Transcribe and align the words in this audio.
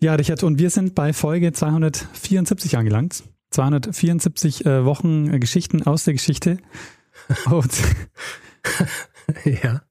Ja, 0.00 0.14
Richard, 0.14 0.42
und 0.42 0.58
wir 0.58 0.70
sind 0.70 0.94
bei 0.94 1.12
Folge 1.12 1.52
274 1.52 2.76
angelangt. 2.76 3.24
274 3.50 4.66
äh, 4.66 4.84
Wochen 4.84 5.32
äh, 5.32 5.38
Geschichten 5.38 5.82
aus 5.82 6.04
der 6.04 6.14
Geschichte. 6.14 6.58
Und 7.50 7.72
ja. 9.44 9.82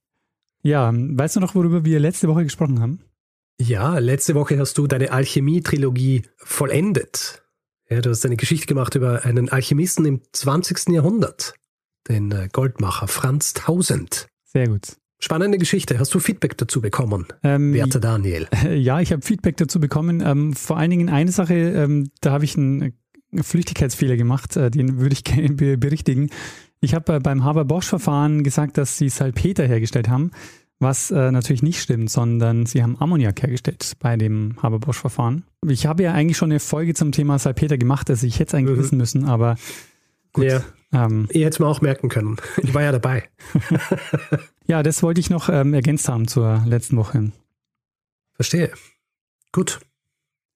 Ja, 0.61 0.91
weißt 0.93 1.35
du 1.35 1.39
noch, 1.39 1.55
worüber 1.55 1.85
wir 1.85 1.99
letzte 1.99 2.27
Woche 2.27 2.43
gesprochen 2.43 2.79
haben? 2.79 3.01
Ja, 3.59 3.97
letzte 3.99 4.35
Woche 4.35 4.59
hast 4.59 4.77
du 4.77 4.87
deine 4.87 5.11
Alchemie-Trilogie 5.11 6.23
vollendet. 6.37 7.43
Ja, 7.89 8.01
du 8.01 8.09
hast 8.09 8.25
eine 8.25 8.35
Geschichte 8.35 8.67
gemacht 8.67 8.95
über 8.95 9.25
einen 9.25 9.49
Alchemisten 9.49 10.05
im 10.05 10.21
20. 10.31 10.89
Jahrhundert, 10.89 11.53
den 12.07 12.31
äh, 12.31 12.49
Goldmacher 12.51 13.07
Franz 13.07 13.53
Tausend. 13.53 14.27
Sehr 14.43 14.67
gut. 14.67 14.97
Spannende 15.19 15.57
Geschichte. 15.57 15.97
Hast 15.97 16.13
du 16.13 16.19
Feedback 16.19 16.57
dazu 16.57 16.81
bekommen, 16.81 17.25
Ähm, 17.43 17.73
werter 17.73 17.99
Daniel? 17.99 18.47
Ja, 18.75 18.99
ich 18.99 19.11
habe 19.11 19.21
Feedback 19.21 19.57
dazu 19.57 19.79
bekommen. 19.79 20.21
Ähm, 20.25 20.53
vor 20.53 20.77
allen 20.77 20.89
Dingen 20.91 21.09
eine 21.09 21.31
Sache, 21.31 21.53
ähm, 21.55 22.09
da 22.21 22.31
habe 22.31 22.43
ich 22.45 22.57
einen 22.57 22.93
Flüchtigkeitsfehler 23.41 24.17
gemacht, 24.17 24.55
äh, 24.57 24.69
den 24.71 24.99
würde 24.99 25.13
ich 25.13 25.23
gerne 25.23 25.49
be 25.53 25.77
berichtigen. 25.77 26.29
Ich 26.81 26.93
habe 26.93 27.15
äh, 27.15 27.19
beim 27.19 27.43
Haber-Bosch-Verfahren 27.43 28.43
gesagt, 28.43 28.77
dass 28.77 28.97
sie 28.97 29.09
Salpeter 29.09 29.65
hergestellt 29.65 30.09
haben, 30.09 30.31
was 30.79 31.09
äh, 31.11 31.31
natürlich 31.31 31.63
nicht 31.63 31.81
stimmt, 31.81 32.09
sondern 32.11 32.65
sie 32.65 32.83
haben 32.83 32.97
Ammoniak 32.99 33.41
hergestellt 33.41 33.93
bei 33.99 34.17
dem 34.17 34.61
Haber-Bosch-Verfahren. 34.61 35.45
Ich 35.67 35.85
habe 35.85 36.03
ja 36.03 36.13
eigentlich 36.13 36.37
schon 36.37 36.51
eine 36.51 36.59
Folge 36.59 36.93
zum 36.93 37.11
Thema 37.13 37.39
Salpeter 37.39 37.77
gemacht, 37.77 38.09
also 38.09 38.27
ich 38.27 38.39
hätte 38.39 38.49
es 38.49 38.53
eigentlich 38.55 38.77
Mhm. 38.77 38.81
wissen 38.81 38.97
müssen, 38.97 39.25
aber 39.25 39.55
gut. 40.33 40.45
Ja, 40.45 40.61
Ähm, 40.95 41.27
ihr 41.31 41.41
hättet 41.41 41.55
es 41.55 41.59
mir 41.59 41.67
auch 41.67 41.81
merken 41.81 42.09
können. 42.09 42.37
Ich 42.63 42.73
war 42.73 42.81
ja 42.81 42.91
dabei. 42.91 43.29
ja, 44.67 44.81
das 44.81 45.03
wollte 45.03 45.19
ich 45.19 45.29
noch 45.29 45.49
ähm, 45.49 45.73
ergänzt 45.73 46.07
haben 46.07 46.27
zur 46.27 46.63
letzten 46.65 46.95
Woche. 46.95 47.31
Verstehe. 48.33 48.71
Gut. 49.51 49.79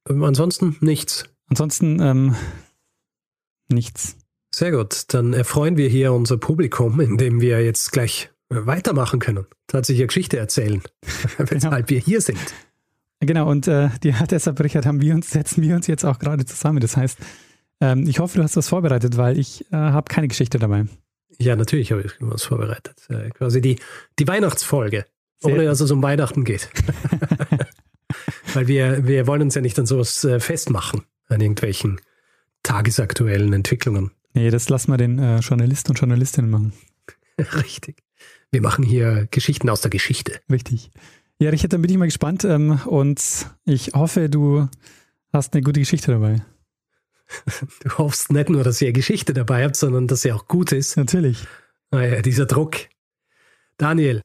Ähm, 0.09 0.23
ansonsten 0.23 0.77
nichts. 0.79 1.25
Ansonsten 1.47 1.99
ähm, 2.01 2.35
nichts. 3.69 4.15
Sehr 4.53 4.71
gut. 4.71 5.13
Dann 5.13 5.33
erfreuen 5.33 5.77
wir 5.77 5.89
hier 5.89 6.13
unser 6.13 6.37
Publikum, 6.37 6.99
indem 6.99 7.41
wir 7.41 7.63
jetzt 7.63 7.91
gleich 7.91 8.29
äh, 8.49 8.65
weitermachen 8.65 9.19
können. 9.19 9.45
Tatsächlich 9.67 10.07
Geschichte 10.07 10.37
erzählen, 10.37 10.81
weshalb 11.37 11.89
wir 11.89 11.99
hier 11.99 12.21
sind. 12.21 12.39
Genau, 13.21 13.49
und 13.49 13.67
äh, 13.67 13.89
die, 14.01 14.13
deshalb, 14.31 14.61
Richard, 14.61 14.85
haben 14.85 15.01
wir 15.01 15.13
uns, 15.13 15.31
setzen 15.31 15.61
wir 15.61 15.75
uns 15.75 15.87
jetzt 15.87 16.05
auch 16.05 16.19
gerade 16.19 16.45
zusammen. 16.45 16.79
Das 16.79 16.95
heißt, 16.95 17.19
ähm, 17.81 18.07
ich 18.07 18.19
hoffe, 18.19 18.37
du 18.37 18.43
hast 18.43 18.57
was 18.57 18.69
vorbereitet, 18.69 19.17
weil 19.17 19.37
ich 19.37 19.65
äh, 19.71 19.75
habe 19.75 20.09
keine 20.09 20.27
Geschichte 20.27 20.59
dabei. 20.59 20.85
Ja, 21.37 21.55
natürlich 21.55 21.91
habe 21.91 22.01
ich 22.01 22.11
was 22.19 22.43
vorbereitet. 22.43 22.95
Äh, 23.09 23.29
quasi 23.29 23.61
die, 23.61 23.79
die 24.17 24.27
Weihnachtsfolge, 24.27 25.05
Sehr 25.39 25.53
ohne 25.53 25.65
dass 25.65 25.79
es 25.79 25.91
um 25.91 26.01
Weihnachten 26.03 26.43
geht. 26.43 26.69
Weil 28.53 28.67
wir, 28.67 29.07
wir 29.07 29.27
wollen 29.27 29.43
uns 29.43 29.55
ja 29.55 29.61
nicht 29.61 29.77
an 29.79 29.85
sowas 29.85 30.23
äh, 30.23 30.39
festmachen, 30.39 31.03
an 31.27 31.41
irgendwelchen 31.41 32.01
tagesaktuellen 32.63 33.53
Entwicklungen. 33.53 34.11
Nee, 34.33 34.49
das 34.49 34.69
lassen 34.69 34.91
wir 34.91 34.97
den 34.97 35.19
äh, 35.19 35.39
Journalisten 35.39 35.91
und 35.91 35.99
Journalistinnen 35.99 36.49
machen. 36.49 36.73
Richtig. 37.37 38.03
Wir 38.51 38.61
machen 38.61 38.83
hier 38.83 39.27
Geschichten 39.31 39.69
aus 39.69 39.81
der 39.81 39.91
Geschichte. 39.91 40.39
Richtig. 40.49 40.91
Ja, 41.39 41.51
Richard, 41.51 41.71
dann 41.71 41.81
bin 41.81 41.91
ich 41.91 41.97
mal 41.97 42.05
gespannt 42.05 42.43
und 42.43 43.21
ich 43.63 43.93
hoffe, 43.93 44.27
du 44.27 44.67
hast 45.31 45.53
eine 45.53 45.61
gute 45.61 45.79
Geschichte 45.79 46.11
dabei. 46.11 46.41
Du 47.83 47.97
hoffst 47.97 48.31
nicht 48.31 48.49
nur, 48.49 48.63
dass 48.63 48.81
ihr 48.81 48.91
Geschichte 48.91 49.33
dabei 49.33 49.63
habt, 49.63 49.75
sondern 49.75 50.07
dass 50.07 50.21
sie 50.21 50.31
auch 50.31 50.47
gut 50.47 50.71
ist. 50.71 50.97
Natürlich. 50.97 51.39
Naja, 51.91 52.21
dieser 52.21 52.45
Druck. 52.45 52.75
Daniel, 53.77 54.21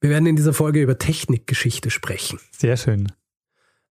wir 0.00 0.10
werden 0.10 0.26
in 0.26 0.36
dieser 0.36 0.52
Folge 0.52 0.80
über 0.82 0.98
Technikgeschichte 0.98 1.90
sprechen. 1.90 2.38
Sehr 2.56 2.76
schön. 2.76 3.10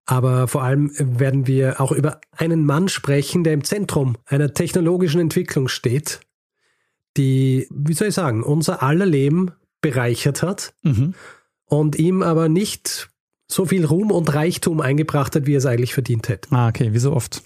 Aber 0.06 0.47
vor 0.47 0.64
allem 0.64 0.91
werden 0.97 1.47
wir 1.47 1.80
auch 1.80 1.91
über 1.91 2.19
einen 2.31 2.66
Mann 2.66 2.90
sprechen, 2.90 3.44
der 3.44 3.53
im 3.53 3.64
Zentrum 3.64 4.18
einer 4.25 4.53
technologischen 4.53 5.22
Entwicklung 5.22 5.68
steht, 5.70 6.20
die, 7.18 7.68
wie 7.72 7.94
soll 7.94 8.09
ich 8.09 8.14
sagen, 8.16 8.44
unser 8.44 8.84
aller 8.84 9.06
Leben 9.06 9.52
bereichert 9.81 10.41
hat 10.44 10.74
Mhm. 10.84 11.14
und 11.66 11.96
ihm 11.97 12.22
aber 12.22 12.50
nicht 12.50 13.09
so 13.47 13.66
viel 13.66 13.85
Ruhm 13.85 14.12
und 14.12 14.34
Reichtum 14.34 14.81
eingebracht 14.81 15.35
hat, 15.35 15.46
wie 15.46 15.53
er 15.53 15.59
es 15.59 15.66
eigentlich 15.66 15.94
verdient 15.94 16.28
hätte. 16.28 16.52
Ah, 16.52 16.68
okay, 16.70 16.94
wie 16.94 17.00
so 17.00 17.14
oft. 17.14 17.44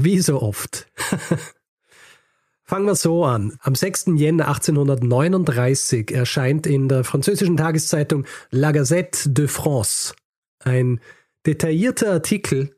Wie 0.00 0.20
so 0.20 0.40
oft. 0.40 0.86
Fangen 2.62 2.86
wir 2.86 2.94
so 2.94 3.24
an. 3.24 3.58
Am 3.62 3.74
6. 3.74 4.12
Jänner 4.14 4.46
1839 4.46 6.12
erscheint 6.12 6.68
in 6.68 6.88
der 6.88 7.02
französischen 7.02 7.56
Tageszeitung 7.56 8.24
La 8.52 8.70
Gazette 8.70 9.28
de 9.30 9.48
France 9.48 10.14
ein 10.60 11.00
detaillierter 11.46 12.12
Artikel 12.12 12.76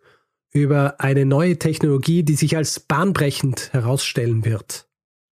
über 0.50 0.98
eine 0.98 1.26
neue 1.26 1.58
Technologie, 1.58 2.22
die 2.22 2.36
sich 2.36 2.56
als 2.56 2.80
bahnbrechend 2.80 3.70
herausstellen 3.74 4.46
wird. 4.46 4.88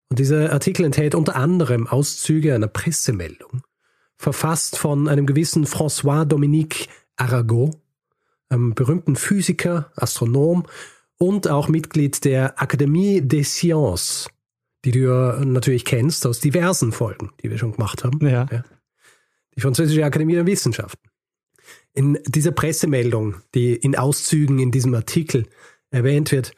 Und 0.09 0.19
dieser 0.19 0.53
Artikel 0.53 0.85
enthält 0.85 1.15
unter 1.15 1.35
anderem 1.35 1.87
Auszüge 1.87 2.53
einer 2.53 2.67
Pressemeldung, 2.67 3.63
verfasst 4.17 4.77
von 4.77 5.07
einem 5.07 5.25
gewissen 5.25 5.65
François 5.65 6.25
Dominique 6.25 6.89
Arago, 7.15 7.71
einem 8.49 8.75
berühmten 8.75 9.15
Physiker, 9.15 9.91
Astronom 9.95 10.67
und 11.21 11.47
auch 11.47 11.67
Mitglied 11.67 12.25
der 12.25 12.59
Akademie 12.59 13.21
des 13.21 13.53
Sciences, 13.53 14.27
die 14.83 14.91
du 14.91 14.99
ja 15.01 15.45
natürlich 15.45 15.85
kennst 15.85 16.25
aus 16.25 16.39
diversen 16.39 16.91
Folgen, 16.91 17.29
die 17.43 17.51
wir 17.51 17.59
schon 17.59 17.73
gemacht 17.73 18.03
haben. 18.03 18.27
Ja. 18.27 18.47
Die 19.55 19.61
Französische 19.61 20.03
Akademie 20.03 20.33
der 20.33 20.47
Wissenschaften. 20.47 21.09
In 21.93 22.17
dieser 22.25 22.51
Pressemeldung, 22.51 23.35
die 23.53 23.75
in 23.75 23.95
Auszügen 23.95 24.57
in 24.57 24.71
diesem 24.71 24.95
Artikel 24.95 25.45
erwähnt 25.91 26.31
wird, 26.31 26.53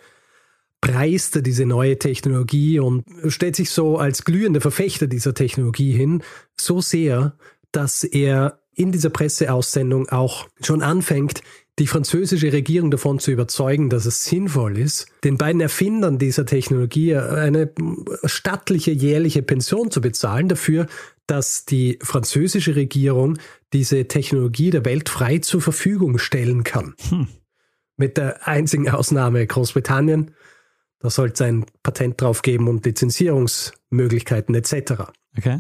preist 0.80 1.36
er 1.36 1.42
diese 1.42 1.66
neue 1.66 2.00
Technologie 2.00 2.80
und 2.80 3.04
stellt 3.28 3.58
sich 3.58 3.70
so 3.70 3.98
als 3.98 4.24
glühender 4.24 4.62
Verfechter 4.62 5.08
dieser 5.08 5.34
Technologie 5.34 5.92
hin, 5.92 6.24
so 6.58 6.80
sehr, 6.80 7.36
dass 7.74 8.06
er 8.06 8.62
in 8.76 8.94
dieser 8.94 9.10
Presseaussendung 9.10 10.08
auch 10.08 10.48
schon 10.62 10.82
anfängt, 10.82 11.42
die 11.80 11.88
französische 11.88 12.54
Regierung 12.54 12.92
davon 12.92 13.20
zu 13.20 13.32
überzeugen, 13.32 13.90
dass 13.90 14.06
es 14.06 14.24
sinnvoll 14.24 14.78
ist, 14.78 15.08
den 15.24 15.38
beiden 15.38 15.60
Erfindern 15.60 16.20
dieser 16.20 16.46
Technologie 16.46 17.16
eine 17.16 17.72
stattliche 18.26 18.92
jährliche 18.92 19.42
Pension 19.42 19.90
zu 19.90 20.00
bezahlen 20.00 20.50
dafür, 20.50 20.86
dass 21.26 21.66
die 21.66 21.98
französische 22.02 22.76
Regierung 22.76 23.38
diese 23.72 24.08
Technologie 24.08 24.70
der 24.70 24.86
Welt 24.86 25.10
frei 25.10 25.40
zur 25.40 25.62
Verfügung 25.62 26.20
stellen 26.20 26.64
kann. 26.64 26.96
Hm. 27.10 27.28
Mit 27.98 28.18
der 28.18 28.48
einzigen 28.48 28.90
Ausnahme 28.90 29.46
Großbritannien. 29.46 30.32
Da 31.00 31.10
sollte 31.10 31.34
es 31.34 31.42
ein 31.42 31.66
Patent 31.82 32.22
drauf 32.22 32.42
geben 32.44 32.68
und 32.68 32.86
Lizenzierungsmöglichkeiten 32.86 34.56
etc. 34.56 35.12
Okay. 35.38 35.60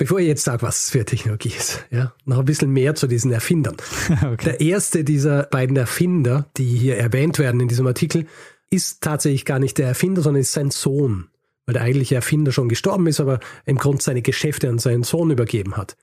Bevor 0.00 0.18
ich 0.18 0.28
jetzt 0.28 0.44
sage, 0.44 0.62
was 0.62 0.84
es 0.84 0.90
für 0.90 1.04
Technologie 1.04 1.52
ist, 1.54 1.84
ja, 1.90 2.14
noch 2.24 2.38
ein 2.38 2.46
bisschen 2.46 2.70
mehr 2.70 2.94
zu 2.94 3.06
diesen 3.06 3.32
Erfindern. 3.32 3.76
okay. 4.24 4.44
Der 4.46 4.60
erste 4.62 5.04
dieser 5.04 5.42
beiden 5.42 5.76
Erfinder, 5.76 6.48
die 6.56 6.64
hier 6.64 6.96
erwähnt 6.96 7.38
werden 7.38 7.60
in 7.60 7.68
diesem 7.68 7.86
Artikel, 7.86 8.24
ist 8.70 9.02
tatsächlich 9.02 9.44
gar 9.44 9.58
nicht 9.58 9.76
der 9.76 9.88
Erfinder, 9.88 10.22
sondern 10.22 10.40
ist 10.40 10.52
sein 10.52 10.70
Sohn. 10.70 11.28
Weil 11.66 11.74
der 11.74 11.82
eigentliche 11.82 12.14
Erfinder 12.14 12.50
schon 12.50 12.70
gestorben 12.70 13.08
ist, 13.08 13.20
aber 13.20 13.40
im 13.66 13.76
Grunde 13.76 14.02
seine 14.02 14.22
Geschäfte 14.22 14.70
an 14.70 14.78
seinen 14.78 15.02
Sohn 15.02 15.30
übergeben 15.30 15.76
hat. 15.76 15.98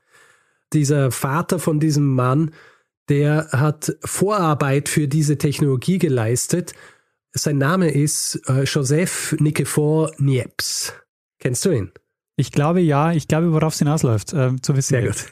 Dieser 0.74 1.10
Vater 1.10 1.58
von 1.58 1.80
diesem 1.80 2.14
Mann, 2.14 2.52
der 3.10 3.48
hat 3.52 3.98
Vorarbeit 4.06 4.90
für 4.90 5.08
diese 5.08 5.40
Technologie 5.40 5.98
geleistet. 5.98 6.76
Sein 7.32 7.58
Name 7.58 7.90
ist 7.90 8.48
äh, 8.48 8.62
Joseph 8.62 9.36
Nicephore 9.40 10.14
Niepce. 10.20 10.94
Kennst 11.40 11.66
du 11.66 11.72
ihn? 11.72 11.92
Ich 12.40 12.52
glaube 12.52 12.80
ja, 12.82 13.12
ich 13.12 13.28
glaube, 13.28 13.52
worauf 13.52 13.74
es 13.74 13.80
hinausläuft, 13.80 14.32
äh, 14.34 14.56
zu 14.62 14.76
wissen. 14.76 14.94
Sehr 14.94 15.08
gut. 15.08 15.26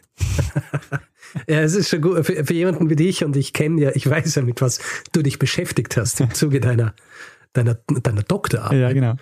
ja, 1.47 1.61
es 1.61 1.75
ist 1.75 1.89
schon 1.89 2.01
gut 2.01 2.25
für, 2.25 2.43
für 2.43 2.53
jemanden 2.53 2.89
wie 2.89 2.95
dich 2.95 3.23
und 3.23 3.35
ich 3.37 3.53
kenne 3.53 3.79
ja, 3.79 3.91
ich 3.93 4.09
weiß 4.09 4.35
ja, 4.35 4.41
mit 4.41 4.59
was 4.59 4.79
du 5.11 5.21
dich 5.21 5.37
beschäftigt 5.37 5.95
hast 5.97 6.19
im 6.19 6.31
Zuge 6.33 6.59
deiner, 6.59 6.95
deiner, 7.53 7.75
deiner 7.75 8.23
Doktorarbeit. 8.23 8.79
Ja, 8.79 8.91
genau. 8.91 9.15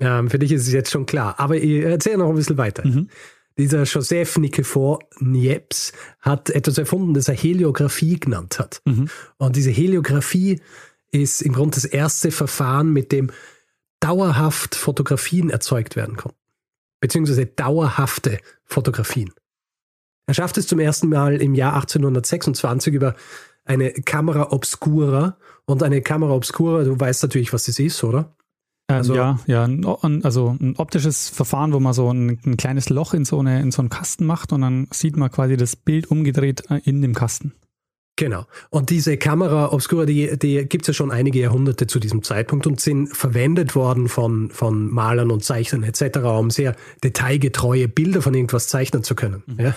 Ähm, 0.00 0.30
für 0.30 0.38
dich 0.38 0.50
ist 0.50 0.66
es 0.66 0.72
jetzt 0.72 0.90
schon 0.90 1.04
klar. 1.04 1.38
Aber 1.38 1.56
ich 1.56 1.82
erzähle 1.82 2.18
noch 2.18 2.30
ein 2.30 2.36
bisschen 2.36 2.56
weiter. 2.56 2.86
Mhm. 2.86 3.08
Dieser 3.58 3.84
Joseph 3.84 4.38
Nikifor 4.38 5.00
Niepce 5.18 5.92
hat 6.20 6.50
etwas 6.50 6.78
erfunden, 6.78 7.14
das 7.14 7.28
er 7.28 7.34
Heliographie 7.34 8.18
genannt 8.18 8.58
hat. 8.58 8.80
Mhm. 8.86 9.08
Und 9.36 9.56
diese 9.56 9.70
Heliographie 9.70 10.60
ist 11.10 11.42
im 11.42 11.52
Grunde 11.52 11.74
das 11.74 11.84
erste 11.84 12.30
Verfahren, 12.30 12.92
mit 12.92 13.12
dem 13.12 13.30
dauerhaft 14.00 14.74
Fotografien 14.74 15.50
erzeugt 15.50 15.96
werden 15.96 16.16
konnten. 16.16 16.38
Beziehungsweise 17.00 17.46
dauerhafte 17.46 18.38
Fotografien. 18.64 19.32
Er 20.26 20.34
schafft 20.34 20.58
es 20.58 20.66
zum 20.66 20.80
ersten 20.80 21.08
Mal 21.08 21.40
im 21.40 21.54
Jahr 21.54 21.74
1826 21.74 22.94
über 22.94 23.14
eine 23.64 23.92
Kamera 23.92 24.52
obscura. 24.52 25.36
Und 25.66 25.82
eine 25.82 26.00
Kamera 26.00 26.32
obscura, 26.32 26.84
du 26.84 26.98
weißt 26.98 27.22
natürlich, 27.24 27.52
was 27.52 27.64
das 27.64 27.78
ist, 27.78 28.02
oder? 28.04 28.36
Ähm, 28.88 28.96
also, 28.96 29.14
ja, 29.14 29.38
ja, 29.46 29.68
also 30.22 30.56
ein 30.60 30.76
optisches 30.76 31.28
Verfahren, 31.28 31.72
wo 31.72 31.80
man 31.80 31.92
so 31.92 32.12
ein, 32.12 32.38
ein, 32.46 32.56
kleines 32.56 32.88
Loch 32.88 33.14
in 33.14 33.24
so, 33.24 33.40
eine, 33.40 33.60
in 33.60 33.72
so 33.72 33.82
einen 33.82 33.88
Kasten 33.88 34.24
macht 34.26 34.52
und 34.52 34.60
dann 34.60 34.86
sieht 34.92 35.16
man 35.16 35.30
quasi 35.30 35.56
das 35.56 35.74
Bild 35.74 36.10
umgedreht 36.10 36.70
äh, 36.70 36.80
in 36.84 37.02
dem 37.02 37.14
Kasten. 37.14 37.52
Genau. 38.16 38.46
Und 38.70 38.88
diese 38.88 39.18
Kamera 39.18 39.72
Obscura, 39.72 40.06
die, 40.06 40.38
die 40.38 40.64
gibt 40.66 40.84
es 40.84 40.88
ja 40.88 40.94
schon 40.94 41.10
einige 41.10 41.38
Jahrhunderte 41.38 41.86
zu 41.86 42.00
diesem 42.00 42.22
Zeitpunkt 42.22 42.66
und 42.66 42.80
sind 42.80 43.08
verwendet 43.08 43.74
worden 43.74 44.08
von, 44.08 44.50
von 44.50 44.90
Malern 44.90 45.30
und 45.30 45.44
Zeichnern 45.44 45.82
etc., 45.82 46.18
um 46.20 46.50
sehr 46.50 46.74
detailgetreue 47.04 47.88
Bilder 47.88 48.22
von 48.22 48.32
irgendwas 48.32 48.68
zeichnen 48.68 49.02
zu 49.02 49.14
können. 49.14 49.42
Mhm. 49.46 49.60
Ja? 49.60 49.76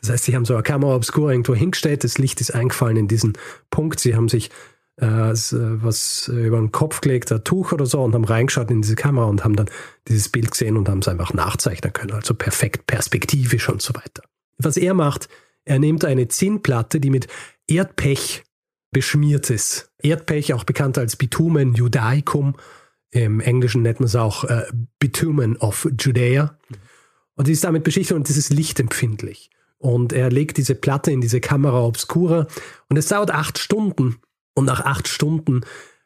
Das 0.00 0.10
heißt, 0.10 0.24
sie 0.24 0.34
haben 0.34 0.44
so 0.44 0.54
eine 0.54 0.64
Kamera 0.64 0.96
Obscura 0.96 1.30
irgendwo 1.30 1.54
hingestellt, 1.54 2.02
das 2.02 2.18
Licht 2.18 2.40
ist 2.40 2.52
eingefallen 2.52 2.96
in 2.96 3.08
diesen 3.08 3.34
Punkt, 3.70 4.00
sie 4.00 4.16
haben 4.16 4.28
sich 4.28 4.50
äh, 4.96 5.06
was 5.06 6.26
über 6.26 6.56
den 6.56 6.72
Kopf 6.72 7.00
gelegt, 7.02 7.30
ein 7.30 7.44
Tuch 7.44 7.70
oder 7.70 7.86
so 7.86 8.02
und 8.02 8.14
haben 8.14 8.24
reingeschaut 8.24 8.70
in 8.70 8.82
diese 8.82 8.96
Kamera 8.96 9.26
und 9.26 9.44
haben 9.44 9.54
dann 9.54 9.70
dieses 10.08 10.28
Bild 10.28 10.50
gesehen 10.50 10.76
und 10.76 10.88
haben 10.88 11.00
es 11.00 11.08
einfach 11.08 11.32
nachzeichnen 11.34 11.92
können, 11.92 12.12
also 12.12 12.34
perfekt 12.34 12.86
perspektivisch 12.88 13.68
und 13.68 13.80
so 13.80 13.94
weiter. 13.94 14.22
Was 14.58 14.76
er 14.76 14.94
macht, 14.94 15.28
er 15.66 15.78
nimmt 15.78 16.04
eine 16.04 16.28
Zinnplatte, 16.28 16.98
die 16.98 17.10
mit 17.10 17.26
Erdpech 17.68 18.44
beschmiert 18.92 19.50
ist. 19.50 19.92
Erdpech, 20.02 20.54
auch 20.54 20.64
bekannt 20.64 20.98
als 20.98 21.16
Bitumen 21.16 21.74
Judaicum. 21.74 22.56
Im 23.10 23.40
Englischen 23.40 23.82
nennt 23.82 24.00
man 24.00 24.06
es 24.06 24.16
auch 24.16 24.44
äh, 24.44 24.64
Bitumen 24.98 25.56
of 25.58 25.88
Judea. 25.98 26.58
Und 27.34 27.48
die 27.48 27.52
ist 27.52 27.64
damit 27.64 27.84
beschichtet 27.84 28.16
und 28.16 28.28
das 28.28 28.36
ist 28.36 28.52
lichtempfindlich. 28.52 29.50
Und 29.78 30.12
er 30.12 30.30
legt 30.30 30.56
diese 30.56 30.74
Platte 30.74 31.10
in 31.10 31.20
diese 31.20 31.40
Kamera 31.40 31.84
obscura 31.84 32.46
und 32.88 32.96
es 32.96 33.08
dauert 33.08 33.30
acht 33.30 33.58
Stunden. 33.58 34.16
Und 34.54 34.64
nach 34.64 34.80
acht 34.80 35.06
Stunden 35.06 35.60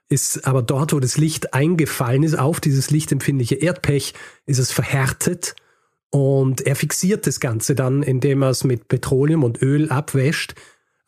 ist 0.08 0.44
aber 0.44 0.62
dort, 0.62 0.92
wo 0.92 0.98
das 0.98 1.16
Licht 1.16 1.54
eingefallen 1.54 2.24
ist, 2.24 2.36
auf 2.36 2.60
dieses 2.60 2.90
lichtempfindliche 2.90 3.54
Erdpech, 3.54 4.14
ist 4.46 4.58
es 4.58 4.72
verhärtet 4.72 5.54
und 6.10 6.62
er 6.62 6.74
fixiert 6.74 7.28
das 7.28 7.38
Ganze 7.38 7.76
dann, 7.76 8.02
indem 8.02 8.42
er 8.42 8.50
es 8.50 8.64
mit 8.64 8.88
Petroleum 8.88 9.44
und 9.44 9.62
Öl 9.62 9.90
abwäscht 9.90 10.54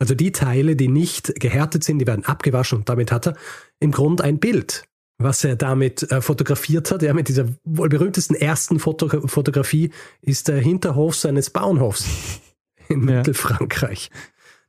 also 0.03 0.15
die 0.15 0.33
Teile, 0.33 0.75
die 0.75 0.89
nicht 0.89 1.39
gehärtet 1.39 1.85
sind, 1.85 1.99
die 1.99 2.07
werden 2.07 2.25
abgewaschen 2.25 2.79
und 2.79 2.89
damit 2.89 3.09
hat 3.09 3.27
er 3.27 3.37
im 3.79 3.91
Grunde 3.91 4.25
ein 4.25 4.37
Bild, 4.37 4.83
was 5.17 5.45
er 5.45 5.55
damit 5.55 6.11
äh, 6.11 6.19
fotografiert 6.19 6.91
hat. 6.91 7.01
Ja, 7.03 7.13
mit 7.13 7.29
dieser 7.29 7.47
wohl 7.63 7.87
berühmtesten 7.87 8.35
ersten 8.35 8.79
Foto 8.79 9.07
Fotografie 9.29 9.91
ist 10.21 10.49
der 10.49 10.59
Hinterhof 10.59 11.15
seines 11.15 11.51
Bauernhofs 11.51 12.41
in 12.89 13.07
ja. 13.07 13.15
Mittelfrankreich. 13.15 14.11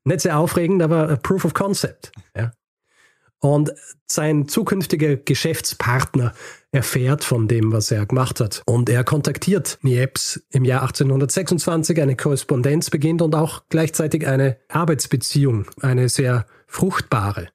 Nicht 0.05 0.21
sehr 0.21 0.39
aufregend, 0.39 0.83
aber 0.83 1.17
Proof 1.17 1.45
of 1.45 1.53
Concept. 1.53 2.13
Ja. 2.37 2.53
Und 3.44 3.75
sein 4.06 4.49
zukünftiger 4.49 5.17
Geschäftspartner 5.17 6.32
erfährt 6.73 7.25
von 7.25 7.46
dem, 7.46 7.73
was 7.73 7.91
er 7.91 8.06
gemacht 8.06 8.41
hat. 8.41 8.62
Und 8.64 8.88
er 8.88 9.05
kontaktiert 9.05 9.76
Niepce 9.82 10.43
im 10.49 10.64
Jahr 10.64 10.81
1826, 10.81 12.00
eine 12.00 12.17
Korrespondenz 12.17 12.88
beginnt 12.88 13.20
und 13.20 13.35
auch 13.35 13.64
gleichzeitig 13.69 14.26
eine 14.26 14.56
Arbeitsbeziehung, 14.70 15.67
eine 15.82 16.08
sehr 16.08 16.46
fruchtbare. 16.67 17.49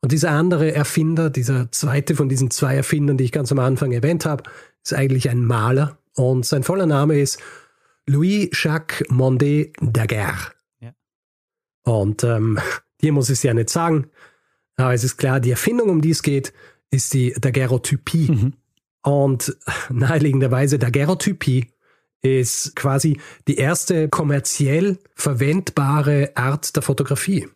Und 0.00 0.12
dieser 0.12 0.30
andere 0.30 0.72
Erfinder, 0.72 1.28
dieser 1.28 1.70
zweite 1.70 2.14
von 2.14 2.30
diesen 2.30 2.50
zwei 2.50 2.74
Erfindern, 2.74 3.18
die 3.18 3.24
ich 3.24 3.32
ganz 3.32 3.52
am 3.52 3.58
Anfang 3.58 3.92
erwähnt 3.92 4.24
habe, 4.24 4.44
ist 4.82 4.94
eigentlich 4.94 5.28
ein 5.28 5.44
Maler 5.44 5.98
und 6.14 6.46
sein 6.46 6.62
voller 6.62 6.86
Name 6.86 7.20
ist 7.20 7.42
Louis-Jacques 8.06 9.04
Mondet 9.10 9.76
Daguerre. 9.82 10.52
Ja. 10.80 10.94
Und 11.82 12.24
ähm, 12.24 12.58
hier 13.02 13.12
muss 13.12 13.28
ich 13.28 13.34
es 13.34 13.42
ja 13.42 13.52
nicht 13.52 13.68
sagen, 13.68 14.06
aber 14.76 14.94
es 14.94 15.04
ist 15.04 15.16
klar, 15.16 15.40
die 15.40 15.50
Erfindung, 15.50 15.88
um 15.88 16.00
die 16.00 16.10
es 16.10 16.22
geht, 16.22 16.52
ist 16.90 17.14
die 17.14 17.32
Daguerreotypie. 17.32 18.30
Mhm. 18.30 18.52
Und 19.02 19.56
naheliegenderweise 19.90 20.78
Daguerreotypie 20.78 21.66
ist 22.22 22.74
quasi 22.76 23.20
die 23.46 23.56
erste 23.56 24.08
kommerziell 24.08 24.98
verwendbare 25.14 26.32
Art 26.34 26.74
der 26.74 26.82
Fotografie. 26.82 27.48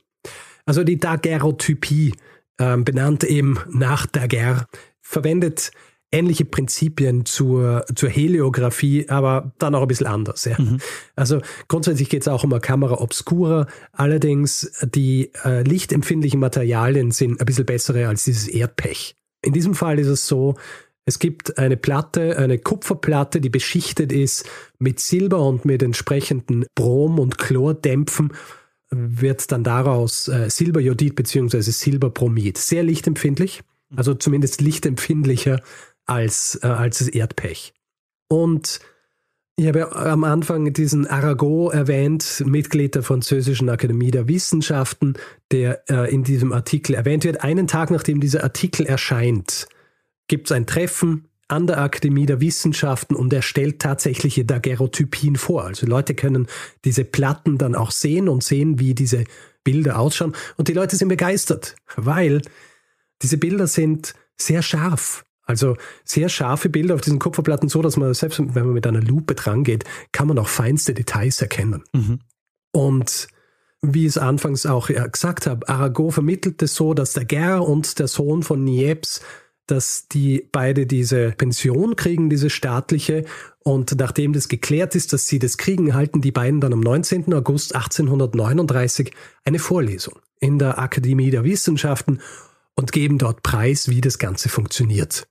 Also 0.64 0.84
die 0.84 0.98
Daguerreotypie, 0.98 2.14
äh, 2.58 2.76
benannt 2.76 3.24
eben 3.24 3.58
nach 3.68 4.06
Daguerre, 4.06 4.66
verwendet 5.00 5.72
ähnliche 6.12 6.44
Prinzipien 6.44 7.24
zur, 7.24 7.84
zur 7.94 8.08
Heliographie, 8.08 9.08
aber 9.08 9.52
dann 9.58 9.74
auch 9.74 9.82
ein 9.82 9.88
bisschen 9.88 10.06
anders. 10.06 10.44
Ja. 10.44 10.58
Mhm. 10.58 10.78
Also 11.16 11.40
grundsätzlich 11.68 12.08
geht 12.08 12.22
es 12.22 12.28
auch 12.28 12.44
um 12.44 12.52
eine 12.52 12.60
Kamera 12.60 13.00
obscura, 13.00 13.66
allerdings 13.92 14.72
die 14.94 15.30
äh, 15.44 15.62
lichtempfindlichen 15.62 16.40
Materialien 16.40 17.10
sind 17.10 17.40
ein 17.40 17.46
bisschen 17.46 17.66
bessere 17.66 18.08
als 18.08 18.24
dieses 18.24 18.48
Erdpech. 18.48 19.14
In 19.42 19.52
diesem 19.52 19.74
Fall 19.74 19.98
ist 19.98 20.08
es 20.08 20.26
so, 20.26 20.56
es 21.06 21.18
gibt 21.18 21.58
eine 21.58 21.76
Platte, 21.76 22.36
eine 22.36 22.58
Kupferplatte, 22.58 23.40
die 23.40 23.48
beschichtet 23.48 24.12
ist 24.12 24.48
mit 24.78 25.00
Silber 25.00 25.44
und 25.46 25.64
mit 25.64 25.82
entsprechenden 25.82 26.66
Brom- 26.74 27.18
und 27.18 27.38
Chlordämpfen 27.38 28.32
wird 28.90 29.50
dann 29.52 29.64
daraus 29.64 30.28
äh, 30.28 30.50
Silberjodid 30.50 31.14
bzw. 31.14 31.60
Silberbromid. 31.60 32.58
Sehr 32.58 32.82
lichtempfindlich, 32.82 33.62
also 33.94 34.14
zumindest 34.14 34.60
lichtempfindlicher 34.60 35.60
als, 36.10 36.58
äh, 36.62 36.66
als 36.66 36.98
das 36.98 37.08
Erdpech. 37.08 37.72
Und 38.28 38.80
ich 39.56 39.66
habe 39.66 39.94
am 39.94 40.24
Anfang 40.24 40.72
diesen 40.72 41.06
Arago 41.06 41.70
erwähnt, 41.70 42.42
Mitglied 42.46 42.94
der 42.94 43.02
Französischen 43.02 43.68
Akademie 43.68 44.10
der 44.10 44.26
Wissenschaften, 44.26 45.14
der 45.52 45.88
äh, 45.90 46.12
in 46.12 46.24
diesem 46.24 46.52
Artikel 46.52 46.94
erwähnt 46.94 47.24
wird. 47.24 47.42
Einen 47.44 47.66
Tag 47.66 47.90
nachdem 47.90 48.20
dieser 48.20 48.42
Artikel 48.42 48.86
erscheint, 48.86 49.68
gibt 50.28 50.46
es 50.48 50.52
ein 50.52 50.66
Treffen 50.66 51.28
an 51.48 51.66
der 51.66 51.78
Akademie 51.78 52.26
der 52.26 52.40
Wissenschaften 52.40 53.14
und 53.14 53.32
er 53.32 53.42
stellt 53.42 53.80
tatsächliche 53.80 54.44
Daguerreotypien 54.44 55.36
vor. 55.36 55.64
Also 55.64 55.86
Leute 55.86 56.14
können 56.14 56.46
diese 56.84 57.04
Platten 57.04 57.58
dann 57.58 57.74
auch 57.74 57.90
sehen 57.90 58.28
und 58.28 58.42
sehen, 58.42 58.78
wie 58.78 58.94
diese 58.94 59.24
Bilder 59.62 59.98
ausschauen. 59.98 60.34
Und 60.56 60.68
die 60.68 60.72
Leute 60.72 60.96
sind 60.96 61.08
begeistert, 61.08 61.76
weil 61.96 62.40
diese 63.20 63.36
Bilder 63.36 63.66
sind 63.66 64.14
sehr 64.38 64.62
scharf. 64.62 65.24
Also 65.50 65.76
sehr 66.04 66.28
scharfe 66.28 66.68
Bilder 66.68 66.94
auf 66.94 67.00
diesen 67.00 67.18
Kupferplatten, 67.18 67.68
so 67.68 67.82
dass 67.82 67.96
man, 67.96 68.14
selbst 68.14 68.38
wenn 68.38 68.64
man 68.64 68.72
mit 68.72 68.86
einer 68.86 69.00
Lupe 69.00 69.34
dran 69.34 69.64
geht, 69.64 69.84
kann 70.12 70.28
man 70.28 70.38
auch 70.38 70.46
feinste 70.46 70.94
Details 70.94 71.42
erkennen. 71.42 71.82
Mhm. 71.92 72.20
Und 72.70 73.26
wie 73.82 74.02
ich 74.02 74.10
es 74.10 74.18
anfangs 74.18 74.64
auch 74.64 74.86
gesagt 74.86 75.48
habe, 75.48 75.68
Arago 75.68 76.10
vermittelt 76.10 76.62
es 76.62 76.76
so, 76.76 76.94
dass 76.94 77.14
der 77.14 77.24
Ger 77.24 77.66
und 77.66 77.98
der 77.98 78.06
Sohn 78.06 78.44
von 78.44 78.62
Niepce, 78.62 79.22
dass 79.66 80.06
die 80.06 80.48
beide 80.52 80.86
diese 80.86 81.32
Pension 81.32 81.96
kriegen, 81.96 82.30
diese 82.30 82.48
staatliche. 82.48 83.24
Und 83.64 83.96
nachdem 83.98 84.32
das 84.32 84.46
geklärt 84.46 84.94
ist, 84.94 85.12
dass 85.12 85.26
sie 85.26 85.40
das 85.40 85.58
kriegen, 85.58 85.94
halten 85.94 86.20
die 86.20 86.30
beiden 86.30 86.60
dann 86.60 86.72
am 86.72 86.80
19. 86.80 87.34
August 87.34 87.74
1839 87.74 89.12
eine 89.44 89.58
Vorlesung 89.58 90.14
in 90.38 90.60
der 90.60 90.78
Akademie 90.78 91.30
der 91.30 91.42
Wissenschaften 91.42 92.20
und 92.76 92.92
geben 92.92 93.18
dort 93.18 93.42
preis, 93.42 93.88
wie 93.88 94.00
das 94.00 94.18
Ganze 94.18 94.48
funktioniert. 94.48 95.26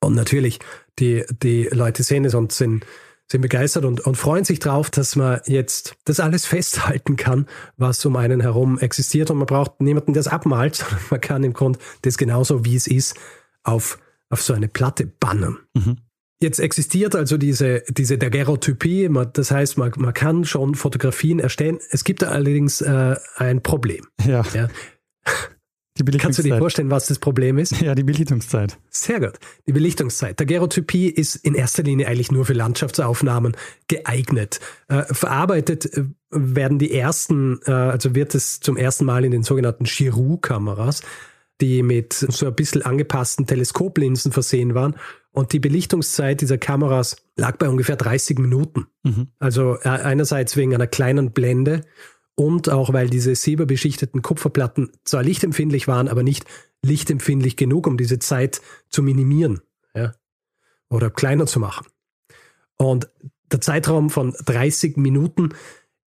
Und 0.00 0.14
natürlich, 0.14 0.58
die, 0.98 1.24
die 1.42 1.64
Leute 1.64 2.02
sehen 2.02 2.24
es 2.24 2.34
und 2.34 2.52
sind, 2.52 2.86
sind 3.30 3.42
begeistert 3.42 3.84
und, 3.84 4.00
und 4.00 4.16
freuen 4.16 4.44
sich 4.44 4.58
drauf, 4.58 4.90
dass 4.90 5.14
man 5.14 5.40
jetzt 5.46 5.94
das 6.04 6.20
alles 6.20 6.46
festhalten 6.46 7.16
kann, 7.16 7.46
was 7.76 8.04
um 8.04 8.16
einen 8.16 8.40
herum 8.40 8.78
existiert. 8.78 9.30
Und 9.30 9.38
man 9.38 9.46
braucht 9.46 9.80
niemanden, 9.80 10.14
der 10.14 10.20
es 10.20 10.28
abmalt, 10.28 10.76
sondern 10.76 10.98
man 11.10 11.20
kann 11.20 11.44
im 11.44 11.52
Grunde 11.52 11.78
das 12.02 12.18
genauso, 12.18 12.64
wie 12.64 12.76
es 12.76 12.86
ist, 12.86 13.16
auf, 13.62 13.98
auf 14.30 14.42
so 14.42 14.54
eine 14.54 14.68
Platte 14.68 15.06
bannen. 15.06 15.58
Mhm. 15.74 15.98
Jetzt 16.42 16.58
existiert 16.58 17.14
also 17.14 17.36
diese, 17.36 17.82
diese 17.90 18.16
Daguerreotypie, 18.16 19.10
das 19.34 19.50
heißt, 19.50 19.76
man, 19.76 19.92
man 19.98 20.14
kann 20.14 20.46
schon 20.46 20.74
Fotografien 20.74 21.38
erstellen. 21.38 21.78
Es 21.90 22.02
gibt 22.02 22.24
allerdings 22.24 22.80
äh, 22.80 23.16
ein 23.36 23.62
Problem. 23.62 24.06
Ja. 24.24 24.42
ja. 24.54 24.68
Die 26.04 26.18
Kannst 26.18 26.38
du 26.38 26.42
dir 26.42 26.58
vorstellen, 26.58 26.90
was 26.90 27.06
das 27.06 27.18
Problem 27.18 27.58
ist? 27.58 27.80
Ja, 27.80 27.94
die 27.94 28.02
Belichtungszeit. 28.02 28.78
Sehr 28.90 29.20
gut. 29.20 29.38
Die 29.66 29.72
Belichtungszeit. 29.72 30.38
Der 30.38 30.46
Daguerreotypie 30.46 31.08
ist 31.08 31.36
in 31.36 31.54
erster 31.54 31.82
Linie 31.82 32.08
eigentlich 32.08 32.30
nur 32.30 32.44
für 32.44 32.52
Landschaftsaufnahmen 32.52 33.56
geeignet. 33.88 34.60
Äh, 34.88 35.04
verarbeitet 35.12 35.86
äh, 35.96 36.04
werden 36.30 36.78
die 36.78 36.92
ersten, 36.92 37.60
äh, 37.66 37.72
also 37.72 38.14
wird 38.14 38.34
es 38.34 38.60
zum 38.60 38.76
ersten 38.76 39.04
Mal 39.04 39.24
in 39.24 39.30
den 39.30 39.42
sogenannten 39.42 39.84
Giroux-Kameras. 39.84 41.02
die 41.60 41.82
mit 41.82 42.14
so 42.14 42.46
ein 42.46 42.54
bisschen 42.54 42.80
angepassten 42.80 43.46
Teleskoplinsen 43.46 44.32
versehen 44.32 44.74
waren. 44.74 44.96
Und 45.32 45.52
die 45.52 45.60
Belichtungszeit 45.60 46.40
dieser 46.40 46.56
Kameras 46.58 47.16
lag 47.36 47.56
bei 47.56 47.68
ungefähr 47.68 47.96
30 47.96 48.38
Minuten. 48.38 48.86
Mhm. 49.02 49.28
Also 49.38 49.76
äh, 49.82 49.88
einerseits 49.88 50.56
wegen 50.56 50.74
einer 50.74 50.86
kleinen 50.86 51.32
Blende 51.32 51.82
und 52.40 52.70
auch 52.70 52.94
weil 52.94 53.10
diese 53.10 53.34
silberbeschichteten 53.34 54.22
Kupferplatten 54.22 54.90
zwar 55.04 55.22
lichtempfindlich 55.22 55.86
waren, 55.88 56.08
aber 56.08 56.22
nicht 56.22 56.46
lichtempfindlich 56.82 57.58
genug, 57.58 57.86
um 57.86 57.98
diese 57.98 58.18
Zeit 58.18 58.62
zu 58.88 59.02
minimieren 59.02 59.60
ja, 59.94 60.14
oder 60.88 61.10
kleiner 61.10 61.44
zu 61.44 61.60
machen. 61.60 61.86
Und 62.78 63.10
der 63.52 63.60
Zeitraum 63.60 64.08
von 64.08 64.34
30 64.46 64.96
Minuten 64.96 65.50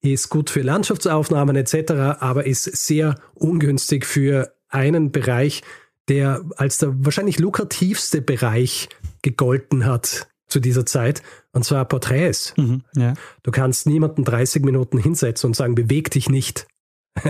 ist 0.02 0.30
gut 0.30 0.50
für 0.50 0.64
Landschaftsaufnahmen 0.64 1.56
etc., 1.56 1.92
aber 2.20 2.48
ist 2.48 2.64
sehr 2.64 3.14
ungünstig 3.36 4.04
für 4.04 4.56
einen 4.70 5.12
Bereich, 5.12 5.62
der 6.08 6.44
als 6.58 6.80
der 6.80 7.06
wahrscheinlich 7.06 7.38
lukrativste 7.38 8.24
Bereich 8.24 8.90
gegolten 9.22 9.86
hat 9.86 10.28
zu 10.54 10.62
dieser 10.62 10.86
Zeit, 10.86 11.22
und 11.52 11.66
zwar 11.66 11.84
Porträts. 11.86 12.54
Mhm, 12.56 12.84
ja. 12.96 13.16
Du 13.42 13.52
kannst 13.52 13.88
niemanden 13.88 14.24
30 14.24 14.64
Minuten 14.64 14.98
hinsetzen 14.98 15.50
und 15.50 15.56
sagen, 15.56 15.76
beweg 15.76 16.12
dich 16.12 16.30
nicht. 16.30 16.68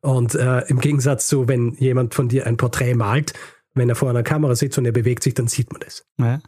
und 0.00 0.34
äh, 0.34 0.60
im 0.68 0.78
Gegensatz 0.80 1.26
zu, 1.26 1.48
wenn 1.48 1.74
jemand 1.74 2.14
von 2.14 2.28
dir 2.28 2.46
ein 2.46 2.56
Porträt 2.56 2.94
malt, 2.94 3.32
wenn 3.74 3.88
er 3.88 3.96
vor 3.96 4.10
einer 4.10 4.22
Kamera 4.22 4.54
sitzt 4.54 4.78
und 4.78 4.84
er 4.84 4.92
bewegt 4.92 5.22
sich, 5.22 5.34
dann 5.34 5.48
sieht 5.48 5.72
man 5.72 5.80
das. 5.80 6.06
Ja. 6.18 6.40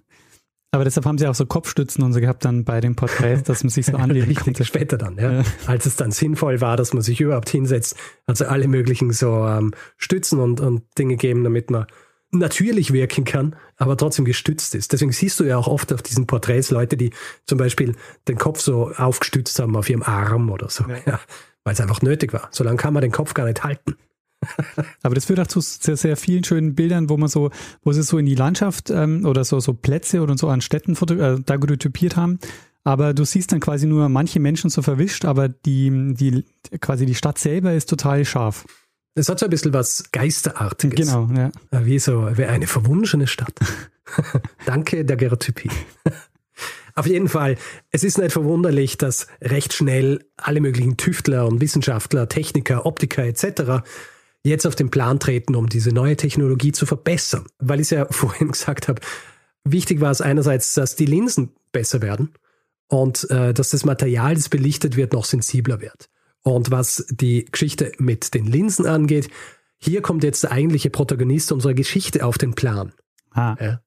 Aber 0.73 0.85
deshalb 0.85 1.05
haben 1.05 1.19
sie 1.19 1.27
auch 1.27 1.35
so 1.35 1.47
Kopfstützen 1.47 2.05
und 2.05 2.13
so 2.13 2.21
gehabt 2.21 2.45
dann 2.45 2.65
bei 2.65 2.81
den 2.81 2.95
Porträts, 2.95 3.43
dass 3.43 3.65
man 3.65 3.71
sich 3.71 3.87
so 3.87 3.97
anlegen 3.97 4.27
Richtig, 4.27 4.45
konnte. 4.45 4.65
Später 4.65 4.99
dann, 4.99 5.17
ja. 5.19 5.33
ja. 5.33 5.45
Als 5.67 5.87
es 5.87 5.97
dann 5.97 6.13
sinnvoll 6.13 6.61
war, 6.61 6.77
dass 6.77 6.93
man 6.93 7.03
sich 7.03 7.21
überhaupt 7.21 7.49
hinsetzt, 7.49 7.97
also 8.27 8.45
alle 8.45 8.69
möglichen 8.69 9.13
so 9.13 9.47
ähm, 9.47 9.73
Stützen 9.97 10.39
und, 10.39 10.61
und 10.61 10.83
Dinge 10.97 11.17
geben, 11.17 11.43
damit 11.43 11.71
man 11.71 11.87
natürlich 12.33 12.93
wirken 12.93 13.25
kann, 13.25 13.57
aber 13.77 13.97
trotzdem 13.97 14.25
gestützt 14.25 14.75
ist. 14.75 14.93
Deswegen 14.93 15.13
siehst 15.13 15.41
du 15.41 15.45
ja 15.45 15.57
auch 15.57 15.67
oft 15.67 15.93
auf 15.93 16.03
diesen 16.03 16.27
Porträts 16.27 16.71
Leute, 16.71 16.97
die 16.97 17.11
zum 17.47 17.59
Beispiel 17.59 17.97
den 18.29 18.39
Kopf 18.39 18.61
so 18.61 18.93
aufgestützt 18.93 19.59
haben 19.59 19.77
auf 19.77 19.91
ihrem 19.91 20.03
Arm 20.03 20.51
oder 20.51 20.69
so, 20.69 20.85
ja. 20.89 20.97
Ja, 21.07 21.21
weil 21.65 21.75
es 21.75 21.81
einfach 21.81 22.03
nötig 22.03 22.33
war. 22.33 22.49
So 22.53 22.65
lange 22.65 22.77
kann 22.77 22.95
man 22.95 23.03
den 23.03 23.13
Kopf 23.13 23.35
gar 23.35 23.47
nicht 23.47 23.65
halten. 23.65 23.97
Aber 25.03 25.15
das 25.15 25.27
führt 25.27 25.41
auch 25.41 25.47
zu 25.47 25.61
sehr, 25.61 25.97
sehr 25.97 26.17
vielen 26.17 26.45
schönen 26.45 26.75
Bildern, 26.75 27.09
wo 27.09 27.17
man 27.17 27.29
so, 27.29 27.51
wo 27.83 27.93
sie 27.93 28.03
so 28.03 28.17
in 28.19 28.27
die 28.27 28.35
Landschaft 28.35 28.91
ähm, 28.91 29.27
oder 29.27 29.45
so, 29.45 29.61
so 29.61 29.75
Plätze 29.75 30.23
oder 30.23 30.37
so 30.39 30.49
an 30.49 30.61
Städten 30.61 30.95
äh, 30.95 31.41
daguerreotypiert 31.41 32.17
haben. 32.17 32.39
Aber 32.83 33.13
du 33.13 33.25
siehst 33.25 33.53
dann 33.53 33.61
quasi 33.61 33.87
nur 33.87 34.09
manche 34.09 34.41
Menschen 34.41 34.71
so 34.71 34.81
verwischt, 34.81 35.27
aber 35.27 35.49
die, 35.49 36.15
die, 36.15 36.45
quasi 36.81 37.05
die 37.05 37.15
Stadt 37.15 37.39
selber 37.39 37.75
ist 37.75 37.91
total 37.91 38.25
scharf. 38.25 38.65
Es 39.15 39.29
hat 39.29 39.39
so 39.39 39.47
ein 39.47 39.51
bisschen 39.51 39.73
was 39.73 40.05
Geisterartiges. 40.13 41.09
Genau, 41.09 41.29
ja. 41.35 41.51
Wie 41.85 41.99
so, 41.99 42.29
wie 42.37 42.45
eine 42.45 42.67
verwunschene 42.67 43.27
Stadt. 43.27 43.55
Danke 44.67 45.05
der 45.05 45.17
Gerotypie. 45.17 45.71
Auf 46.95 47.07
jeden 47.07 47.29
Fall, 47.29 47.57
es 47.91 48.05
ist 48.05 48.19
nicht 48.19 48.33
verwunderlich, 48.33 48.99
dass 48.99 49.27
recht 49.41 49.73
schnell 49.73 50.25
alle 50.37 50.61
möglichen 50.61 50.97
Tüftler 50.97 51.47
und 51.47 51.61
Wissenschaftler, 51.61 52.29
Techniker, 52.29 52.85
Optiker 52.85 53.25
etc 53.25 53.83
jetzt 54.43 54.67
auf 54.67 54.75
den 54.75 54.91
Plan 54.91 55.19
treten, 55.19 55.55
um 55.55 55.69
diese 55.69 55.91
neue 55.91 56.17
Technologie 56.17 56.73
zu 56.73 56.87
verbessern. 56.87 57.47
Weil 57.59 57.81
ich 57.81 57.87
es 57.87 57.91
ja 57.91 58.07
vorhin 58.11 58.53
gesagt 58.53 58.89
habe, 58.89 59.01
wichtig 59.65 60.01
war 60.01 60.11
es 60.11 60.21
einerseits, 60.21 60.75
dass 60.75 60.97
die 60.97 61.07
Linsen 61.07 61.53
besser 61.73 62.03
werden 62.03 62.33
und 62.89 63.29
äh, 63.31 63.55
dass 63.55 63.71
das 63.71 63.85
Material, 63.85 64.35
das 64.35 64.49
belichtet 64.49 64.97
wird, 64.97 65.13
noch 65.13 65.25
sensibler 65.25 65.81
wird. 65.81 66.10
Und 66.43 66.71
was 66.71 67.05
die 67.11 67.45
Geschichte 67.45 67.93
mit 67.99 68.35
den 68.35 68.47
Linsen 68.47 68.87
angeht, 68.87 69.29
hier 69.77 70.03
kommt 70.03 70.25
jetzt 70.25 70.43
der 70.43 70.53
eigentliche 70.53 70.91
Protagonist 70.91 71.53
unserer 71.53 71.75
Geschichte 71.75 72.25
auf 72.25 72.39
den 72.39 72.55
Plan. 72.55 72.93
Ah. 73.31 73.57
Ja. 73.61 73.81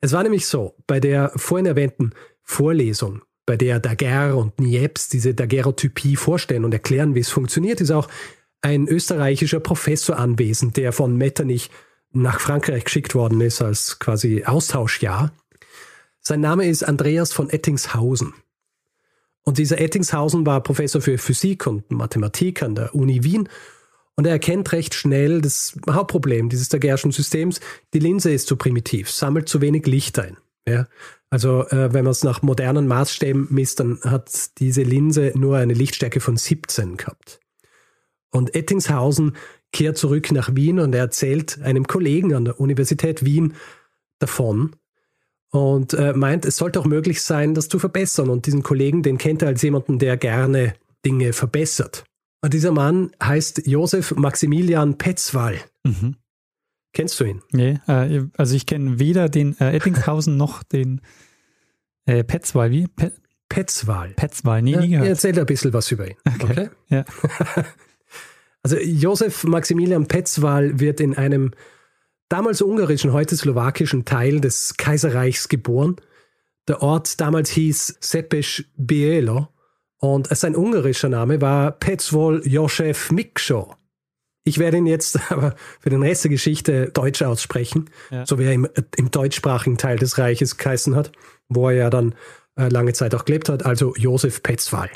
Es 0.00 0.12
war 0.12 0.22
nämlich 0.22 0.46
so, 0.46 0.76
bei 0.86 1.00
der 1.00 1.32
vorhin 1.36 1.66
erwähnten 1.66 2.12
Vorlesung, 2.42 3.22
bei 3.46 3.56
der 3.56 3.80
Daguerre 3.80 4.36
und 4.36 4.60
Niepce 4.60 5.08
diese 5.08 5.34
Daguerreotypie 5.34 6.16
vorstellen 6.16 6.64
und 6.64 6.72
erklären, 6.72 7.14
wie 7.14 7.20
es 7.20 7.30
funktioniert, 7.30 7.80
ist 7.80 7.90
auch 7.90 8.08
ein 8.60 8.88
österreichischer 8.88 9.60
Professor 9.60 10.16
anwesend, 10.16 10.76
der 10.76 10.92
von 10.92 11.16
Metternich 11.16 11.70
nach 12.12 12.40
Frankreich 12.40 12.84
geschickt 12.84 13.14
worden 13.14 13.40
ist 13.40 13.60
als 13.60 13.98
quasi 13.98 14.44
Austauschjahr. 14.44 15.32
Sein 16.20 16.40
Name 16.40 16.66
ist 16.66 16.82
Andreas 16.82 17.32
von 17.32 17.50
Ettingshausen. 17.50 18.34
Und 19.44 19.58
dieser 19.58 19.80
Ettingshausen 19.80 20.44
war 20.44 20.62
Professor 20.62 21.00
für 21.00 21.18
Physik 21.18 21.66
und 21.66 21.90
Mathematik 21.90 22.62
an 22.62 22.74
der 22.74 22.94
Uni 22.94 23.24
Wien 23.24 23.48
und 24.18 24.26
er 24.26 24.32
erkennt 24.32 24.72
recht 24.72 24.94
schnell 24.94 25.40
das 25.40 25.76
Hauptproblem 25.88 26.48
dieses 26.48 26.68
Daguerre'schen 26.72 27.12
Systems. 27.12 27.60
Die 27.94 28.00
Linse 28.00 28.32
ist 28.32 28.48
zu 28.48 28.56
primitiv, 28.56 29.10
sammelt 29.10 29.48
zu 29.48 29.60
wenig 29.60 29.86
Licht 29.86 30.18
ein. 30.18 30.36
Ja? 30.68 30.88
Also 31.30 31.68
äh, 31.68 31.92
wenn 31.92 32.02
man 32.04 32.10
es 32.10 32.24
nach 32.24 32.42
modernen 32.42 32.88
Maßstäben 32.88 33.46
misst, 33.50 33.78
dann 33.78 34.00
hat 34.02 34.58
diese 34.58 34.82
Linse 34.82 35.32
nur 35.36 35.58
eine 35.58 35.72
Lichtstärke 35.72 36.18
von 36.18 36.36
17 36.36 36.96
gehabt. 36.96 37.38
Und 38.30 38.56
Ettingshausen 38.56 39.36
kehrt 39.72 39.96
zurück 39.96 40.32
nach 40.32 40.54
Wien 40.54 40.80
und 40.80 40.94
er 40.94 41.02
erzählt 41.02 41.62
einem 41.62 41.86
Kollegen 41.86 42.34
an 42.34 42.44
der 42.44 42.58
Universität 42.58 43.24
Wien 43.24 43.54
davon 44.18 44.74
und 45.50 45.94
äh, 45.94 46.12
meint, 46.12 46.44
es 46.44 46.56
sollte 46.56 46.80
auch 46.80 46.84
möglich 46.84 47.22
sein, 47.22 47.54
das 47.54 47.68
zu 47.68 47.78
verbessern. 47.78 48.28
Und 48.28 48.46
diesen 48.46 48.62
Kollegen, 48.62 49.02
den 49.02 49.18
kennt 49.18 49.42
er 49.42 49.48
als 49.48 49.62
jemanden, 49.62 49.98
der 49.98 50.16
gerne 50.16 50.74
Dinge 51.04 51.32
verbessert. 51.32 52.04
Und 52.42 52.54
dieser 52.54 52.72
Mann 52.72 53.10
heißt 53.22 53.66
Josef 53.66 54.14
Maximilian 54.14 54.98
Petzwall. 54.98 55.58
Mhm. 55.84 56.16
Kennst 56.92 57.18
du 57.20 57.24
ihn? 57.24 57.42
Nee, 57.52 57.80
äh, 57.86 58.24
also 58.36 58.54
ich 58.54 58.66
kenne 58.66 58.98
weder 58.98 59.28
den 59.28 59.58
äh, 59.60 59.74
Ettingshausen 59.74 60.36
noch 60.36 60.62
den 60.62 61.00
äh, 62.06 62.24
Petzwall. 62.24 62.70
Wie? 62.70 62.86
Pe 62.86 63.12
Petzwall. 63.48 64.10
Petzwall, 64.10 64.60
nie, 64.60 64.72
ja, 64.72 64.80
nie 64.80 64.88
gehört. 64.90 65.08
Erzähl 65.08 65.38
ein 65.38 65.46
bisschen 65.46 65.72
was 65.72 65.90
über 65.90 66.06
ihn. 66.06 66.16
Okay. 66.26 66.50
okay? 66.50 66.68
Ja. 66.88 67.04
Also 68.62 68.76
Josef 68.76 69.44
Maximilian 69.44 70.08
Petzwal 70.08 70.80
wird 70.80 71.00
in 71.00 71.16
einem 71.16 71.52
damals 72.28 72.62
ungarischen, 72.62 73.12
heute 73.12 73.36
slowakischen 73.36 74.04
Teil 74.04 74.40
des 74.40 74.76
Kaiserreichs 74.76 75.48
geboren. 75.48 75.96
Der 76.68 76.82
Ort 76.82 77.20
damals 77.20 77.50
hieß 77.50 77.98
Szepes 78.02 78.64
Bielo 78.76 79.48
und 79.98 80.28
sein 80.28 80.54
ungarischer 80.54 81.08
Name 81.08 81.40
war 81.40 81.72
Petzwol 81.72 82.42
Josef 82.46 83.10
Mikso. 83.10 83.74
Ich 84.44 84.58
werde 84.58 84.76
ihn 84.78 84.86
jetzt 84.86 85.18
aber 85.30 85.54
für 85.80 85.90
den 85.90 86.02
Rest 86.02 86.24
der 86.24 86.30
Geschichte 86.30 86.90
Deutsch 86.90 87.22
aussprechen, 87.22 87.90
ja. 88.10 88.24
so 88.26 88.38
wie 88.38 88.44
er 88.44 88.52
im, 88.52 88.68
im 88.96 89.10
deutschsprachigen 89.10 89.78
Teil 89.78 89.98
des 89.98 90.18
Reiches 90.18 90.56
geheißen 90.56 90.94
hat, 90.94 91.12
wo 91.48 91.68
er 91.68 91.74
ja 91.74 91.90
dann 91.90 92.14
äh, 92.56 92.68
lange 92.68 92.92
Zeit 92.92 93.14
auch 93.14 93.24
gelebt 93.24 93.48
hat, 93.48 93.64
also 93.64 93.94
Josef 93.96 94.42
Petzwal. 94.42 94.90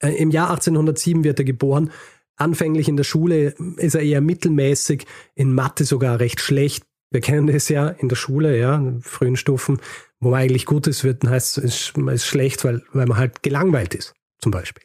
Äh, 0.00 0.14
Im 0.16 0.30
Jahr 0.30 0.50
1807 0.50 1.24
wird 1.24 1.38
er 1.38 1.44
geboren 1.44 1.90
Anfänglich 2.38 2.88
in 2.88 2.96
der 2.96 3.04
Schule 3.04 3.54
ist 3.76 3.96
er 3.96 4.02
eher 4.02 4.20
mittelmäßig, 4.20 5.06
in 5.34 5.52
Mathe 5.52 5.84
sogar 5.84 6.20
recht 6.20 6.40
schlecht. 6.40 6.84
Wir 7.10 7.20
kennen 7.20 7.48
das 7.48 7.68
ja 7.68 7.88
in 7.88 8.08
der 8.08 8.16
Schule, 8.16 8.58
ja, 8.58 8.76
in 8.76 9.02
frühen 9.02 9.36
Stufen, 9.36 9.80
wo 10.20 10.30
man 10.30 10.40
eigentlich 10.40 10.64
gut 10.64 10.86
ist, 10.86 11.02
wird, 11.02 11.24
heißt 11.24 11.58
es, 11.58 11.92
man 11.96 12.14
ist 12.14 12.26
schlecht, 12.26 12.64
weil, 12.64 12.82
weil 12.92 13.06
man 13.06 13.18
halt 13.18 13.42
gelangweilt 13.42 13.94
ist, 13.94 14.14
zum 14.38 14.52
Beispiel. 14.52 14.84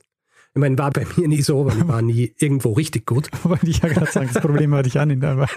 Ich 0.56 0.60
meine, 0.60 0.78
war 0.78 0.92
bei 0.92 1.06
mir 1.16 1.28
nie 1.28 1.42
so, 1.42 1.66
weil 1.66 1.78
ich 1.78 1.88
war 1.88 2.02
nie 2.02 2.34
irgendwo 2.38 2.74
richtig 2.74 3.06
gut. 3.06 3.30
Wollte 3.44 3.70
ich 3.70 3.80
ja 3.80 3.90
gerade 3.90 4.12
sagen, 4.12 4.30
das 4.34 4.42
Problem 4.42 4.74
hatte 4.74 4.88
ich 4.88 5.00
auch 5.00 5.06
nicht, 5.06 5.24
aber. 5.24 5.48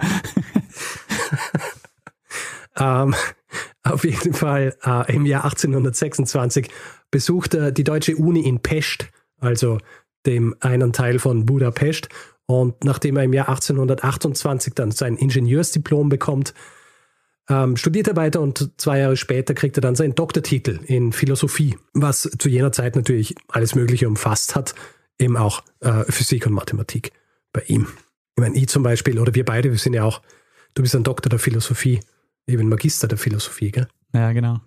ähm, 2.79 3.15
auf 3.83 4.05
jeden 4.05 4.35
Fall 4.35 4.77
äh, 4.85 5.15
im 5.15 5.25
Jahr 5.25 5.45
1826 5.45 6.69
besucht 7.11 7.55
er 7.55 7.73
die 7.73 7.85
Deutsche 7.85 8.17
Uni 8.17 8.41
in 8.41 8.61
Pest, 8.61 9.09
also 9.39 9.79
dem 10.27 10.57
einen 10.61 10.93
Teil 10.93 11.19
von 11.19 11.47
Budapest. 11.47 12.09
Und 12.47 12.85
nachdem 12.85 13.17
er 13.17 13.25
im 13.25 13.33
Jahr 13.33 13.49
1828 13.49 14.75
dann 14.75 14.91
sein 14.91 15.17
Ingenieursdiplom 15.17 16.09
bekommt, 16.09 16.55
ähm, 17.49 17.77
studiert 17.77 18.09
er 18.09 18.17
weiter 18.17 18.41
und 18.41 18.73
zwei 18.77 18.99
Jahre 18.99 19.17
später 19.17 19.55
kriegt 19.55 19.79
er 19.79 19.81
dann 19.81 19.95
seinen 19.95 20.15
Doktortitel 20.15 20.81
in 20.85 21.13
Philosophie, 21.13 21.77
was 21.93 22.29
zu 22.39 22.49
jener 22.49 22.73
Zeit 22.73 22.97
natürlich 22.97 23.35
alles 23.49 23.75
Mögliche 23.75 24.09
umfasst 24.09 24.57
hat, 24.57 24.75
eben 25.19 25.37
auch 25.37 25.63
äh, 25.81 26.05
Physik 26.11 26.47
und 26.47 26.53
Mathematik 26.53 27.13
bei 27.53 27.63
ihm. 27.67 27.87
Ich 28.37 28.43
meine, 28.43 28.57
ich 28.57 28.69
zum 28.69 28.83
Beispiel, 28.83 29.19
oder 29.19 29.35
wir 29.35 29.45
beide, 29.45 29.71
wir 29.71 29.79
sind 29.79 29.95
ja 29.95 30.05
auch, 30.05 30.23
du 30.75 30.83
bist 30.83 30.95
ein 30.95 31.05
Doktor 31.05 31.31
der 31.31 31.39
Philosophie, 31.39 32.01
eben 32.47 32.69
Magister 32.69 33.09
der 33.09 33.19
Philosophie, 33.19 33.71
gell? 33.71 33.89
Ja, 34.13 34.33
genau. 34.33 34.61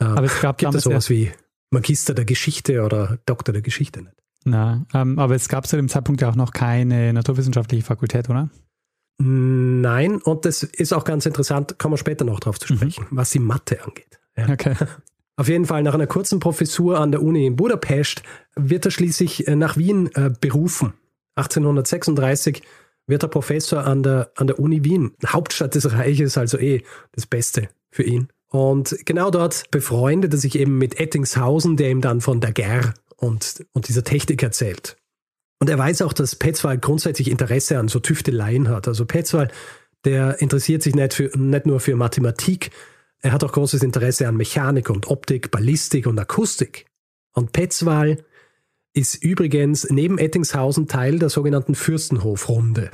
Äh, 0.00 0.04
Aber 0.04 0.24
es 0.24 0.40
gab 0.40 0.58
gibt 0.58 0.74
es 0.74 0.84
sowas 0.84 1.10
wie 1.10 1.32
Magister 1.70 2.14
der 2.14 2.24
Geschichte 2.24 2.82
oder 2.82 3.18
Doktor 3.26 3.52
der 3.52 3.62
Geschichte 3.62 4.02
nicht? 4.02 4.14
Na, 4.44 4.86
ähm, 4.94 5.18
aber 5.18 5.34
es 5.34 5.48
gab 5.48 5.66
zu 5.66 5.76
dem 5.76 5.88
Zeitpunkt 5.88 6.20
ja 6.20 6.30
auch 6.30 6.36
noch 6.36 6.52
keine 6.52 7.12
naturwissenschaftliche 7.12 7.84
Fakultät, 7.84 8.30
oder? 8.30 8.50
Nein, 9.20 10.22
und 10.22 10.44
das 10.44 10.62
ist 10.62 10.92
auch 10.92 11.04
ganz 11.04 11.26
interessant, 11.26 11.78
kommen 11.78 11.94
wir 11.94 11.98
später 11.98 12.24
noch 12.24 12.40
drauf 12.40 12.58
zu 12.60 12.72
mhm. 12.72 12.76
sprechen, 12.76 13.06
mhm. 13.10 13.16
was 13.16 13.30
die 13.30 13.40
Mathe 13.40 13.82
angeht. 13.82 14.18
Ja. 14.36 14.48
Okay. 14.48 14.74
Auf 15.36 15.48
jeden 15.48 15.66
Fall, 15.66 15.84
nach 15.84 15.94
einer 15.94 16.08
kurzen 16.08 16.40
Professur 16.40 16.98
an 16.98 17.12
der 17.12 17.22
Uni 17.22 17.46
in 17.46 17.54
Budapest 17.54 18.22
wird 18.56 18.84
er 18.86 18.90
schließlich 18.90 19.46
äh, 19.46 19.54
nach 19.54 19.76
Wien 19.76 20.10
äh, 20.14 20.30
berufen. 20.40 20.94
1836 21.36 22.62
wird 23.06 23.22
er 23.22 23.28
Professor 23.28 23.84
an 23.84 24.02
der, 24.02 24.32
an 24.36 24.48
der 24.48 24.58
Uni 24.58 24.84
Wien, 24.84 25.12
Hauptstadt 25.24 25.74
des 25.74 25.92
Reiches, 25.92 26.36
also 26.36 26.58
eh 26.58 26.82
das 27.12 27.26
Beste 27.26 27.68
für 27.90 28.02
ihn. 28.02 28.28
Und 28.50 28.96
genau 29.04 29.30
dort 29.30 29.70
befreundet 29.70 30.32
er 30.32 30.38
sich 30.38 30.58
eben 30.58 30.78
mit 30.78 30.98
Ettingshausen, 30.98 31.76
der 31.76 31.90
ihm 31.90 32.00
dann 32.00 32.20
von 32.20 32.40
der 32.40 32.52
Ger 32.52 32.94
und, 33.18 33.66
und 33.72 33.88
dieser 33.88 34.04
Technik 34.04 34.42
erzählt. 34.42 34.96
Und 35.60 35.68
er 35.68 35.78
weiß 35.78 36.02
auch, 36.02 36.12
dass 36.12 36.36
Petzval 36.36 36.78
grundsätzlich 36.78 37.30
Interesse 37.30 37.78
an 37.78 37.88
so 37.88 37.98
Tüfteleien 37.98 38.68
hat. 38.68 38.88
Also 38.88 39.04
Petzval, 39.04 39.50
der 40.04 40.40
interessiert 40.40 40.82
sich 40.82 40.94
nicht, 40.94 41.14
für, 41.14 41.30
nicht 41.36 41.66
nur 41.66 41.80
für 41.80 41.96
Mathematik, 41.96 42.70
er 43.20 43.32
hat 43.32 43.42
auch 43.42 43.52
großes 43.52 43.82
Interesse 43.82 44.28
an 44.28 44.36
Mechanik 44.36 44.90
und 44.90 45.08
Optik, 45.08 45.50
Ballistik 45.50 46.06
und 46.06 46.18
Akustik. 46.18 46.86
Und 47.32 47.52
Petzval 47.52 48.24
ist 48.92 49.22
übrigens 49.22 49.88
neben 49.90 50.18
Ettingshausen 50.18 50.86
Teil 50.86 51.18
der 51.18 51.28
sogenannten 51.28 51.74
Fürstenhofrunde. 51.74 52.90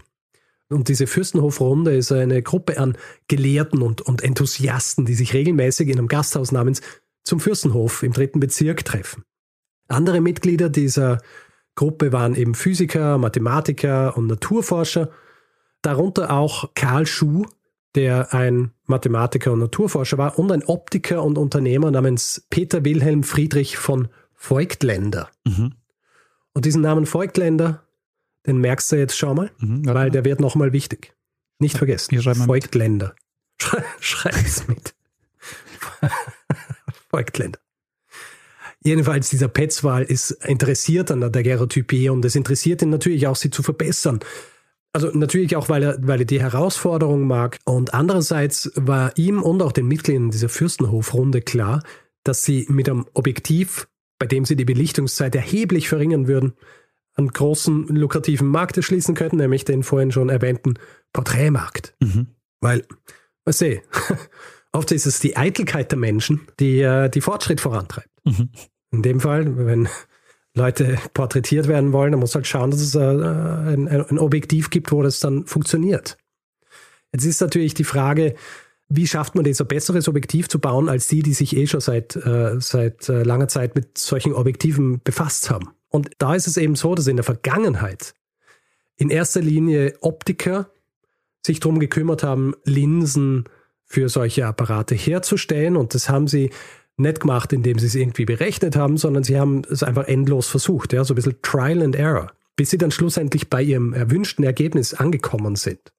Und 0.70 0.88
diese 0.88 1.06
Fürstenhofrunde 1.06 1.94
ist 1.94 2.10
eine 2.10 2.42
Gruppe 2.42 2.78
an 2.78 2.96
Gelehrten 3.28 3.82
und, 3.82 4.00
und 4.00 4.22
Enthusiasten, 4.22 5.04
die 5.04 5.14
sich 5.14 5.34
regelmäßig 5.34 5.88
in 5.88 5.98
einem 5.98 6.08
Gasthaus 6.08 6.52
namens 6.52 6.80
zum 7.22 7.38
Fürstenhof 7.38 8.02
im 8.02 8.12
dritten 8.12 8.40
Bezirk 8.40 8.84
treffen. 8.84 9.24
Andere 9.88 10.20
Mitglieder 10.20 10.68
dieser 10.68 11.18
Gruppe 11.74 12.12
waren 12.12 12.34
eben 12.34 12.54
Physiker, 12.54 13.18
Mathematiker 13.18 14.16
und 14.16 14.26
Naturforscher, 14.26 15.10
darunter 15.82 16.30
auch 16.30 16.70
Karl 16.74 17.06
Schuh, 17.06 17.46
der 17.94 18.32
ein 18.32 18.72
Mathematiker 18.86 19.52
und 19.52 19.60
Naturforscher 19.60 20.18
war, 20.18 20.38
und 20.38 20.50
ein 20.52 20.64
Optiker 20.64 21.22
und 21.22 21.38
Unternehmer 21.38 21.90
namens 21.90 22.46
Peter 22.50 22.84
Wilhelm 22.84 23.22
Friedrich 23.22 23.76
von 23.76 24.08
Voigtländer. 24.34 25.30
Mhm. 25.44 25.74
Und 26.52 26.64
diesen 26.64 26.82
Namen 26.82 27.06
Voigtländer, 27.12 27.82
den 28.46 28.58
merkst 28.58 28.92
du 28.92 28.96
jetzt 28.96 29.16
schon 29.16 29.36
mal, 29.36 29.50
mhm, 29.58 29.86
weil 29.86 30.10
der 30.10 30.24
wird 30.24 30.40
nochmal 30.40 30.72
wichtig. 30.72 31.14
Nicht 31.58 31.78
vergessen. 31.78 32.16
Voigtländer. 32.48 33.14
Schreib 34.00 34.34
es 34.34 34.66
mit. 34.68 34.94
Voigtländer. 37.10 37.58
Jedenfalls, 38.84 39.30
dieser 39.30 39.48
Petzwahl 39.48 40.02
ist 40.02 40.30
interessiert 40.44 41.10
an 41.10 41.20
der 41.20 41.30
Daguerreotypie 41.30 42.10
und 42.10 42.24
es 42.24 42.36
interessiert 42.36 42.82
ihn 42.82 42.90
natürlich 42.90 43.26
auch, 43.26 43.36
sie 43.36 43.50
zu 43.50 43.62
verbessern. 43.62 44.20
Also 44.92 45.10
natürlich 45.12 45.56
auch, 45.56 45.68
weil 45.68 45.82
er, 45.82 45.98
weil 46.02 46.20
er 46.20 46.26
die 46.26 46.40
Herausforderung 46.40 47.26
mag. 47.26 47.58
Und 47.64 47.94
andererseits 47.94 48.70
war 48.76 49.16
ihm 49.16 49.42
und 49.42 49.62
auch 49.62 49.72
den 49.72 49.88
Mitgliedern 49.88 50.30
dieser 50.30 50.48
Fürstenhofrunde 50.48 51.40
klar, 51.40 51.82
dass 52.24 52.44
sie 52.44 52.66
mit 52.68 52.88
einem 52.88 53.06
Objektiv, 53.14 53.88
bei 54.18 54.26
dem 54.26 54.44
sie 54.44 54.54
die 54.54 54.64
Belichtungszeit 54.64 55.34
erheblich 55.34 55.88
verringern 55.88 56.28
würden, 56.28 56.52
einen 57.16 57.28
großen 57.28 57.88
lukrativen 57.88 58.48
Markt 58.48 58.76
erschließen 58.76 59.14
könnten, 59.14 59.36
nämlich 59.36 59.64
den 59.64 59.82
vorhin 59.82 60.12
schon 60.12 60.28
erwähnten 60.28 60.74
Porträtmarkt. 61.12 61.94
Mhm. 62.00 62.28
Weil, 62.60 62.86
was 63.44 63.58
sehe, 63.58 63.82
oft 64.72 64.92
ist 64.92 65.06
es 65.06 65.20
die 65.20 65.36
Eitelkeit 65.36 65.90
der 65.90 65.98
Menschen, 65.98 66.42
die 66.60 66.80
äh, 66.80 67.08
die 67.08 67.20
Fortschritt 67.20 67.60
vorantreibt. 67.60 68.10
Mhm. 68.24 68.50
In 68.96 69.02
dem 69.02 69.20
Fall, 69.20 69.66
wenn 69.66 69.88
Leute 70.54 70.98
porträtiert 71.14 71.68
werden 71.68 71.92
wollen, 71.92 72.12
dann 72.12 72.20
muss 72.20 72.34
halt 72.34 72.46
schauen, 72.46 72.70
dass 72.70 72.80
es 72.80 72.94
äh, 72.94 73.00
ein, 73.00 73.88
ein 73.88 74.18
Objektiv 74.18 74.70
gibt, 74.70 74.92
wo 74.92 75.02
das 75.02 75.20
dann 75.20 75.46
funktioniert. 75.46 76.16
Jetzt 77.12 77.24
ist 77.24 77.40
natürlich 77.40 77.74
die 77.74 77.84
Frage, 77.84 78.34
wie 78.88 79.06
schafft 79.06 79.34
man 79.34 79.44
das, 79.44 79.60
ein 79.60 79.66
besseres 79.66 80.08
Objektiv 80.08 80.48
zu 80.48 80.60
bauen, 80.60 80.88
als 80.88 81.08
die, 81.08 81.22
die 81.22 81.34
sich 81.34 81.56
eh 81.56 81.66
schon 81.66 81.80
seit, 81.80 82.14
äh, 82.16 82.60
seit 82.60 83.08
äh, 83.08 83.22
langer 83.22 83.48
Zeit 83.48 83.74
mit 83.74 83.98
solchen 83.98 84.32
Objektiven 84.32 85.00
befasst 85.02 85.50
haben. 85.50 85.70
Und 85.88 86.10
da 86.18 86.34
ist 86.34 86.46
es 86.46 86.56
eben 86.56 86.76
so, 86.76 86.94
dass 86.94 87.06
in 87.06 87.16
der 87.16 87.24
Vergangenheit 87.24 88.14
in 88.96 89.10
erster 89.10 89.40
Linie 89.40 89.94
Optiker 90.00 90.70
sich 91.44 91.60
darum 91.60 91.78
gekümmert 91.78 92.22
haben, 92.22 92.54
Linsen 92.64 93.44
für 93.84 94.08
solche 94.08 94.46
Apparate 94.46 94.94
herzustellen. 94.94 95.76
Und 95.76 95.94
das 95.94 96.08
haben 96.08 96.28
sie 96.28 96.50
nicht 96.96 97.20
gemacht, 97.20 97.52
indem 97.52 97.78
sie 97.78 97.86
es 97.86 97.94
irgendwie 97.94 98.24
berechnet 98.24 98.76
haben, 98.76 98.96
sondern 98.96 99.24
sie 99.24 99.38
haben 99.38 99.62
es 99.70 99.82
einfach 99.82 100.06
endlos 100.06 100.48
versucht, 100.48 100.92
ja, 100.92 101.04
so 101.04 101.14
ein 101.14 101.16
bisschen 101.16 101.40
Trial 101.42 101.82
and 101.82 101.96
Error, 101.96 102.32
bis 102.56 102.70
sie 102.70 102.78
dann 102.78 102.90
schlussendlich 102.90 103.50
bei 103.50 103.62
ihrem 103.62 103.92
erwünschten 103.92 104.44
Ergebnis 104.44 104.94
angekommen 104.94 105.56
sind. 105.56 105.92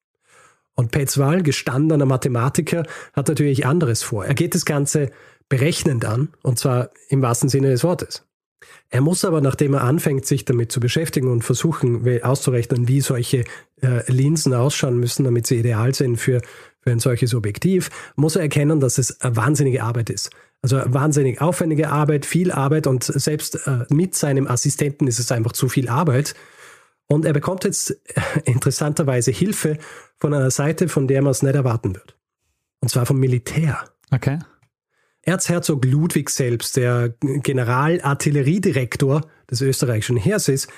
Und 0.74 0.90
Petzval, 0.90 1.42
gestandener 1.42 2.04
Mathematiker, 2.04 2.86
hat 3.14 3.28
natürlich 3.28 3.66
anderes 3.66 4.02
vor. 4.02 4.26
Er 4.26 4.34
geht 4.34 4.54
das 4.54 4.64
Ganze 4.64 5.10
berechnend 5.48 6.04
an, 6.04 6.28
und 6.42 6.58
zwar 6.58 6.90
im 7.08 7.22
wahrsten 7.22 7.48
Sinne 7.48 7.70
des 7.70 7.82
Wortes. 7.82 8.24
Er 8.88 9.00
muss 9.00 9.24
aber, 9.24 9.40
nachdem 9.40 9.74
er 9.74 9.82
anfängt, 9.82 10.26
sich 10.26 10.44
damit 10.44 10.70
zu 10.72 10.80
beschäftigen 10.80 11.30
und 11.30 11.42
versuchen 11.42 12.22
auszurechnen, 12.22 12.88
wie 12.88 13.00
solche 13.00 13.44
äh, 13.82 14.10
Linsen 14.10 14.54
ausschauen 14.54 14.98
müssen, 14.98 15.24
damit 15.24 15.46
sie 15.46 15.58
ideal 15.58 15.94
sind 15.94 16.18
für, 16.18 16.40
für 16.80 16.90
ein 16.90 17.00
solches 17.00 17.34
Objektiv, 17.34 17.90
muss 18.16 18.36
er 18.36 18.42
erkennen, 18.42 18.80
dass 18.80 18.98
es 18.98 19.20
eine 19.20 19.36
wahnsinnige 19.36 19.82
Arbeit 19.82 20.10
ist. 20.10 20.30
Also 20.62 20.80
wahnsinnig 20.84 21.40
aufwendige 21.40 21.90
Arbeit, 21.90 22.26
viel 22.26 22.50
Arbeit 22.50 22.86
und 22.86 23.04
selbst 23.04 23.66
äh, 23.66 23.84
mit 23.88 24.14
seinem 24.14 24.48
Assistenten 24.48 25.06
ist 25.06 25.18
es 25.18 25.30
einfach 25.30 25.52
zu 25.52 25.68
viel 25.68 25.88
Arbeit. 25.88 26.34
Und 27.08 27.24
er 27.24 27.32
bekommt 27.32 27.64
jetzt 27.64 27.90
äh, 27.90 27.96
interessanterweise 28.44 29.30
Hilfe 29.30 29.78
von 30.18 30.34
einer 30.34 30.50
Seite, 30.50 30.88
von 30.88 31.06
der 31.06 31.22
man 31.22 31.30
es 31.30 31.42
nicht 31.42 31.54
erwarten 31.54 31.94
wird. 31.94 32.16
Und 32.80 32.88
zwar 32.88 33.06
vom 33.06 33.18
Militär. 33.18 33.84
Okay. 34.10 34.38
Erzherzog 35.22 35.84
Ludwig 35.84 36.30
selbst, 36.30 36.76
der 36.76 37.14
Generalartilleriedirektor 37.20 39.22
des 39.50 39.60
österreichischen 39.60 40.16
Heers 40.16 40.48
ist, 40.48 40.68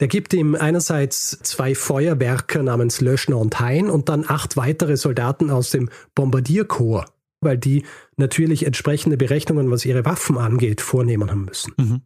der 0.00 0.08
gibt 0.08 0.32
ihm 0.32 0.54
einerseits 0.54 1.38
zwei 1.42 1.74
Feuerwerker 1.74 2.62
namens 2.62 3.00
Löschner 3.00 3.38
und 3.38 3.60
Hein 3.60 3.90
und 3.90 4.08
dann 4.08 4.24
acht 4.26 4.56
weitere 4.56 4.96
Soldaten 4.96 5.50
aus 5.50 5.70
dem 5.70 5.88
Bombardierkorps 6.14 7.12
weil 7.44 7.58
die 7.58 7.84
natürlich 8.16 8.66
entsprechende 8.66 9.16
Berechnungen, 9.16 9.70
was 9.70 9.84
ihre 9.84 10.04
Waffen 10.04 10.38
angeht, 10.38 10.80
vornehmen 10.80 11.30
haben 11.30 11.44
müssen. 11.44 11.72
Mhm. 11.76 12.00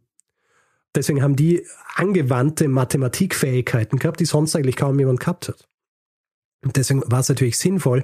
Deswegen 0.95 1.21
haben 1.21 1.35
die 1.35 1.65
angewandte 1.95 2.67
Mathematikfähigkeiten 2.67 3.99
gehabt, 3.99 4.19
die 4.19 4.25
sonst 4.25 4.55
eigentlich 4.55 4.75
kaum 4.75 4.99
jemand 4.99 5.19
gehabt 5.19 5.47
hat. 5.47 5.67
Und 6.63 6.75
deswegen 6.75 7.03
war 7.05 7.19
es 7.19 7.29
natürlich 7.29 7.57
sinnvoll, 7.57 8.03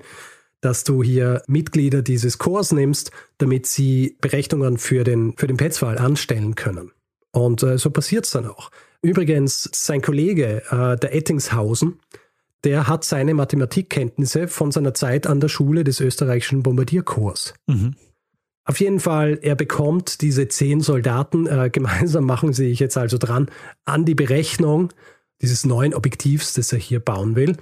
dass 0.61 0.83
du 0.83 1.03
hier 1.03 1.43
Mitglieder 1.47 2.01
dieses 2.01 2.37
Chors 2.37 2.71
nimmst, 2.71 3.11
damit 3.37 3.67
sie 3.67 4.17
Berechnungen 4.21 4.77
für 4.77 5.03
den, 5.03 5.35
für 5.37 5.47
den 5.47 5.57
Petzval 5.57 5.97
anstellen 5.97 6.55
können. 6.55 6.91
Und 7.31 7.63
äh, 7.63 7.77
so 7.77 7.89
passiert 7.89 8.25
es 8.25 8.31
dann 8.31 8.47
auch. 8.47 8.71
Übrigens, 9.01 9.69
sein 9.73 10.01
Kollege, 10.01 10.63
äh, 10.71 10.97
der 10.97 11.13
Ettingshausen, 11.13 11.99
der 12.65 12.87
hat 12.87 13.05
seine 13.05 13.33
Mathematikkenntnisse 13.33 14.47
von 14.47 14.71
seiner 14.71 14.93
Zeit 14.93 15.27
an 15.27 15.39
der 15.39 15.49
Schule 15.49 15.83
des 15.83 15.99
österreichischen 16.01 16.63
Bombardierkorps. 16.63 17.53
Mhm. 17.67 17.95
Auf 18.67 18.79
jeden 18.79 18.99
Fall, 18.99 19.37
er 19.43 19.55
bekommt 19.55 20.21
diese 20.21 20.47
zehn 20.47 20.81
Soldaten, 20.81 21.45
äh, 21.45 21.69
gemeinsam 21.73 22.25
machen 22.25 22.51
sie 22.51 22.69
sich 22.69 22.79
jetzt 22.79 22.97
also 22.97 23.17
dran, 23.17 23.49
an 23.85 24.05
die 24.05 24.15
Berechnung 24.15 24.89
dieses 25.41 25.65
neuen 25.65 25.93
Objektivs, 25.93 26.53
das 26.53 26.73
er 26.73 26.79
hier 26.79 26.99
bauen 26.99 27.35
will. 27.35 27.55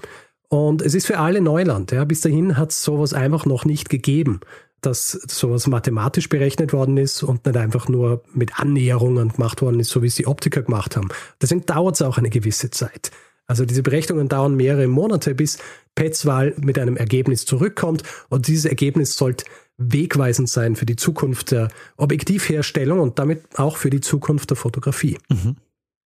Und 0.47 0.81
es 0.81 0.93
ist 0.93 1.07
für 1.07 1.19
alle 1.19 1.41
Neuland. 1.41 1.91
Ja. 1.91 2.05
Bis 2.05 2.21
dahin 2.21 2.57
hat 2.57 2.71
es 2.71 2.83
sowas 2.83 3.13
einfach 3.13 3.45
noch 3.45 3.65
nicht 3.65 3.89
gegeben, 3.89 4.39
dass 4.81 5.11
sowas 5.11 5.67
mathematisch 5.67 6.29
berechnet 6.29 6.73
worden 6.73 6.97
ist 6.97 7.23
und 7.23 7.45
nicht 7.45 7.57
einfach 7.57 7.89
nur 7.89 8.23
mit 8.33 8.59
Annäherungen 8.59 9.29
gemacht 9.29 9.61
worden 9.61 9.79
ist, 9.79 9.89
so 9.89 10.03
wie 10.03 10.07
es 10.07 10.15
die 10.15 10.27
Optiker 10.27 10.61
gemacht 10.61 10.95
haben. 10.95 11.09
Deswegen 11.41 11.65
dauert 11.65 11.95
es 11.95 12.01
auch 12.03 12.17
eine 12.17 12.29
gewisse 12.29 12.69
Zeit. 12.69 13.11
Also 13.47 13.65
diese 13.65 13.83
Berechnungen 13.83 14.29
dauern 14.29 14.55
mehrere 14.55 14.87
Monate, 14.87 15.35
bis 15.35 15.57
Petzval 15.95 16.53
mit 16.57 16.79
einem 16.79 16.97
Ergebnis 16.97 17.45
zurückkommt 17.45 18.03
und 18.29 18.47
dieses 18.47 18.65
Ergebnis 18.65 19.15
sollte 19.15 19.45
wegweisend 19.77 20.49
sein 20.49 20.75
für 20.75 20.85
die 20.85 20.95
Zukunft 20.95 21.51
der 21.51 21.69
Objektivherstellung 21.97 22.99
und 22.99 23.19
damit 23.19 23.43
auch 23.57 23.77
für 23.77 23.89
die 23.89 24.01
Zukunft 24.01 24.49
der 24.49 24.57
Fotografie. 24.57 25.17
Mhm. 25.29 25.55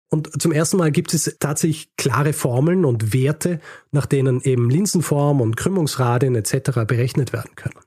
Und 0.09 0.41
zum 0.41 0.51
ersten 0.51 0.77
Mal 0.77 0.91
gibt 0.91 1.13
es 1.15 1.37
tatsächlich 1.39 1.95
klare 1.95 2.33
Formeln 2.33 2.85
und 2.85 3.13
Werte, 3.13 3.59
nach 3.91 4.05
denen 4.05 4.41
eben 4.41 4.69
Linsenform 4.69 5.41
und 5.41 5.57
Krümmungsradien 5.57 6.35
etc. 6.35 6.85
berechnet 6.85 7.33
werden 7.33 7.55
können. 7.55 7.79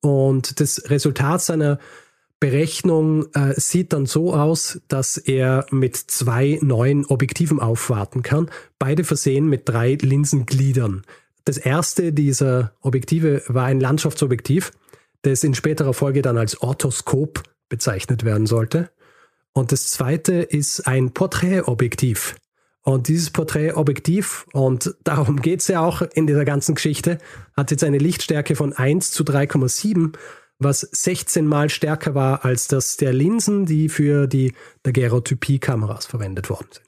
Und 0.00 0.60
das 0.60 0.90
Resultat 0.90 1.42
seiner 1.42 1.80
Berechnung 2.44 3.32
äh, 3.32 3.58
sieht 3.58 3.94
dann 3.94 4.04
so 4.04 4.34
aus, 4.34 4.78
dass 4.88 5.16
er 5.16 5.64
mit 5.70 5.96
zwei 5.96 6.58
neuen 6.60 7.06
Objektiven 7.06 7.58
aufwarten 7.58 8.22
kann, 8.22 8.50
beide 8.78 9.02
versehen 9.02 9.48
mit 9.48 9.66
drei 9.66 9.94
Linsengliedern. 9.94 11.06
Das 11.46 11.56
erste 11.56 12.12
dieser 12.12 12.72
Objektive 12.82 13.42
war 13.48 13.64
ein 13.64 13.80
Landschaftsobjektiv, 13.80 14.72
das 15.22 15.42
in 15.42 15.54
späterer 15.54 15.94
Folge 15.94 16.20
dann 16.20 16.36
als 16.36 16.60
Orthoskop 16.60 17.42
bezeichnet 17.70 18.26
werden 18.26 18.46
sollte. 18.46 18.90
Und 19.54 19.72
das 19.72 19.88
zweite 19.88 20.34
ist 20.34 20.86
ein 20.86 21.12
Porträtobjektiv. 21.12 22.36
Und 22.82 23.08
dieses 23.08 23.30
Porträtobjektiv, 23.30 24.44
und 24.52 24.94
darum 25.02 25.40
geht 25.40 25.60
es 25.60 25.68
ja 25.68 25.80
auch 25.80 26.02
in 26.02 26.26
dieser 26.26 26.44
ganzen 26.44 26.74
Geschichte, 26.74 27.16
hat 27.56 27.70
jetzt 27.70 27.84
eine 27.84 27.96
Lichtstärke 27.96 28.54
von 28.54 28.74
1 28.74 29.12
zu 29.12 29.24
3,7 29.24 30.12
was 30.58 30.80
16 30.80 31.46
mal 31.46 31.68
stärker 31.68 32.14
war 32.14 32.44
als 32.44 32.68
das 32.68 32.96
der 32.96 33.12
Linsen, 33.12 33.66
die 33.66 33.88
für 33.88 34.26
die 34.26 34.54
Daguerreotypie-Kameras 34.82 36.06
verwendet 36.06 36.50
worden 36.50 36.68
sind. 36.72 36.84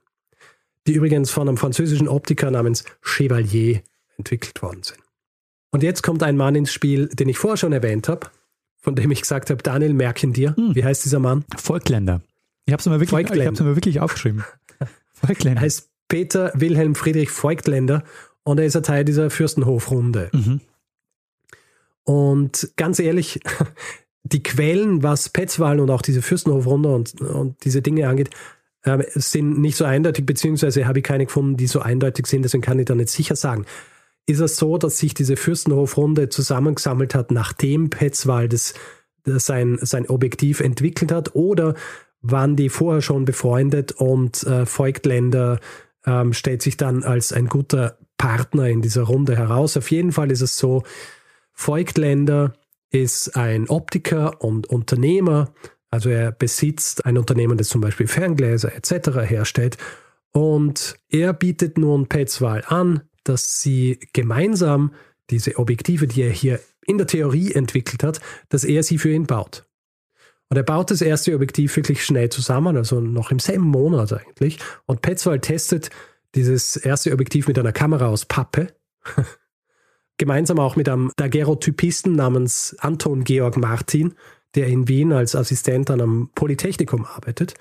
die 0.87 0.93
übrigens 0.93 1.33
von 1.33 1.49
einem 1.49 1.57
französischen 1.57 2.07
Optiker 2.07 2.51
namens 2.53 2.85
Chevalier 3.03 3.83
entwickelt 4.19 4.63
worden 4.63 4.85
sind. 4.85 5.01
Und 5.73 5.83
jetzt 5.83 6.03
kommt 6.03 6.23
ein 6.23 6.37
Mann 6.37 6.55
ins 6.55 6.73
Spiel, 6.73 7.09
den 7.09 7.29
ich 7.29 7.39
vorher 7.39 7.57
schon 7.57 7.73
erwähnt 7.73 8.09
habe, 8.09 8.29
von 8.81 8.95
dem 8.95 9.11
ich 9.11 9.21
gesagt 9.21 9.51
habe, 9.51 9.63
Daniel, 9.63 9.95
merken 9.95 10.33
dir. 10.33 10.55
Hm. 10.55 10.77
Wie 10.77 10.85
heißt 10.85 11.05
dieser 11.05 11.19
Mann? 11.19 11.45
Volkländer. 11.57 12.23
Ich 12.67 12.73
habe 12.73 12.81
es 12.81 12.87
mir, 12.87 13.01
wirklich, 13.01 13.29
mir 13.61 13.77
wirklich 13.77 14.01
aufgeschrieben. 14.01 14.45
Volkländer. 15.13 15.61
Er 15.61 15.65
heißt 15.65 15.91
Peter 16.09 16.53
Wilhelm 16.55 16.95
Friedrich 16.95 17.31
Volkländer 17.31 18.05
und 18.45 18.61
er 18.61 18.67
ist 18.67 18.77
ein 18.77 18.85
Teil 18.85 19.05
dieser 19.05 19.29
Fürstenhofrunde. 19.29 20.31
Mhm. 20.33 20.61
Und 22.07 22.71
ganz 22.77 22.99
ehrlich, 23.01 23.41
die 24.23 24.43
Quellen, 24.43 25.03
was 25.03 25.29
Petzwahlen 25.29 25.81
und 25.81 25.91
auch 25.91 26.03
diese 26.03 26.23
Fürstenhofrunde 26.23 26.89
und, 26.89 27.21
und 27.21 27.65
diese 27.65 27.83
Dinge 27.83 28.09
angeht, 28.09 28.31
äh, 28.83 29.05
sind 29.15 29.61
nicht 29.61 29.77
so 29.77 29.85
eindeutig, 29.85 30.25
beziehungsweise 30.25 30.87
habe 30.87 31.01
ich 31.01 31.05
keine 31.05 31.27
gefunden, 31.27 31.57
die 31.57 31.67
so 31.67 31.81
eindeutig 31.81 32.27
sind, 32.27 32.43
deswegen 32.43 32.63
kann 32.63 32.79
ich 32.79 32.87
da 32.87 32.95
nicht 32.95 33.11
sicher 33.11 33.37
sagen. 33.37 33.67
Ist 34.27 34.41
es 34.41 34.57
so, 34.57 34.79
dass 34.79 34.99
sich 34.99 35.15
diese 35.15 35.37
Fürstenhofrunde 35.37 36.29
zusammengesammelt 36.29 37.15
hat, 37.15 37.31
nachdem 37.31 37.91
Petzwald 37.91 38.53
das, 38.53 38.75
das 39.25 39.47
sein, 39.47 39.79
sein 39.83 40.09
Objektiv 40.09 40.61
entwickelt 40.61 41.13
hat, 41.13 41.35
oder 41.35 41.75
waren 42.23 42.57
die 42.57 42.69
vorher 42.69 43.03
schon 43.03 43.25
befreundet 43.25 43.93
und 43.93 44.45
äh, 44.45 44.65
Voigtländer 44.67 45.61
ähm, 46.07 46.33
stellt 46.33 46.63
sich 46.63 46.77
dann 46.77 47.03
als 47.03 47.33
ein 47.33 47.49
guter 47.49 47.99
Partner 48.19 48.69
in 48.69 48.83
dieser 48.83 49.03
Runde 49.03 49.37
heraus. 49.37 49.77
Auf 49.77 49.91
jeden 49.91 50.13
Fall 50.13 50.31
ist 50.31 50.41
es 50.41 50.57
so, 50.57 50.83
Voigtländer 51.57 52.53
ist 52.91 53.37
ein 53.37 53.69
Optiker 53.69 54.43
und 54.43 54.69
Unternehmer, 54.69 55.53
also 55.91 56.11
er 56.11 56.31
besitzt 56.33 57.05
ein 57.07 57.19
Unternehmen, 57.19 57.59
das 57.59 57.69
zum 57.69 57.81
Beispiel 57.81 58.07
Ferngläser 58.07 58.75
etc. 58.75 59.21
herstellt 59.29 59.79
und 60.33 60.97
er 61.09 61.33
bietet 61.33 61.79
nun 61.79 62.09
Petzval 62.09 62.63
an, 62.67 63.01
dass 63.25 63.61
sie 63.61 63.99
gemeinsam 64.13 64.93
diese 65.31 65.57
Objektive, 65.59 66.07
die 66.07 66.23
er 66.23 66.31
hier 66.31 66.61
in 66.87 66.99
der 66.99 67.07
Theorie 67.07 67.53
entwickelt 67.53 68.03
hat, 68.03 68.21
dass 68.51 68.63
er 68.63 68.83
sie 68.83 68.99
für 68.99 69.11
ihn 69.11 69.27
baut. 69.27 69.65
Und 70.49 70.57
er 70.57 70.63
baut 70.63 70.91
das 70.91 71.01
erste 71.01 71.35
Objektiv 71.35 71.75
wirklich 71.77 72.05
schnell 72.05 72.29
zusammen, 72.29 72.77
also 72.77 73.01
noch 73.01 73.31
im 73.31 73.41
selben 73.41 73.65
Monat 73.65 74.13
eigentlich. 74.13 74.59
Und 74.85 75.03
Petzval 75.03 75.41
testet 75.41 75.91
dieses 76.35 76.77
erste 76.77 77.13
Objektiv 77.13 77.49
mit 77.49 77.59
einer 77.59 77.73
Kamera 77.73 78.07
aus 78.07 78.27
Pappe. 78.27 78.69
Gemeinsam 80.19 80.59
auch 80.59 80.77
mit 80.77 80.89
einem 80.89 81.13
Daguerreotypisten 81.17 82.15
namens 82.15 82.75
Anton 82.79 83.25
Georg 83.25 83.57
Martin, 83.57 84.15
der 84.55 84.67
in 84.69 84.89
Wien 84.89 85.13
als 85.13 85.35
Assistent 85.37 85.91
an 85.91 86.01
einem 86.01 86.31
Polytechnikum 86.35 87.05
arbeitet. 87.05 87.55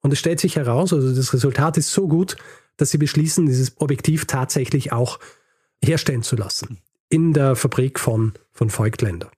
Und 0.00 0.12
es 0.12 0.18
stellt 0.18 0.40
sich 0.40 0.56
heraus, 0.56 0.92
also 0.92 1.14
das 1.14 1.32
Resultat 1.32 1.76
ist 1.78 1.92
so 1.92 2.08
gut, 2.08 2.36
dass 2.76 2.90
sie 2.90 2.98
beschließen, 2.98 3.46
dieses 3.46 3.80
Objektiv 3.80 4.26
tatsächlich 4.26 4.92
auch 4.92 5.18
herstellen 5.82 6.22
zu 6.22 6.36
lassen. 6.36 6.78
In 7.08 7.32
der 7.32 7.54
Fabrik 7.54 8.00
von, 8.00 8.32
von 8.50 8.70
Voigtländer. 8.70 9.30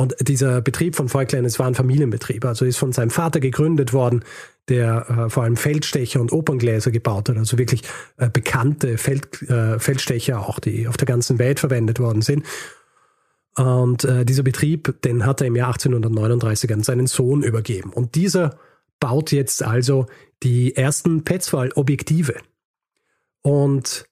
Und 0.00 0.14
dieser 0.18 0.62
Betrieb 0.62 0.96
von 0.96 1.12
Voigtländer, 1.12 1.46
es 1.46 1.58
war 1.58 1.66
ein 1.66 1.74
Familienbetrieb, 1.74 2.46
also 2.46 2.64
ist 2.64 2.78
von 2.78 2.90
seinem 2.90 3.10
Vater 3.10 3.38
gegründet 3.38 3.92
worden, 3.92 4.24
der 4.70 5.10
äh, 5.10 5.28
vor 5.28 5.42
allem 5.42 5.58
Feldstecher 5.58 6.22
und 6.22 6.32
Operngläser 6.32 6.90
gebaut 6.90 7.28
hat, 7.28 7.36
also 7.36 7.58
wirklich 7.58 7.82
äh, 8.16 8.30
bekannte 8.30 8.96
Feld, 8.96 9.42
äh, 9.42 9.78
Feldstecher 9.78 10.40
auch, 10.40 10.58
die 10.58 10.88
auf 10.88 10.96
der 10.96 11.04
ganzen 11.04 11.38
Welt 11.38 11.60
verwendet 11.60 12.00
worden 12.00 12.22
sind. 12.22 12.46
Und 13.56 14.04
äh, 14.04 14.24
dieser 14.24 14.42
Betrieb, 14.42 15.02
den 15.02 15.26
hat 15.26 15.42
er 15.42 15.48
im 15.48 15.56
Jahr 15.56 15.74
1839 15.74 16.72
an 16.72 16.82
seinen 16.82 17.06
Sohn 17.06 17.42
übergeben. 17.42 17.92
Und 17.92 18.14
dieser 18.14 18.56
baut 19.00 19.32
jetzt 19.32 19.62
also 19.62 20.06
die 20.42 20.76
ersten 20.76 21.24
Petzval-Objektive. 21.24 22.36
Und 23.42 24.06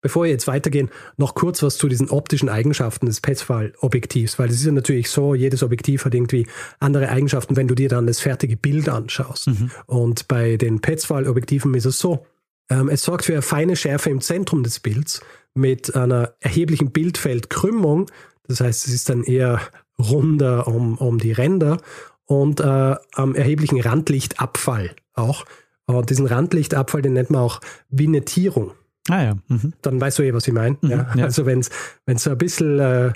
bevor 0.00 0.24
wir 0.24 0.30
jetzt 0.30 0.46
weitergehen, 0.46 0.90
noch 1.16 1.34
kurz 1.34 1.62
was 1.62 1.76
zu 1.76 1.88
diesen 1.88 2.10
optischen 2.10 2.48
Eigenschaften 2.48 3.06
des 3.06 3.20
Petzval-Objektivs, 3.20 4.38
weil 4.38 4.48
es 4.48 4.56
ist 4.56 4.66
ja 4.66 4.72
natürlich 4.72 5.10
so, 5.10 5.34
jedes 5.34 5.62
Objektiv 5.62 6.04
hat 6.04 6.14
irgendwie 6.14 6.46
andere 6.78 7.08
Eigenschaften, 7.08 7.56
wenn 7.56 7.68
du 7.68 7.74
dir 7.74 7.88
dann 7.88 8.06
das 8.06 8.20
fertige 8.20 8.56
Bild 8.56 8.88
anschaust. 8.88 9.48
Mhm. 9.48 9.70
Und 9.86 10.28
bei 10.28 10.56
den 10.56 10.80
Petzval-Objektiven 10.80 11.74
ist 11.74 11.86
es 11.86 11.98
so, 11.98 12.26
ähm, 12.70 12.88
es 12.88 13.02
sorgt 13.02 13.24
für 13.24 13.32
eine 13.32 13.42
feine 13.42 13.76
Schärfe 13.76 14.10
im 14.10 14.20
Zentrum 14.20 14.62
des 14.62 14.80
Bilds 14.80 15.20
mit 15.54 15.94
einer 15.94 16.34
erheblichen 16.40 16.92
Bildfeldkrümmung. 16.92 18.06
Das 18.46 18.60
heißt, 18.60 18.86
es 18.86 18.94
ist 18.94 19.08
dann 19.08 19.24
eher 19.24 19.60
runder 19.98 20.66
um, 20.66 20.96
um 20.96 21.18
die 21.18 21.32
Ränder 21.32 21.78
und 22.24 22.60
äh, 22.60 22.94
am 23.14 23.34
erheblichen 23.34 23.80
Randlichtabfall 23.80 24.94
auch. 25.14 25.44
Und 25.86 26.10
diesen 26.10 26.26
Randlichtabfall, 26.26 27.02
den 27.02 27.14
nennt 27.14 27.30
man 27.30 27.42
auch 27.42 27.60
Vignettierung. 27.88 28.72
Ah 29.10 29.22
ja. 29.22 29.36
Mhm. 29.48 29.72
Dann 29.82 30.00
weißt 30.00 30.18
du 30.18 30.22
eh, 30.22 30.34
was 30.34 30.46
ich 30.46 30.54
meine. 30.54 30.76
Mhm, 30.80 30.90
ja? 30.90 31.14
ja? 31.16 31.24
Also 31.24 31.46
wenn 31.46 31.60
es 31.60 31.70
so 32.22 32.30
ein 32.30 32.38
bisschen 32.38 32.78
äh, 32.78 33.12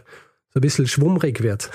so 0.54 0.58
ein 0.58 0.62
bisschen 0.62 0.86
schwummrig 0.86 1.42
wird. 1.42 1.70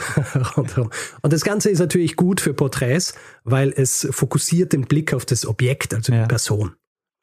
und 0.56 1.34
das 1.34 1.44
Ganze 1.44 1.70
ist 1.70 1.80
natürlich 1.80 2.16
gut 2.16 2.40
für 2.40 2.54
Porträts, 2.54 3.14
weil 3.44 3.74
es 3.76 4.08
fokussiert 4.12 4.72
den 4.72 4.86
Blick 4.86 5.14
auf 5.14 5.26
das 5.26 5.46
Objekt, 5.46 5.94
also 5.94 6.14
ja. 6.14 6.22
die 6.22 6.28
Person. 6.30 6.76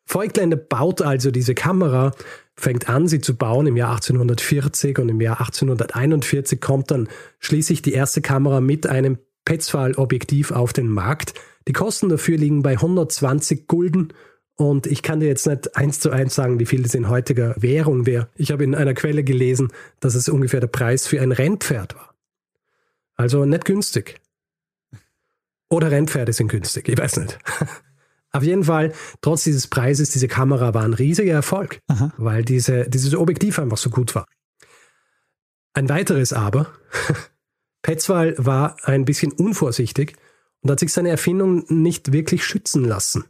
Voigtländer 0.07 0.59
baut 0.59 1.01
also 1.01 1.31
diese 1.31 1.55
Kamera, 1.55 2.13
fängt 2.57 2.89
an, 2.91 3.09
sie 3.09 3.21
zu 3.21 3.37
bauen 3.37 3.67
im 3.67 3.77
Jahr 3.77 3.93
1840 3.93 4.99
und 4.99 5.09
im 5.09 5.21
Jahr 5.21 5.41
1841 5.41 6.61
kommt 6.61 6.91
dann 6.91 7.09
schließlich 7.39 7.81
die 7.81 7.93
erste 7.93 8.21
Kamera 8.21 8.61
mit 8.61 8.87
einem 8.87 9.19
Petzval-Objektiv 9.47 10.53
auf 10.53 10.75
den 10.75 10.89
Markt. 10.89 11.35
Die 11.67 11.73
Kosten 11.73 12.11
dafür 12.11 12.37
liegen 12.37 12.63
bei 12.63 12.73
120 12.73 13.67
Gulden 13.67 14.13
und 14.57 14.87
ich 14.87 15.03
kann 15.03 15.21
dir 15.21 15.27
jetzt 15.27 15.47
nicht 15.47 15.77
eins 15.77 16.01
zu 16.01 16.11
eins 16.11 16.35
sagen, 16.35 16.59
wie 16.59 16.67
viel 16.67 16.83
das 16.83 16.95
in 16.95 17.09
heutiger 17.09 17.55
Währung 17.59 18.07
wäre. 18.07 18.29
Ich 18.37 18.51
habe 18.51 18.65
in 18.65 18.75
einer 18.75 18.95
Quelle 18.95 19.23
gelesen, 19.23 19.71
dass 20.01 20.15
es 20.15 20.29
ungefähr 20.29 20.61
der 20.61 20.67
Preis 20.67 21.07
für 21.07 21.21
ein 21.21 21.33
Rennpferd 21.33 21.95
war. 21.95 22.15
Also 23.17 23.45
nicht 23.45 23.67
günstig. 23.67 24.21
Oder 25.69 25.91
Rennpferde 25.91 26.33
sind 26.33 26.49
günstig, 26.49 26.89
ich 26.89 26.97
weiß 26.97 27.19
nicht. 27.19 27.39
Auf 28.33 28.43
jeden 28.43 28.65
Fall, 28.65 28.93
trotz 29.21 29.45
dieses 29.45 29.67
Preises, 29.67 30.11
diese 30.11 30.29
Kamera 30.29 30.75
war 30.75 30.85
ein 30.85 30.95
riesiger 30.95 31.33
Erfolg, 31.33 31.81
Aha. 31.89 32.13
weil 32.17 32.45
diese, 32.45 32.89
dieses 32.89 33.15
Objektiv 33.15 33.59
einfach 33.59 33.79
so 33.79 33.91
gut 33.91 34.15
war. 34.15 34.27
Ein 35.75 35.89
weiteres 35.89 36.33
Aber, 36.33 36.71
Petzval 37.83 38.35
war 38.39 38.77
ein 38.85 39.05
bisschen 39.05 39.33
unvorsichtig 39.33 40.17
und 40.61 40.71
hat 40.71 40.81
sich 40.81 40.93
seine 40.93 41.11
Erfindung 41.11 41.65
nicht 41.69 42.13
wirklich 42.13 42.45
schützen 42.45 42.85
lassen. 42.85 43.25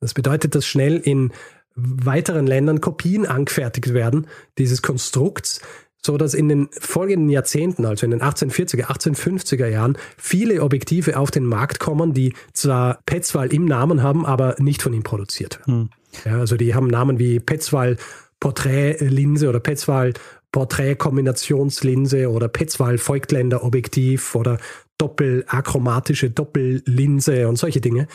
Das 0.00 0.14
bedeutet, 0.14 0.54
dass 0.54 0.66
schnell 0.66 0.98
in 0.98 1.32
weiteren 1.76 2.46
Ländern 2.46 2.80
Kopien 2.80 3.26
angefertigt 3.26 3.94
werden 3.94 4.26
dieses 4.58 4.82
Konstrukts, 4.82 5.60
so 6.04 6.18
dass 6.18 6.34
in 6.34 6.48
den 6.48 6.68
folgenden 6.78 7.30
Jahrzehnten, 7.30 7.86
also 7.86 8.04
in 8.04 8.10
den 8.10 8.20
1840er, 8.20 8.84
1850er 8.84 9.66
Jahren, 9.66 9.96
viele 10.18 10.62
Objektive 10.62 11.18
auf 11.18 11.30
den 11.30 11.44
Markt 11.44 11.80
kommen, 11.80 12.12
die 12.12 12.34
zwar 12.52 13.00
Petzval 13.06 13.52
im 13.52 13.64
Namen 13.64 14.02
haben, 14.02 14.26
aber 14.26 14.56
nicht 14.58 14.82
von 14.82 14.92
ihm 14.92 15.02
produziert 15.02 15.60
werden. 15.60 15.90
Hm. 16.24 16.30
Ja, 16.30 16.38
also 16.38 16.56
die 16.56 16.74
haben 16.74 16.86
Namen 16.86 17.18
wie 17.18 17.40
Petzval 17.40 17.96
Porträtlinse 18.38 19.48
oder 19.48 19.58
Petzval 19.58 20.12
Porträtkombinationslinse 20.52 22.30
oder 22.30 22.46
Petzval 22.46 22.98
Voigtländer 22.98 23.64
Objektiv 23.64 24.34
oder 24.36 24.58
doppelachromatische 24.98 26.30
Doppellinse 26.30 27.48
und 27.48 27.56
solche 27.56 27.80
Dinge. 27.80 28.06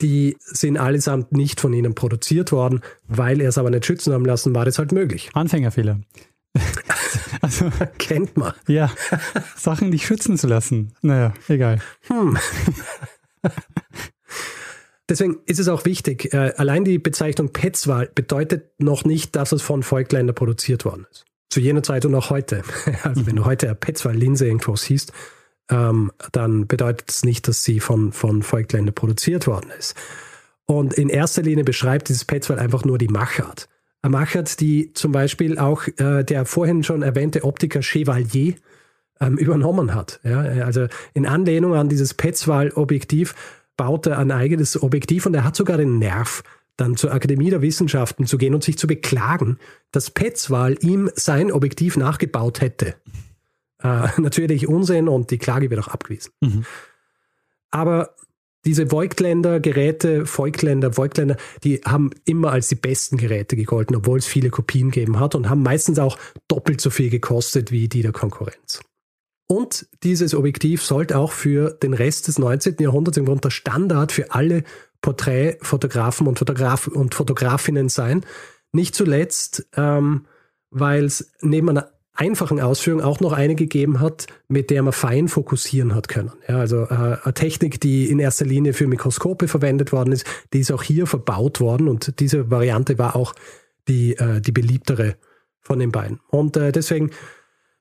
Die 0.00 0.36
sind 0.40 0.76
allesamt 0.78 1.32
nicht 1.32 1.60
von 1.60 1.72
ihnen 1.72 1.94
produziert 1.94 2.52
worden, 2.52 2.80
weil 3.06 3.40
er 3.40 3.48
es 3.48 3.58
aber 3.58 3.70
nicht 3.70 3.86
schützen 3.86 4.12
haben 4.12 4.24
lassen, 4.24 4.54
war 4.54 4.64
das 4.64 4.78
halt 4.78 4.92
möglich. 4.92 5.30
Anfängerfehler. 5.34 6.00
also, 7.40 7.70
Kennt 7.98 8.36
man. 8.36 8.52
Ja, 8.66 8.90
Sachen 9.56 9.90
nicht 9.90 10.06
schützen 10.06 10.38
zu 10.38 10.46
lassen. 10.46 10.94
Naja, 11.02 11.34
egal. 11.48 11.80
Hm. 12.08 12.38
Deswegen 15.08 15.38
ist 15.46 15.58
es 15.58 15.68
auch 15.68 15.84
wichtig, 15.84 16.34
äh, 16.34 16.52
allein 16.56 16.84
die 16.84 16.98
Bezeichnung 16.98 17.52
Petzval 17.52 18.10
bedeutet 18.14 18.78
noch 18.78 19.04
nicht, 19.04 19.36
dass 19.36 19.52
es 19.52 19.62
von 19.62 19.82
Volkländer 19.82 20.34
produziert 20.34 20.84
worden 20.84 21.06
ist. 21.10 21.24
Zu 21.48 21.60
jener 21.60 21.82
Zeit 21.82 22.04
und 22.04 22.14
auch 22.14 22.30
heute. 22.30 22.62
Also 23.02 23.22
mhm. 23.22 23.26
wenn 23.26 23.36
du 23.36 23.44
heute 23.46 23.66
eine 23.66 23.74
Petzval-Linse 23.74 24.46
irgendwo 24.46 24.76
siehst, 24.76 25.12
ähm, 25.70 26.12
dann 26.32 26.66
bedeutet 26.66 27.10
es 27.10 27.24
nicht, 27.24 27.48
dass 27.48 27.64
sie 27.64 27.80
von, 27.80 28.12
von 28.12 28.42
Volkländer 28.42 28.92
produziert 28.92 29.46
worden 29.46 29.70
ist. 29.78 29.94
Und 30.66 30.94
in 30.94 31.08
erster 31.08 31.42
Linie 31.42 31.64
beschreibt 31.64 32.08
dieses 32.08 32.24
Petzval 32.24 32.58
einfach 32.58 32.84
nur 32.84 32.98
die 32.98 33.08
Machart. 33.08 33.68
Eine 34.02 34.12
Machart, 34.12 34.60
die 34.60 34.92
zum 34.92 35.12
Beispiel 35.12 35.58
auch 35.58 35.86
äh, 35.96 36.24
der 36.24 36.44
vorhin 36.44 36.84
schon 36.84 37.02
erwähnte 37.02 37.44
Optiker 37.44 37.82
Chevalier 37.82 38.54
ähm, 39.20 39.38
übernommen 39.38 39.94
hat. 39.94 40.20
Ja, 40.22 40.40
also 40.40 40.86
in 41.14 41.26
Anlehnung 41.26 41.74
an 41.74 41.88
dieses 41.88 42.14
Petzval-Objektiv 42.14 43.34
baut 43.76 44.06
er 44.06 44.18
ein 44.18 44.30
eigenes 44.30 44.80
Objektiv 44.82 45.26
und 45.26 45.34
er 45.34 45.44
hat 45.44 45.56
sogar 45.56 45.78
den 45.78 45.98
Nerv, 45.98 46.42
dann 46.76 46.96
zur 46.96 47.12
Akademie 47.12 47.50
der 47.50 47.62
Wissenschaften 47.62 48.26
zu 48.26 48.38
gehen 48.38 48.54
und 48.54 48.62
sich 48.62 48.78
zu 48.78 48.86
beklagen, 48.86 49.58
dass 49.90 50.10
Petzval 50.10 50.76
ihm 50.80 51.10
sein 51.14 51.50
Objektiv 51.50 51.96
nachgebaut 51.96 52.60
hätte. 52.60 52.94
Äh, 53.82 54.08
natürlich 54.20 54.68
Unsinn 54.68 55.08
und 55.08 55.30
die 55.30 55.38
Klage 55.38 55.70
wird 55.70 55.80
auch 55.80 55.88
abgewiesen. 55.88 56.32
Mhm. 56.40 56.64
Aber 57.70 58.14
diese 58.64 58.90
Voigtländer 58.90 59.60
Geräte, 59.60 60.26
Voigtländer, 60.26 60.96
Voigtländer, 60.96 61.36
die 61.64 61.80
haben 61.84 62.10
immer 62.24 62.50
als 62.50 62.68
die 62.68 62.74
besten 62.74 63.16
Geräte 63.16 63.56
gegolten, 63.56 63.96
obwohl 63.96 64.18
es 64.18 64.26
viele 64.26 64.50
Kopien 64.50 64.90
gegeben 64.90 65.20
hat 65.20 65.34
und 65.34 65.48
haben 65.48 65.62
meistens 65.62 65.98
auch 65.98 66.18
doppelt 66.48 66.80
so 66.80 66.90
viel 66.90 67.08
gekostet 67.08 67.70
wie 67.70 67.88
die 67.88 68.02
der 68.02 68.12
Konkurrenz. 68.12 68.80
Und 69.46 69.86
dieses 70.02 70.34
Objektiv 70.34 70.84
sollte 70.84 71.16
auch 71.16 71.32
für 71.32 71.70
den 71.70 71.94
Rest 71.94 72.28
des 72.28 72.38
19. 72.38 72.76
Jahrhunderts 72.80 73.16
im 73.16 73.24
Grunde 73.24 73.40
der 73.40 73.50
Standard 73.50 74.12
für 74.12 74.32
alle 74.32 74.64
Porträtfotografen 75.00 76.26
und, 76.26 76.38
Fotograf 76.38 76.86
und 76.86 77.14
Fotografinnen 77.14 77.88
sein. 77.88 78.26
Nicht 78.72 78.94
zuletzt, 78.94 79.66
ähm, 79.74 80.26
weil 80.70 81.04
es 81.04 81.32
neben 81.40 81.70
einer 81.70 81.90
einfachen 82.18 82.60
Ausführung 82.60 83.00
auch 83.00 83.20
noch 83.20 83.32
eine 83.32 83.54
gegeben 83.54 84.00
hat, 84.00 84.26
mit 84.48 84.70
der 84.70 84.82
man 84.82 84.92
fein 84.92 85.28
fokussieren 85.28 85.94
hat 85.94 86.08
können. 86.08 86.32
Ja, 86.48 86.58
also 86.58 86.82
äh, 86.82 87.16
eine 87.22 87.34
Technik, 87.34 87.80
die 87.80 88.10
in 88.10 88.18
erster 88.18 88.44
Linie 88.44 88.72
für 88.72 88.88
Mikroskope 88.88 89.46
verwendet 89.46 89.92
worden 89.92 90.12
ist, 90.12 90.26
die 90.52 90.60
ist 90.60 90.72
auch 90.72 90.82
hier 90.82 91.06
verbaut 91.06 91.60
worden 91.60 91.88
und 91.88 92.18
diese 92.18 92.50
Variante 92.50 92.98
war 92.98 93.14
auch 93.14 93.34
die, 93.86 94.16
äh, 94.16 94.40
die 94.40 94.52
beliebtere 94.52 95.16
von 95.60 95.78
den 95.78 95.92
beiden. 95.92 96.18
Und 96.28 96.56
äh, 96.56 96.72
deswegen 96.72 97.10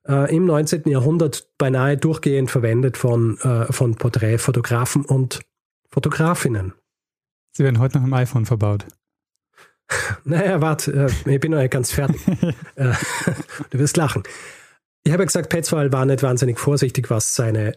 äh, 0.08 0.34
im 0.36 0.45
19. 0.45 0.84
Jahrhundert 0.86 1.47
beinahe 1.58 1.97
durchgehend 1.97 2.52
verwendet 2.52 2.95
von, 2.95 3.39
äh, 3.39 3.71
von 3.73 3.95
Porträtfotografen 3.95 5.04
und 5.04 5.39
Fotografinnen. 5.89 6.73
Sie 7.54 7.63
werden 7.63 7.80
heute 7.80 7.97
noch 7.97 8.06
im 8.06 8.13
iPhone 8.13 8.45
verbaut. 8.45 8.86
Naja, 10.23 10.62
warte, 10.62 11.10
äh, 11.26 11.34
ich 11.34 11.39
bin 11.39 11.52
noch 11.52 11.60
nicht 11.60 11.71
ganz 11.71 11.91
fertig. 11.91 12.21
Äh, 12.76 12.93
du 13.71 13.80
wirst 13.80 13.97
lachen. 13.97 14.21
Ich 15.04 15.12
habe 15.12 15.23
ja 15.23 15.26
gesagt, 15.26 15.50
Petzval 15.50 15.91
war 15.91 16.06
nicht 16.06 16.21
wahnsinnig 16.21 16.60
vorsichtig, 16.60 17.10
was 17.10 17.34
seine, 17.34 17.73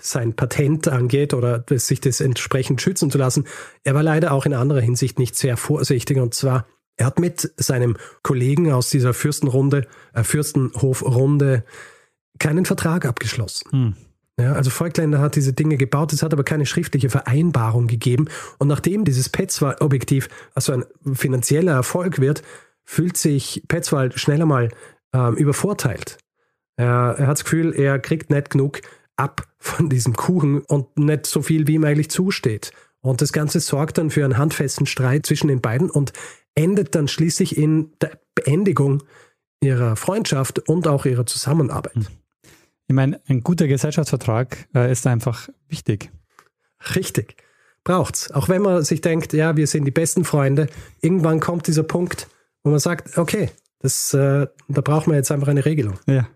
sein 0.00 0.36
Patent 0.36 0.86
angeht 0.86 1.34
oder 1.34 1.64
sich 1.68 2.00
das 2.00 2.20
entsprechend 2.20 2.80
schützen 2.80 3.10
zu 3.10 3.18
lassen. 3.18 3.46
Er 3.82 3.94
war 3.94 4.04
leider 4.04 4.32
auch 4.32 4.46
in 4.46 4.54
anderer 4.54 4.80
Hinsicht 4.80 5.18
nicht 5.18 5.34
sehr 5.34 5.56
vorsichtig 5.56 6.18
und 6.18 6.34
zwar, 6.34 6.66
er 6.96 7.06
hat 7.06 7.18
mit 7.18 7.52
seinem 7.56 7.96
Kollegen 8.22 8.70
aus 8.70 8.90
dieser 8.90 9.12
Fürstenrunde, 9.12 9.88
äh, 10.12 10.22
Fürstenhofrunde 10.22 11.64
keinen 12.38 12.64
Vertrag 12.64 13.06
abgeschlossen. 13.06 13.70
Hm. 13.70 13.96
Ja, 14.42 14.54
also 14.54 14.70
Volkländer 14.70 15.20
hat 15.20 15.36
diese 15.36 15.52
Dinge 15.52 15.76
gebaut, 15.76 16.12
es 16.12 16.22
hat 16.24 16.32
aber 16.32 16.42
keine 16.42 16.66
schriftliche 16.66 17.10
Vereinbarung 17.10 17.86
gegeben. 17.86 18.28
Und 18.58 18.66
nachdem 18.66 19.04
dieses 19.04 19.28
Petzval-Objektiv 19.28 20.28
also 20.54 20.72
ein 20.72 20.84
finanzieller 21.14 21.72
Erfolg 21.72 22.20
wird, 22.20 22.42
fühlt 22.82 23.16
sich 23.16 23.62
Petzval 23.68 24.10
schneller 24.18 24.46
mal 24.46 24.70
ähm, 25.12 25.36
übervorteilt. 25.36 26.18
Er, 26.76 27.14
er 27.18 27.26
hat 27.28 27.38
das 27.38 27.44
Gefühl, 27.44 27.72
er 27.72 28.00
kriegt 28.00 28.30
nicht 28.30 28.50
genug 28.50 28.80
ab 29.16 29.46
von 29.58 29.88
diesem 29.88 30.14
Kuchen 30.14 30.62
und 30.62 30.98
nicht 30.98 31.26
so 31.26 31.42
viel, 31.42 31.68
wie 31.68 31.74
ihm 31.74 31.84
eigentlich 31.84 32.10
zusteht. 32.10 32.72
Und 33.00 33.20
das 33.20 33.32
Ganze 33.32 33.60
sorgt 33.60 33.98
dann 33.98 34.10
für 34.10 34.24
einen 34.24 34.38
handfesten 34.38 34.86
Streit 34.86 35.24
zwischen 35.24 35.48
den 35.48 35.60
beiden 35.60 35.88
und 35.88 36.12
endet 36.56 36.96
dann 36.96 37.06
schließlich 37.06 37.56
in 37.56 37.92
der 38.00 38.18
Beendigung 38.34 39.04
ihrer 39.60 39.94
Freundschaft 39.94 40.58
und 40.68 40.88
auch 40.88 41.04
ihrer 41.04 41.26
Zusammenarbeit. 41.26 41.94
Mhm. 41.94 42.21
Ich 42.92 42.94
meine, 42.94 43.18
ein 43.26 43.40
guter 43.40 43.68
Gesellschaftsvertrag 43.68 44.68
äh, 44.74 44.92
ist 44.92 45.06
einfach 45.06 45.48
wichtig. 45.66 46.10
Richtig. 46.94 47.36
Braucht's. 47.84 48.30
Auch 48.32 48.50
wenn 48.50 48.60
man 48.60 48.82
sich 48.82 49.00
denkt, 49.00 49.32
ja, 49.32 49.56
wir 49.56 49.66
sind 49.66 49.86
die 49.86 49.90
besten 49.90 50.26
Freunde, 50.26 50.66
irgendwann 51.00 51.40
kommt 51.40 51.66
dieser 51.68 51.84
Punkt, 51.84 52.28
wo 52.62 52.68
man 52.68 52.80
sagt, 52.80 53.16
okay, 53.16 53.48
das, 53.78 54.12
äh, 54.12 54.46
da 54.68 54.80
brauchen 54.82 55.10
wir 55.10 55.16
jetzt 55.16 55.32
einfach 55.32 55.48
eine 55.48 55.64
Regelung. 55.64 55.94
Ja. 56.06 56.28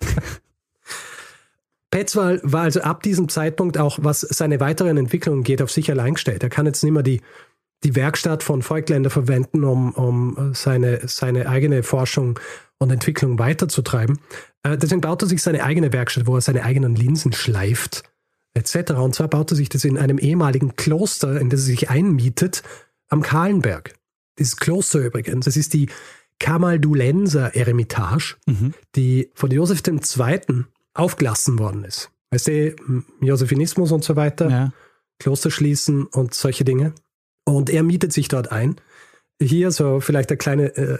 Petzval 1.92 2.40
war 2.42 2.62
also 2.62 2.80
ab 2.80 3.04
diesem 3.04 3.28
Zeitpunkt 3.28 3.78
auch, 3.78 4.00
was 4.02 4.22
seine 4.22 4.58
weiteren 4.58 4.96
Entwicklungen 4.96 5.44
geht, 5.44 5.62
auf 5.62 5.70
sich 5.70 5.92
allein 5.92 6.14
gestellt. 6.14 6.42
Er 6.42 6.50
kann 6.50 6.66
jetzt 6.66 6.82
nicht 6.82 6.92
mehr 6.92 7.04
die, 7.04 7.20
die 7.84 7.94
Werkstatt 7.94 8.42
von 8.42 8.62
Volkländer 8.62 9.10
verwenden, 9.10 9.62
um, 9.62 9.92
um 9.92 10.54
seine, 10.54 11.06
seine 11.06 11.48
eigene 11.48 11.84
Forschung 11.84 12.40
und 12.78 12.90
Entwicklung 12.90 13.38
weiterzutreiben. 13.38 14.18
Äh, 14.62 14.78
deswegen 14.78 15.00
baut 15.00 15.22
er 15.22 15.28
sich 15.28 15.42
seine 15.42 15.64
eigene 15.64 15.92
Werkstatt, 15.92 16.26
wo 16.26 16.36
er 16.36 16.40
seine 16.40 16.62
eigenen 16.62 16.94
Linsen 16.94 17.32
schleift, 17.32 18.04
etc. 18.54 18.92
Und 18.92 19.14
zwar 19.14 19.28
baut 19.28 19.50
er 19.50 19.56
sich 19.56 19.68
das 19.68 19.84
in 19.84 19.98
einem 19.98 20.18
ehemaligen 20.18 20.76
Kloster, 20.76 21.40
in 21.40 21.50
das 21.50 21.60
er 21.60 21.66
sich 21.66 21.90
einmietet, 21.90 22.62
am 23.08 23.22
Kahlenberg. 23.22 23.94
Dieses 24.38 24.56
Kloster 24.56 25.00
übrigens, 25.00 25.44
das 25.44 25.56
ist 25.56 25.74
die 25.74 25.88
Kamaldulenser 26.38 27.56
Eremitage, 27.56 28.36
mhm. 28.46 28.74
die 28.94 29.30
von 29.34 29.50
Josef 29.50 29.82
II. 29.86 30.64
aufgelassen 30.94 31.58
worden 31.58 31.84
ist. 31.84 32.10
Weißt 32.30 32.48
du, 32.48 32.76
Josephinismus 33.20 33.90
und 33.90 34.04
so 34.04 34.14
weiter, 34.14 34.50
ja. 34.50 34.72
Kloster 35.18 35.50
schließen 35.50 36.06
und 36.06 36.34
solche 36.34 36.64
Dinge. 36.64 36.94
Und 37.44 37.70
er 37.70 37.82
mietet 37.82 38.12
sich 38.12 38.28
dort 38.28 38.52
ein. 38.52 38.76
Hier 39.40 39.70
so 39.70 40.00
vielleicht 40.00 40.30
ein 40.30 40.38
kleine, 40.38 40.76
äh, 40.76 40.98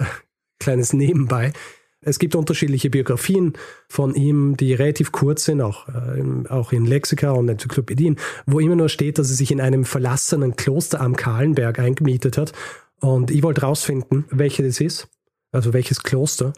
kleines 0.59 0.93
Nebenbei. 0.93 1.53
Es 2.01 2.19
gibt 2.19 2.37
unterschiedliche 2.37 2.91
Biografien 2.91 3.55
von 3.89 4.15
ihm, 4.15 4.57
die 4.57 4.73
relativ 4.73 5.11
kurz 5.11 5.45
sind, 5.45 5.61
auch, 5.61 5.89
äh, 5.89 6.49
auch 6.49 6.73
in 6.73 6.87
Lexika 6.87 7.33
und 7.33 7.49
Enzyklopädien, 7.49 8.17
wo 8.47 8.61
immer 8.61 8.77
nur 8.77 8.89
steht, 8.89 9.19
dass 9.19 9.31
er 9.31 9.37
sich 9.37 9.51
in 9.51 9.61
einem 9.61 9.85
verlassenen 9.85 10.55
Kloster 10.55 11.01
am 11.01 11.17
Kahlenberg 11.17 11.79
eingemietet 11.81 12.39
hat. 12.39 12.53
Und 13.01 13.31
ich 13.31 13.43
wollte 13.43 13.63
rausfinden, 13.63 14.25
welches 14.31 14.67
das 14.67 14.81
ist, 14.81 15.09
also 15.51 15.73
welches 15.73 16.03
Kloster. 16.03 16.53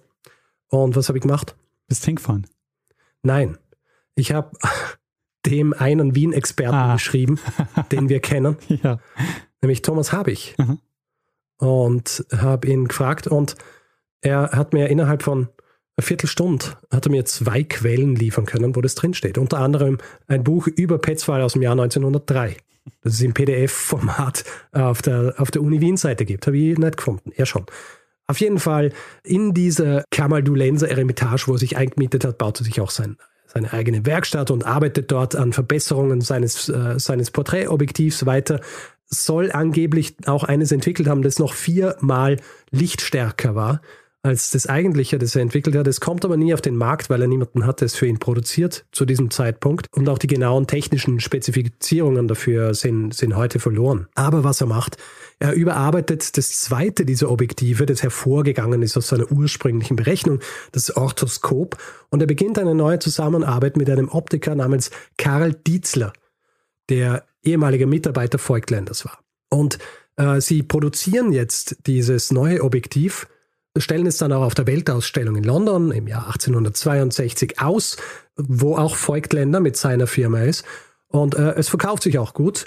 Und 0.69 0.95
was 0.95 1.09
habe 1.09 1.19
ich 1.19 1.23
gemacht? 1.23 1.57
Bist 1.89 2.05
hingefahren? 2.05 2.47
Nein. 3.23 3.59
Ich 4.15 4.33
habe 4.33 4.51
dem 5.47 5.73
einen 5.73 6.15
Wien-Experten 6.15 6.75
ah. 6.75 6.93
geschrieben, 6.95 7.41
den 7.91 8.11
wir 8.11 8.21
kennen, 8.21 8.57
ja. 8.83 9.01
nämlich 9.63 9.81
Thomas 9.81 10.13
Habich. 10.13 10.55
Mhm. 10.59 10.79
Und 11.57 12.27
habe 12.35 12.69
ihn 12.69 12.89
gefragt 12.89 13.27
und 13.27 13.57
er 14.21 14.51
hat 14.53 14.73
mir 14.73 14.89
innerhalb 14.89 15.23
von 15.23 15.49
einer 16.01 16.07
Viertelstunde 16.07 16.65
hat 16.91 17.07
er 17.07 17.11
mir 17.11 17.25
zwei 17.27 17.63
Quellen 17.63 18.17
liefern 18.17 18.47
können, 18.47 18.75
wo 18.75 18.81
das 18.81 18.95
drinsteht. 18.95 19.37
Unter 19.37 19.59
anderem 19.59 19.99
ein 20.29 20.45
Buch 20.45 20.67
über 20.67 20.99
Petzval 20.99 21.43
aus 21.43 21.53
dem 21.53 21.63
Jahr 21.63 21.73
1903, 21.73 22.57
das 23.03 23.15
es 23.15 23.21
im 23.21 23.35
PDF-Format 23.35 24.45
auf 24.73 25.03
der, 25.03 25.35
auf 25.37 25.51
der 25.51 25.63
Uni 25.63 25.81
Wien-Seite 25.81 26.25
gibt. 26.25 26.47
Habe 26.47 26.57
ich 26.57 26.79
nicht 26.79 26.97
gefunden. 26.97 27.33
Er 27.37 27.45
schon. 27.45 27.67
Auf 28.27 28.41
jeden 28.41 28.61
Fall 28.61 28.93
in 29.25 29.53
dieser 29.53 30.05
Kamaldulenser 30.11 30.89
Eremitage, 30.89 31.49
wo 31.49 31.53
er 31.53 31.59
sich 31.59 31.77
eingemietet 31.77 32.25
hat, 32.25 32.39
baut 32.39 32.61
er 32.61 32.65
sich 32.65 32.81
auch 32.81 32.91
sein, 32.91 33.17
seine 33.47 33.73
eigene 33.73 34.07
Werkstatt 34.07 34.51
und 34.51 34.65
arbeitet 34.65 35.11
dort 35.11 35.35
an 35.35 35.53
Verbesserungen 35.53 36.21
seines, 36.21 36.69
äh, 36.69 36.99
seines 36.99 37.31
Porträtobjektivs 37.31 38.25
weiter. 38.25 38.61
Soll 39.07 39.51
angeblich 39.51 40.15
auch 40.27 40.45
eines 40.45 40.71
entwickelt 40.73 41.09
haben, 41.09 41.23
das 41.23 41.41
noch 41.41 41.53
viermal 41.53 42.37
lichtstärker 42.71 43.55
war 43.55 43.81
als 44.23 44.51
das 44.51 44.67
eigentliche, 44.67 45.19
das 45.19 45.35
er 45.35 45.43
entwickelt 45.43 45.77
hat. 45.77 45.87
Es 45.87 46.01
kommt 46.01 46.25
aber 46.25 46.37
nie 46.37 46.53
auf 46.53 46.61
den 46.61 46.77
Markt, 46.77 47.09
weil 47.09 47.23
er 47.23 47.29
niemanden 47.29 47.65
hat, 47.65 47.81
der 47.81 47.87
es 47.87 47.97
für 47.97 48.07
ihn 48.07 48.19
produziert 48.19 48.85
zu 48.93 49.07
diesem 49.07 49.31
Zeitpunkt. 49.31 49.87
Und 49.95 50.09
auch 50.09 50.19
die 50.19 50.27
genauen 50.27 50.67
technischen 50.67 51.21
Spezifizierungen 51.21 52.29
dafür 52.29 52.75
sind, 52.75 53.15
sind 53.15 53.37
heute 53.37 53.61
verloren. 53.61 54.09
Aber 54.15 54.45
was 54.45 54.61
er 54.61 54.67
macht, 54.67 54.99
er 55.39 55.55
überarbeitet 55.55 56.37
das 56.37 56.61
zweite 56.61 57.07
dieser 57.07 57.31
Objektive, 57.31 57.87
das 57.87 58.03
hervorgegangen 58.03 58.83
ist 58.83 58.99
aus 58.99 59.09
seiner 59.09 59.33
ursprünglichen 59.33 59.97
Berechnung, 59.97 60.41
das 60.73 60.95
Orthoskop. 60.95 61.79
Und 62.11 62.21
er 62.21 62.27
beginnt 62.27 62.59
eine 62.59 62.75
neue 62.75 62.99
Zusammenarbeit 62.99 63.79
mit 63.79 63.89
einem 63.89 64.09
Optiker 64.11 64.55
namens 64.55 64.91
Karl 65.17 65.55
Dietzler, 65.55 66.13
der 66.91 67.25
ehemaliger 67.43 67.87
Mitarbeiter 67.87 68.39
Voigtländers 68.39 69.07
war. 69.07 69.19
Und 69.49 69.79
äh, 70.17 70.43
sie 70.43 70.63
produzieren 70.63 71.33
jetzt 71.33 71.79
dieses 71.87 72.31
neue 72.31 72.63
Objektiv 72.63 73.27
stellen 73.77 74.07
es 74.07 74.19
dann 74.19 74.33
auch 74.33 74.43
auf 74.43 74.55
der 74.55 74.67
Weltausstellung 74.67 75.37
in 75.37 75.45
London 75.45 75.93
im 75.93 76.09
Jahr 76.09 76.27
1862 76.27 77.61
aus, 77.61 77.97
wo 78.37 78.77
auch 78.77 78.97
Voigtländer 78.97 79.61
mit 79.61 79.77
seiner 79.77 80.07
Firma 80.07 80.41
ist. 80.41 80.65
Und 81.07 81.35
äh, 81.35 81.55
es 81.55 81.69
verkauft 81.69 82.03
sich 82.03 82.19
auch 82.19 82.35
gut. 82.35 82.67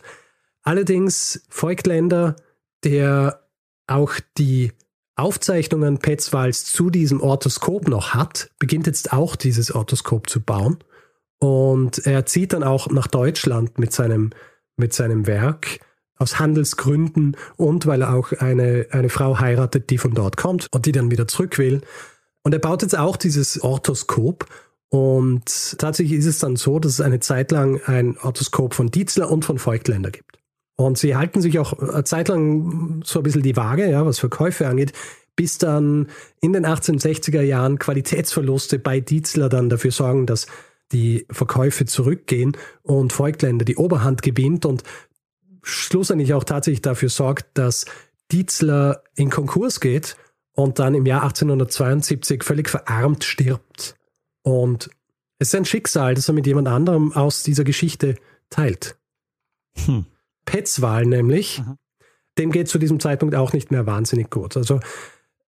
Allerdings 0.62 1.46
Voigtländer, 1.50 2.36
der 2.84 3.44
auch 3.88 4.14
die 4.38 4.72
Aufzeichnungen 5.16 6.00
Petzwals 6.00 6.66
zu 6.66 6.90
diesem 6.90 7.22
Orthoskop 7.22 7.88
noch 7.88 8.14
hat, 8.14 8.50
beginnt 8.58 8.88
jetzt 8.88 9.14
auch 9.14 9.36
dieses 9.36 9.74
Orthoskop 9.74 10.30
zu 10.30 10.42
bauen. 10.42 10.80
Und 11.40 12.06
er 12.06 12.26
zieht 12.26 12.54
dann 12.54 12.64
auch 12.64 12.88
nach 12.90 13.08
Deutschland 13.08 13.78
mit 13.78 13.92
seinem, 13.92 14.32
mit 14.78 14.94
seinem 14.94 15.28
Werk 15.28 15.80
aus 16.24 16.40
Handelsgründen 16.40 17.38
und 17.58 17.86
weil 17.86 18.02
er 18.02 18.14
auch 18.16 18.32
eine, 18.32 18.88
eine 18.92 19.10
Frau 19.10 19.40
heiratet, 19.40 19.90
die 19.90 19.98
von 20.00 20.14
dort 20.14 20.38
kommt 20.38 20.68
und 20.72 20.86
die 20.86 20.92
dann 20.92 21.12
wieder 21.12 21.28
zurück 21.28 21.60
will. 21.60 21.82
Und 22.44 22.54
er 22.54 22.60
baut 22.60 22.82
jetzt 22.82 22.98
auch 22.98 23.18
dieses 23.18 23.62
Orthoskop. 23.62 24.46
Und 24.90 25.78
tatsächlich 25.78 26.20
ist 26.20 26.26
es 26.26 26.40
dann 26.40 26.56
so, 26.56 26.80
dass 26.80 26.94
es 26.94 27.02
eine 27.02 27.20
Zeit 27.20 27.52
lang 27.52 27.82
ein 27.86 28.18
Orthoskop 28.18 28.74
von 28.74 28.90
Dietzler 28.90 29.30
und 29.30 29.46
von 29.46 29.60
Voigtländer 29.60 30.12
gibt. 30.12 30.40
Und 30.76 30.98
sie 30.98 31.16
halten 31.16 31.42
sich 31.42 31.60
auch 31.60 31.74
eine 31.78 32.04
Zeit 32.04 32.30
lang 32.30 33.02
so 33.06 33.20
ein 33.20 33.24
bisschen 33.24 33.44
die 33.44 33.56
Waage, 33.56 33.90
ja, 33.90 34.06
was 34.06 34.20
Verkäufe 34.20 34.68
angeht, 34.68 34.94
bis 35.36 35.58
dann 35.58 36.08
in 36.42 36.54
den 36.54 36.66
1860er 36.66 37.42
Jahren 37.42 37.80
Qualitätsverluste 37.80 38.80
bei 38.80 39.00
Dietzler 39.00 39.50
dann 39.50 39.70
dafür 39.70 39.92
sorgen, 39.92 40.26
dass 40.26 40.48
die 40.92 41.26
Verkäufe 41.32 41.86
zurückgehen 41.86 42.56
und 42.84 43.14
Falkländer 43.14 43.66
die 43.66 43.78
Oberhand 43.78 44.22
gewinnt 44.22 44.66
und 44.66 44.84
schlussendlich 45.64 46.34
auch 46.34 46.44
tatsächlich 46.44 46.82
dafür 46.82 47.10
sorgt, 47.10 47.58
dass 47.58 47.86
Dietzler 48.32 49.04
in 49.16 49.30
Konkurs 49.30 49.80
geht 49.80 50.16
und 50.52 50.80
dann 50.80 50.94
im 50.94 51.06
Jahr 51.06 51.24
1872 51.24 52.44
völlig 52.44 52.70
verarmt 52.70 53.24
stirbt. 53.24 53.96
Und 54.44 54.90
es 55.40 55.50
ist 55.50 55.56
ein 55.56 55.66
Schicksal, 55.66 56.14
das 56.14 56.28
er 56.28 56.34
mit 56.34 56.46
jemand 56.46 56.68
anderem 56.68 57.12
aus 57.14 57.44
dieser 57.44 57.64
Geschichte 57.64 58.16
teilt. 58.50 58.98
Hm. 59.86 60.06
Petzval 60.46 61.06
nämlich, 61.06 61.60
Aha. 61.60 61.78
dem 62.38 62.52
geht 62.52 62.68
zu 62.68 62.78
diesem 62.78 63.00
Zeitpunkt 63.00 63.36
auch 63.36 63.54
nicht 63.54 63.72
mehr 63.72 63.86
wahnsinnig 63.86 64.30
gut. 64.30 64.58
Also 64.58 64.80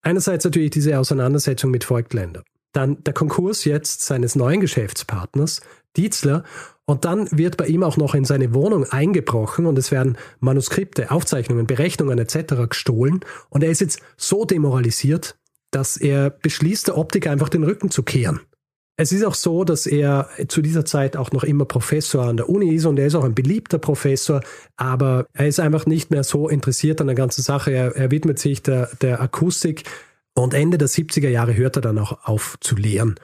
einerseits 0.02 0.44
natürlich 0.44 0.70
diese 0.70 0.98
Auseinandersetzung 0.98 1.70
mit 1.70 1.84
Volkländer. 1.84 2.44
Dann 2.72 3.02
der 3.04 3.14
Konkurs 3.14 3.64
jetzt 3.64 4.02
seines 4.02 4.34
neuen 4.34 4.60
Geschäftspartners, 4.60 5.60
Dietzler, 5.96 6.44
und 6.86 7.04
dann 7.06 7.28
wird 7.30 7.56
bei 7.56 7.66
ihm 7.66 7.82
auch 7.82 7.96
noch 7.96 8.14
in 8.14 8.24
seine 8.24 8.52
Wohnung 8.52 8.84
eingebrochen 8.84 9.66
und 9.66 9.78
es 9.78 9.90
werden 9.90 10.18
Manuskripte, 10.40 11.10
Aufzeichnungen, 11.10 11.66
Berechnungen 11.66 12.18
etc. 12.18 12.68
gestohlen. 12.68 13.20
Und 13.48 13.64
er 13.64 13.70
ist 13.70 13.80
jetzt 13.80 14.00
so 14.18 14.44
demoralisiert, 14.44 15.36
dass 15.70 15.96
er 15.96 16.30
beschließt, 16.30 16.88
der 16.88 16.98
Optik 16.98 17.26
einfach 17.26 17.48
den 17.48 17.64
Rücken 17.64 17.90
zu 17.90 18.02
kehren. 18.02 18.40
Es 18.96 19.10
ist 19.10 19.24
auch 19.24 19.34
so, 19.34 19.64
dass 19.64 19.86
er 19.86 20.28
zu 20.46 20.62
dieser 20.62 20.84
Zeit 20.84 21.16
auch 21.16 21.32
noch 21.32 21.42
immer 21.42 21.64
Professor 21.64 22.26
an 22.26 22.36
der 22.36 22.48
Uni 22.48 22.74
ist 22.74 22.84
und 22.84 22.98
er 22.98 23.06
ist 23.06 23.16
auch 23.16 23.24
ein 23.24 23.34
beliebter 23.34 23.78
Professor, 23.78 24.40
aber 24.76 25.26
er 25.32 25.48
ist 25.48 25.58
einfach 25.58 25.86
nicht 25.86 26.12
mehr 26.12 26.22
so 26.22 26.48
interessiert 26.48 27.00
an 27.00 27.08
der 27.08 27.16
ganzen 27.16 27.42
Sache. 27.42 27.72
Er, 27.72 27.96
er 27.96 28.12
widmet 28.12 28.38
sich 28.38 28.62
der, 28.62 28.90
der 29.00 29.20
Akustik 29.20 29.82
und 30.34 30.54
Ende 30.54 30.78
der 30.78 30.88
70er 30.88 31.28
Jahre 31.28 31.56
hört 31.56 31.76
er 31.76 31.82
dann 31.82 31.98
auch 31.98 32.24
auf 32.24 32.56
zu 32.60 32.76
lehren. 32.76 33.16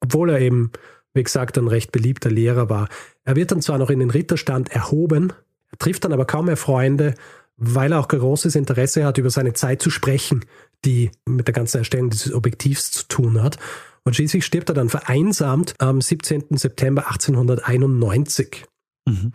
Obwohl 0.00 0.30
er 0.30 0.40
eben 0.40 0.72
wie 1.14 1.22
gesagt, 1.22 1.58
ein 1.58 1.68
recht 1.68 1.92
beliebter 1.92 2.30
Lehrer 2.30 2.70
war. 2.70 2.88
Er 3.24 3.36
wird 3.36 3.52
dann 3.52 3.62
zwar 3.62 3.78
noch 3.78 3.90
in 3.90 4.00
den 4.00 4.10
Ritterstand 4.10 4.70
erhoben, 4.70 5.32
trifft 5.78 6.04
dann 6.04 6.12
aber 6.12 6.24
kaum 6.24 6.46
mehr 6.46 6.56
Freunde, 6.56 7.14
weil 7.56 7.92
er 7.92 8.00
auch 8.00 8.08
großes 8.08 8.56
Interesse 8.56 9.04
hat, 9.04 9.18
über 9.18 9.30
seine 9.30 9.52
Zeit 9.52 9.82
zu 9.82 9.90
sprechen, 9.90 10.44
die 10.84 11.10
mit 11.26 11.46
der 11.46 11.54
ganzen 11.54 11.78
Erstellung 11.78 12.10
dieses 12.10 12.32
Objektivs 12.32 12.90
zu 12.90 13.08
tun 13.08 13.42
hat. 13.42 13.58
Und 14.04 14.16
schließlich 14.16 14.44
stirbt 14.44 14.68
er 14.68 14.74
dann 14.74 14.88
vereinsamt 14.88 15.74
am 15.78 16.00
17. 16.00 16.56
September 16.56 17.06
1891. 17.06 18.64
Mhm. 19.06 19.32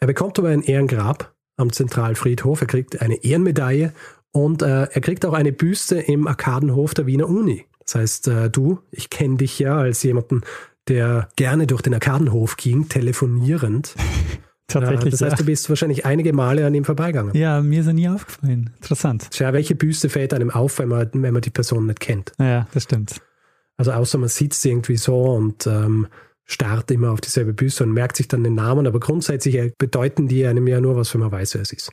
Er 0.00 0.06
bekommt 0.06 0.38
aber 0.38 0.48
ein 0.48 0.62
Ehrengrab 0.62 1.34
am 1.56 1.72
Zentralfriedhof, 1.72 2.60
er 2.60 2.66
kriegt 2.66 3.00
eine 3.00 3.22
Ehrenmedaille 3.22 3.92
und 4.32 4.62
äh, 4.62 4.84
er 4.84 5.00
kriegt 5.00 5.24
auch 5.24 5.32
eine 5.32 5.52
Büste 5.52 5.98
im 5.98 6.26
Arkadenhof 6.26 6.94
der 6.94 7.06
Wiener 7.06 7.28
Uni. 7.28 7.66
Das 7.84 7.94
heißt, 7.94 8.28
äh, 8.28 8.50
du, 8.50 8.80
ich 8.90 9.10
kenne 9.10 9.36
dich 9.36 9.58
ja 9.58 9.78
als 9.78 10.02
jemanden, 10.02 10.42
der 10.88 11.28
gerne 11.36 11.66
durch 11.66 11.82
den 11.82 11.94
Arkadenhof 11.94 12.56
ging, 12.56 12.88
telefonierend. 12.88 13.94
Tatsächlich. 14.68 15.12
das 15.12 15.22
heißt, 15.22 15.40
du 15.40 15.46
bist 15.46 15.68
wahrscheinlich 15.70 16.04
einige 16.04 16.34
Male 16.34 16.66
an 16.66 16.74
ihm 16.74 16.84
vorbeigegangen. 16.84 17.34
Ja, 17.34 17.62
mir 17.62 17.80
ist 17.80 17.86
er 17.86 17.94
nie 17.94 18.08
aufgefallen. 18.08 18.70
Interessant. 18.76 19.30
Tja, 19.30 19.54
welche 19.54 19.74
Büste 19.74 20.10
fällt 20.10 20.34
einem 20.34 20.50
auf, 20.50 20.78
wenn 20.78 20.88
man, 20.88 21.08
wenn 21.14 21.32
man 21.32 21.40
die 21.40 21.50
Person 21.50 21.86
nicht 21.86 22.00
kennt? 22.00 22.32
Ja, 22.38 22.66
das 22.74 22.82
stimmt. 22.82 23.22
Also 23.78 23.92
außer 23.92 24.18
man 24.18 24.28
sitzt 24.28 24.66
irgendwie 24.66 24.98
so 24.98 25.22
und 25.22 25.66
ähm, 25.66 26.06
starrt 26.44 26.90
immer 26.90 27.12
auf 27.12 27.22
dieselbe 27.22 27.54
Büste 27.54 27.84
und 27.84 27.92
merkt 27.92 28.16
sich 28.16 28.28
dann 28.28 28.44
den 28.44 28.56
Namen, 28.56 28.86
aber 28.86 29.00
grundsätzlich 29.00 29.54
äh, 29.54 29.72
bedeuten 29.78 30.28
die 30.28 30.44
einem 30.46 30.66
ja 30.66 30.80
nur 30.80 30.96
was, 30.96 31.14
wenn 31.14 31.22
man 31.22 31.32
weiß, 31.32 31.54
wer 31.54 31.62
es 31.62 31.72
ist. 31.72 31.90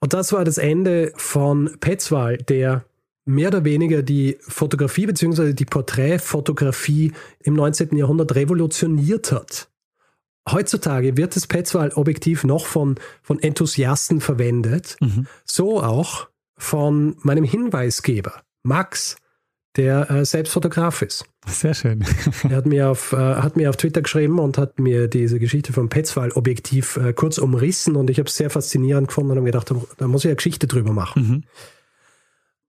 Und 0.00 0.12
das 0.12 0.32
war 0.32 0.44
das 0.44 0.58
Ende 0.58 1.12
von 1.16 1.76
Petzval, 1.80 2.38
der 2.38 2.84
mehr 3.24 3.48
oder 3.48 3.64
weniger 3.64 4.02
die 4.02 4.38
Fotografie 4.40 5.06
bzw. 5.06 5.52
die 5.52 5.64
Porträtfotografie 5.64 7.12
im 7.40 7.54
19. 7.54 7.96
Jahrhundert 7.96 8.34
revolutioniert 8.34 9.32
hat. 9.32 9.68
Heutzutage 10.50 11.16
wird 11.16 11.36
das 11.36 11.46
Petzval-Objektiv 11.46 12.44
noch 12.44 12.66
von, 12.66 12.96
von 13.22 13.42
Enthusiasten 13.42 14.20
verwendet, 14.20 14.96
mhm. 15.00 15.26
so 15.44 15.82
auch 15.82 16.28
von 16.58 17.16
meinem 17.22 17.44
Hinweisgeber, 17.44 18.42
Max, 18.62 19.16
der 19.76 20.10
äh, 20.10 20.24
selbst 20.24 20.52
Fotograf 20.52 21.02
ist. 21.02 21.24
Sehr 21.46 21.74
schön. 21.74 22.04
er 22.44 22.56
hat 22.56 22.66
mir, 22.66 22.90
auf, 22.90 23.12
äh, 23.12 23.16
hat 23.16 23.56
mir 23.56 23.70
auf 23.70 23.76
Twitter 23.76 24.02
geschrieben 24.02 24.38
und 24.38 24.58
hat 24.58 24.78
mir 24.78 25.08
diese 25.08 25.38
Geschichte 25.38 25.72
vom 25.72 25.88
Petzval-Objektiv 25.88 26.98
äh, 26.98 27.12
kurz 27.14 27.38
umrissen 27.38 27.96
und 27.96 28.10
ich 28.10 28.18
habe 28.18 28.28
es 28.28 28.36
sehr 28.36 28.50
faszinierend 28.50 29.08
gefunden 29.08 29.32
und 29.32 29.38
habe 29.38 29.46
gedacht, 29.46 29.72
da 29.96 30.06
muss 30.06 30.24
ich 30.24 30.28
eine 30.28 30.36
Geschichte 30.36 30.66
drüber 30.66 30.92
machen. 30.92 31.22
Mhm. 31.22 31.44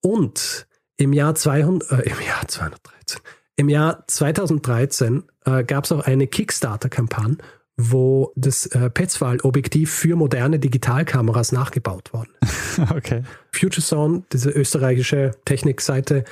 Und 0.06 0.68
im 0.98 1.13
Jahr 1.13 1.34
200, 1.34 1.91
äh, 1.91 2.10
im 2.12 2.22
Jahr 2.28 2.48
213, 2.48 3.22
im 3.56 3.70
Jahr 3.70 4.04
2013 4.06 5.24
äh, 5.46 5.63
gab 5.63 5.86
es 5.86 5.91
auch 5.91 6.02
eine 6.02 6.28
Kickstarter-Kampagne, 6.28 7.38
wo 7.76 8.32
das 8.36 8.68
äh, 8.68 8.91
Petzval-Objektiv 8.91 9.91
für 9.91 10.15
moderne 10.15 10.60
Digitalkameras 10.60 11.52
nachgebaut 11.52 12.13
worden 12.13 12.30
ist. 12.41 12.80
okay. 12.96 13.24
FutureSound, 13.52 14.32
diese 14.32 14.52
österreichische 14.52 15.32
Technikseite, 15.44 16.24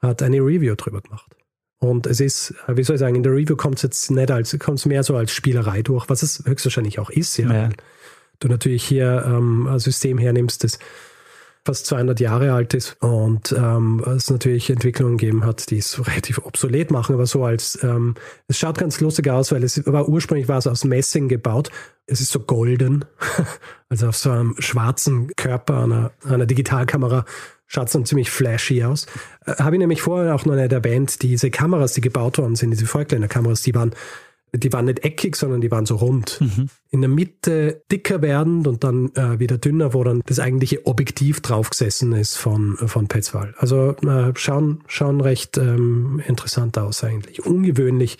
hat 0.00 0.22
eine 0.22 0.38
Review 0.38 0.74
drüber 0.74 1.02
gemacht. 1.02 1.36
Und 1.80 2.06
es 2.06 2.20
ist, 2.20 2.54
äh, 2.66 2.78
wie 2.78 2.82
soll 2.82 2.94
ich 2.94 3.00
sagen, 3.00 3.14
in 3.14 3.24
der 3.24 3.32
Review 3.32 3.56
kommt 3.56 3.76
es 3.76 3.82
jetzt 3.82 4.10
nicht 4.10 4.30
als, 4.30 4.58
kommt 4.58 4.78
es 4.78 4.86
mehr 4.86 5.02
so 5.02 5.14
als 5.18 5.32
Spielerei 5.32 5.82
durch, 5.82 6.08
was 6.08 6.22
es 6.22 6.44
höchstwahrscheinlich 6.46 6.98
auch 6.98 7.10
ist, 7.10 7.36
ja. 7.36 7.52
ja. 7.52 7.68
Du 8.40 8.48
natürlich 8.48 8.84
hier 8.84 9.22
ähm, 9.26 9.66
ein 9.66 9.80
System 9.80 10.16
hernimmst, 10.16 10.64
das 10.64 10.78
fast 11.68 11.84
200 11.84 12.18
Jahre 12.18 12.54
alt 12.54 12.72
ist 12.72 12.96
und 13.00 13.52
ähm, 13.52 14.02
es 14.16 14.30
natürlich 14.30 14.70
Entwicklungen 14.70 15.18
gegeben 15.18 15.44
hat, 15.44 15.68
die 15.68 15.76
es 15.76 15.98
relativ 16.08 16.38
obsolet 16.38 16.90
machen, 16.90 17.14
aber 17.14 17.26
so 17.26 17.44
als, 17.44 17.78
ähm, 17.82 18.14
es 18.46 18.58
schaut 18.58 18.78
ganz 18.78 19.02
lustig 19.02 19.28
aus, 19.28 19.52
weil 19.52 19.62
es 19.62 19.86
war 19.86 20.08
ursprünglich 20.08 20.48
war 20.48 20.56
es 20.56 20.66
aus 20.66 20.84
Messing 20.84 21.28
gebaut. 21.28 21.70
Es 22.06 22.22
ist 22.22 22.32
so 22.32 22.40
golden, 22.40 23.04
also 23.90 24.08
auf 24.08 24.16
so 24.16 24.30
einem 24.30 24.54
schwarzen 24.58 25.28
Körper 25.36 25.82
einer, 25.82 26.10
einer 26.24 26.46
Digitalkamera 26.46 27.26
schaut 27.66 27.88
es 27.88 27.92
dann 27.92 28.06
ziemlich 28.06 28.30
flashy 28.30 28.82
aus. 28.82 29.04
Äh, 29.44 29.56
Habe 29.58 29.76
ich 29.76 29.80
nämlich 29.80 30.00
vorher 30.00 30.34
auch 30.34 30.46
noch 30.46 30.54
nicht 30.54 30.72
erwähnt, 30.72 31.20
diese 31.20 31.50
Kameras, 31.50 31.92
die 31.92 32.00
gebaut 32.00 32.38
worden 32.38 32.56
sind, 32.56 32.70
diese 32.70 32.86
Falkländer-Kameras, 32.86 33.60
die 33.60 33.74
waren 33.74 33.92
die 34.52 34.72
waren 34.72 34.86
nicht 34.86 35.04
eckig, 35.04 35.36
sondern 35.36 35.60
die 35.60 35.70
waren 35.70 35.86
so 35.86 35.96
rund. 35.96 36.40
Mhm. 36.40 36.68
In 36.90 37.00
der 37.00 37.10
Mitte 37.10 37.82
dicker 37.90 38.22
werdend 38.22 38.66
und 38.66 38.84
dann 38.84 39.14
äh, 39.14 39.38
wieder 39.38 39.58
dünner, 39.58 39.94
wo 39.94 40.04
dann 40.04 40.22
das 40.26 40.40
eigentliche 40.40 40.86
Objektiv 40.86 41.40
draufgesessen 41.40 42.12
ist 42.12 42.36
von, 42.36 42.76
von 42.76 43.08
Petzval. 43.08 43.54
Also 43.58 43.96
äh, 43.96 44.32
schauen, 44.36 44.82
schauen 44.86 45.20
recht 45.20 45.58
ähm, 45.58 46.22
interessant 46.26 46.78
aus 46.78 47.04
eigentlich. 47.04 47.44
Ungewöhnlich, 47.44 48.18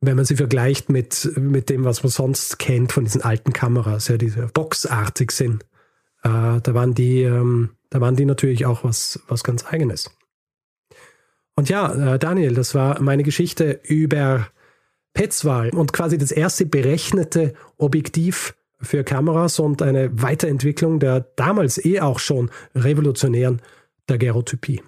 wenn 0.00 0.16
man 0.16 0.24
sie 0.24 0.36
vergleicht 0.36 0.90
mit, 0.90 1.32
mit 1.36 1.70
dem, 1.70 1.84
was 1.84 2.02
man 2.02 2.10
sonst 2.10 2.58
kennt 2.58 2.92
von 2.92 3.04
diesen 3.04 3.22
alten 3.22 3.52
Kameras, 3.52 4.08
ja, 4.08 4.16
die 4.16 4.30
boxartig 4.52 5.30
sind. 5.30 5.64
Äh, 6.22 6.60
da 6.62 6.74
waren 6.74 6.94
die, 6.94 7.22
ähm, 7.22 7.70
da 7.90 8.00
waren 8.00 8.16
die 8.16 8.24
natürlich 8.24 8.66
auch 8.66 8.84
was, 8.84 9.20
was 9.28 9.44
ganz 9.44 9.64
eigenes. 9.64 10.10
Und 11.56 11.68
ja, 11.68 12.14
äh, 12.14 12.18
Daniel, 12.18 12.54
das 12.54 12.74
war 12.74 13.00
meine 13.00 13.22
Geschichte 13.22 13.80
über 13.84 14.48
Petzval 15.14 15.70
und 15.70 15.92
quasi 15.92 16.18
das 16.18 16.32
erste 16.32 16.66
berechnete 16.66 17.54
Objektiv 17.78 18.54
für 18.80 19.04
Kameras 19.04 19.58
und 19.58 19.80
eine 19.80 20.10
Weiterentwicklung 20.20 20.98
der 20.98 21.20
damals 21.36 21.82
eh 21.82 22.00
auch 22.00 22.18
schon 22.18 22.50
revolutionären 22.74 23.62
Daguerreotypie. 24.06 24.82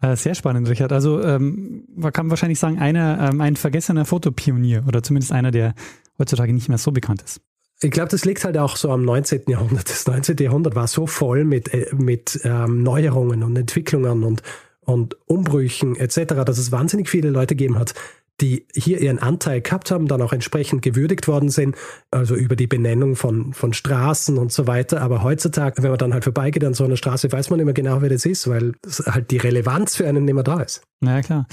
Äh, 0.00 0.16
sehr 0.16 0.34
spannend, 0.34 0.68
Richard. 0.68 0.92
Also 0.92 1.22
ähm, 1.22 1.84
man 1.94 2.12
kann 2.12 2.30
wahrscheinlich 2.30 2.58
sagen, 2.58 2.78
einer, 2.78 3.30
ähm, 3.30 3.40
ein 3.40 3.56
vergessener 3.56 4.04
Fotopionier 4.04 4.84
oder 4.86 5.02
zumindest 5.02 5.32
einer, 5.32 5.50
der 5.50 5.74
heutzutage 6.18 6.52
nicht 6.52 6.68
mehr 6.68 6.78
so 6.78 6.92
bekannt 6.92 7.22
ist. 7.22 7.40
Ich 7.80 7.90
glaube, 7.90 8.08
das 8.08 8.24
liegt 8.24 8.44
halt 8.44 8.58
auch 8.58 8.76
so 8.76 8.90
am 8.90 9.04
19. 9.04 9.42
Jahrhundert. 9.48 9.88
Das 9.88 10.06
19. 10.06 10.36
Jahrhundert 10.38 10.74
war 10.74 10.88
so 10.88 11.06
voll 11.06 11.44
mit, 11.44 11.72
äh, 11.74 11.86
mit 11.96 12.40
ähm, 12.44 12.82
Neuerungen 12.82 13.42
und 13.42 13.56
Entwicklungen 13.56 14.24
und, 14.24 14.42
und 14.80 15.16
Umbrüchen 15.26 15.96
etc., 15.96 16.44
dass 16.44 16.58
es 16.58 16.72
wahnsinnig 16.72 17.08
viele 17.08 17.30
Leute 17.30 17.54
gegeben 17.54 17.78
hat, 17.78 17.94
die 18.40 18.66
hier 18.74 19.00
ihren 19.00 19.18
Anteil 19.18 19.60
gehabt 19.60 19.90
haben, 19.90 20.06
dann 20.06 20.22
auch 20.22 20.32
entsprechend 20.32 20.82
gewürdigt 20.82 21.28
worden 21.28 21.48
sind, 21.48 21.76
also 22.10 22.34
über 22.34 22.56
die 22.56 22.66
Benennung 22.66 23.16
von, 23.16 23.52
von 23.52 23.72
Straßen 23.72 24.38
und 24.38 24.52
so 24.52 24.66
weiter. 24.66 25.00
Aber 25.00 25.22
heutzutage, 25.22 25.82
wenn 25.82 25.90
man 25.90 25.98
dann 25.98 26.12
halt 26.12 26.24
vorbeigeht 26.24 26.64
an 26.64 26.74
so 26.74 26.84
einer 26.84 26.96
Straße, 26.96 27.32
weiß 27.32 27.50
man 27.50 27.60
immer 27.60 27.72
genau, 27.72 28.00
wer 28.00 28.08
das 28.08 28.26
ist, 28.26 28.48
weil 28.48 28.74
halt 29.06 29.30
die 29.30 29.38
Relevanz 29.38 29.96
für 29.96 30.06
einen 30.06 30.24
nicht 30.24 30.34
mehr 30.34 30.44
da 30.44 30.60
ist. 30.60 30.82
Na 31.00 31.20
klar. 31.22 31.46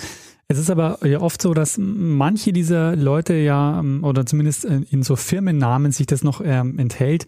Es 0.47 0.59
ist 0.59 0.69
aber 0.69 0.99
ja 1.03 1.21
oft 1.21 1.41
so, 1.41 1.55
dass 1.55 1.79
manche 1.79 2.53
dieser 2.53 2.95
Leute 2.95 3.33
ja, 3.33 3.83
oder 4.03 4.27
zumindest 4.27 4.65
in 4.65 5.01
so 5.01 5.15
Firmennamen 5.15 5.91
sich 5.91 6.05
das 6.05 6.23
noch 6.23 6.39
ähm, 6.43 6.77
enthält, 6.77 7.25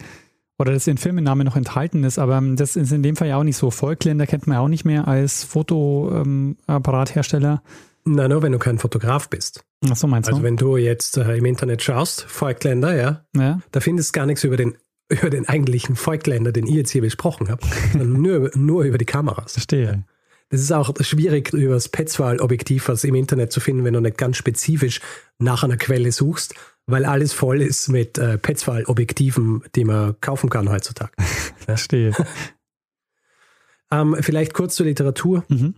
oder 0.60 0.74
das 0.74 0.88
in 0.88 0.97
Firmennamen 0.97 1.45
noch 1.45 1.55
enthalten 1.55 2.03
ist, 2.03 2.18
aber 2.18 2.41
das 2.55 2.76
ist 2.76 2.91
in 2.91 3.03
dem 3.03 3.16
Fall 3.16 3.28
ja 3.28 3.38
auch 3.38 3.43
nicht 3.43 3.58
so. 3.58 3.70
Volkländer 3.70 4.26
kennt 4.26 4.47
man 4.47 4.55
ja 4.55 4.62
auch 4.62 4.68
nicht 4.68 4.86
mehr 4.86 5.08
als 5.08 5.43
Fotoapparathersteller. 5.43 7.62
Ähm, 7.64 7.70
na, 8.08 8.28
nur 8.28 8.41
wenn 8.41 8.51
du 8.51 8.60
kein 8.60 8.80
Fotograf 8.80 9.30
bist. 9.30 9.64
Ach 9.89 9.95
so 9.95 10.08
meinst 10.08 10.30
du? 10.30 10.34
Also 10.34 10.43
wenn 10.43 10.58
du 10.58 10.78
jetzt 10.78 11.18
äh, 11.18 11.38
im 11.38 11.45
Internet 11.45 11.84
schaust, 11.84 12.24
Falkländer, 12.24 12.95
ja, 12.95 13.26
ja, 13.36 13.60
da 13.72 13.80
findest 13.80 14.16
du 14.16 14.20
gar 14.20 14.26
nichts 14.26 14.43
über 14.43 14.58
den 14.58 14.78
über 15.10 15.30
den 15.30 15.47
eigentlichen 15.47 15.95
Falkländer, 15.95 16.51
den 16.51 16.68
ich 16.68 16.74
jetzt 16.74 16.91
hier 16.91 17.01
besprochen 17.01 17.49
habe, 17.49 17.66
sondern 17.91 18.22
nur, 18.22 18.51
nur 18.55 18.84
über 18.84 18.97
die 18.97 19.05
Kameras. 19.05 19.53
Verstehe. 19.53 20.03
Das 20.49 20.62
ist 20.62 20.72
auch 20.72 20.93
schwierig, 21.01 21.53
über 21.53 21.74
das 21.74 21.89
Petzval-Objektiv 21.89 22.88
was 22.88 23.03
im 23.03 23.16
Internet 23.16 23.51
zu 23.51 23.60
finden, 23.60 23.84
wenn 23.84 23.93
du 23.93 23.99
nicht 23.99 24.18
ganz 24.18 24.38
spezifisch 24.38 25.01
nach 25.39 25.64
einer 25.64 25.78
Quelle 25.78 26.12
suchst, 26.12 26.55
weil 26.86 27.05
alles 27.05 27.34
voll 27.34 27.62
ist 27.62 27.89
mit 27.89 28.18
äh, 28.18 28.38
Petzval-Objektiven, 28.38 29.64
die 29.76 29.84
man 29.84 30.20
kaufen 30.22 30.49
kann 30.49 30.70
heutzutage. 30.70 31.12
Verstehe. 31.58 32.14
ähm, 33.91 34.16
vielleicht 34.22 34.53
kurz 34.53 34.76
zur 34.76 34.86
Literatur. 34.86 35.43
Mhm. 35.49 35.76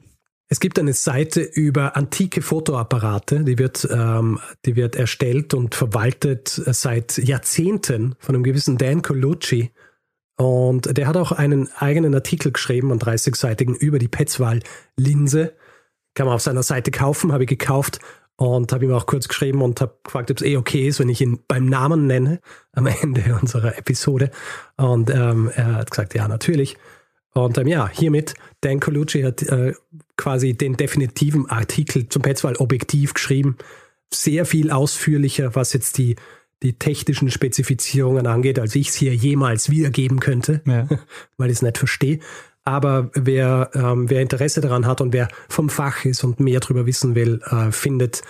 Es 0.52 0.60
gibt 0.60 0.80
eine 0.80 0.94
Seite 0.94 1.42
über 1.42 1.96
antike 1.96 2.42
Fotoapparate, 2.42 3.44
die 3.44 3.60
wird, 3.60 3.88
ähm, 3.92 4.40
die 4.66 4.76
wird 4.76 4.96
erstellt 4.96 5.54
und 5.54 5.76
verwaltet 5.76 6.50
seit 6.50 7.20
Jahrzehnten 7.20 8.16
von 8.18 8.34
einem 8.34 8.44
gewissen 8.44 8.80
Dan 8.80 9.04
Colucci. 9.04 9.72
Und 10.38 10.98
der 10.98 11.06
hat 11.06 11.18
auch 11.18 11.32
einen 11.32 11.70
eigenen 11.74 12.16
Artikel 12.16 12.52
geschrieben, 12.52 12.92
einen 12.92 13.00
30-seitigen, 13.00 13.76
über 13.76 14.00
die 14.00 14.08
Petzval-Linse. 14.08 15.54
Kann 16.16 16.26
man 16.26 16.36
auf 16.36 16.42
seiner 16.42 16.64
Seite 16.64 16.90
kaufen, 16.90 17.32
habe 17.32 17.44
ich 17.44 17.50
gekauft 17.50 18.00
und 18.36 18.72
habe 18.72 18.86
ihm 18.86 18.94
auch 18.94 19.06
kurz 19.06 19.28
geschrieben 19.28 19.62
und 19.62 19.82
habe 19.82 20.00
gefragt, 20.04 20.32
ob 20.32 20.38
es 20.38 20.44
eh 20.44 20.58
okay 20.58 20.88
ist, 20.88 21.00
wenn 21.00 21.10
ich 21.10 21.22
ihn 21.22 21.40
beim 21.48 21.68
Namen 21.68 22.08
nenne 22.08 22.40
am 22.72 22.88
Ende 23.02 23.38
unserer 23.40 23.78
Episode. 23.78 24.32
Und 24.78 25.12
ähm, 25.12 25.52
er 25.54 25.76
hat 25.76 25.92
gesagt, 25.92 26.16
ja, 26.16 26.28
natürlich. 26.28 26.78
Und 27.46 27.58
ähm, 27.58 27.68
ja, 27.68 27.90
hiermit, 27.90 28.34
Dan 28.62 28.80
Colucci 28.80 29.22
hat 29.22 29.42
äh, 29.44 29.74
quasi 30.18 30.54
den 30.54 30.76
definitiven 30.76 31.50
Artikel 31.50 32.10
zum 32.10 32.22
Petzval-Objektiv 32.22 33.14
geschrieben. 33.14 33.58
Sehr 34.14 34.46
viel 34.46 34.72
ausführlicher, 34.72 35.56
was 35.56 35.74
jetzt 35.74 35.98
die 35.98 36.16
die 36.62 36.78
technischen 36.78 37.32
Spezifizierungen 37.32 38.28
angeht, 38.28 38.60
als 38.60 38.76
ich 38.76 38.90
es 38.90 38.96
hier 38.96 39.16
jemals 39.16 39.70
wiedergeben 39.70 40.20
könnte, 40.20 40.62
ja. 40.66 40.88
weil 41.38 41.50
ich 41.50 41.58
es 41.58 41.62
nicht 41.62 41.78
verstehe. 41.78 42.20
Aber 42.66 43.10
wer, 43.14 43.72
ähm, 43.74 44.10
wer 44.10 44.22
Interesse 44.22 44.62
daran 44.62 44.86
hat 44.86 45.02
und 45.02 45.14
wer 45.14 45.30
vom 45.48 45.70
Fach 45.70 46.06
ist 46.06 46.24
und 46.24 46.40
mehr 46.40 46.60
darüber 46.60 46.86
wissen 46.86 47.16
will, 47.16 47.42
äh, 47.46 47.72
findet 47.72 48.22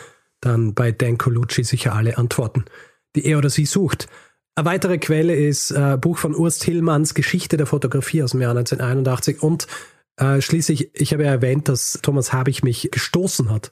dann 0.42 0.74
bei 0.74 0.92
Dan 0.92 1.18
Colucci 1.18 1.64
sicher 1.64 1.94
alle 1.94 2.18
Antworten, 2.18 2.66
die 3.16 3.26
er 3.26 3.40
oder 3.40 3.50
sie 3.50 3.66
sucht. 3.66 4.08
Eine 4.60 4.66
weitere 4.66 4.98
Quelle 4.98 5.34
ist 5.34 5.72
äh, 5.72 5.96
Buch 5.96 6.18
von 6.18 6.36
Urs 6.36 6.60
Tillmanns 6.60 7.14
Geschichte 7.14 7.56
der 7.56 7.66
Fotografie 7.66 8.24
aus 8.24 8.32
dem 8.32 8.42
Jahr 8.42 8.52
1981 8.52 9.42
und 9.42 9.68
äh, 10.18 10.42
schließlich, 10.42 10.90
ich 10.94 11.14
habe 11.14 11.24
ja 11.24 11.32
erwähnt, 11.32 11.70
dass 11.70 12.00
Thomas 12.02 12.34
Habich 12.34 12.62
mich 12.62 12.90
gestoßen 12.92 13.52
hat 13.52 13.72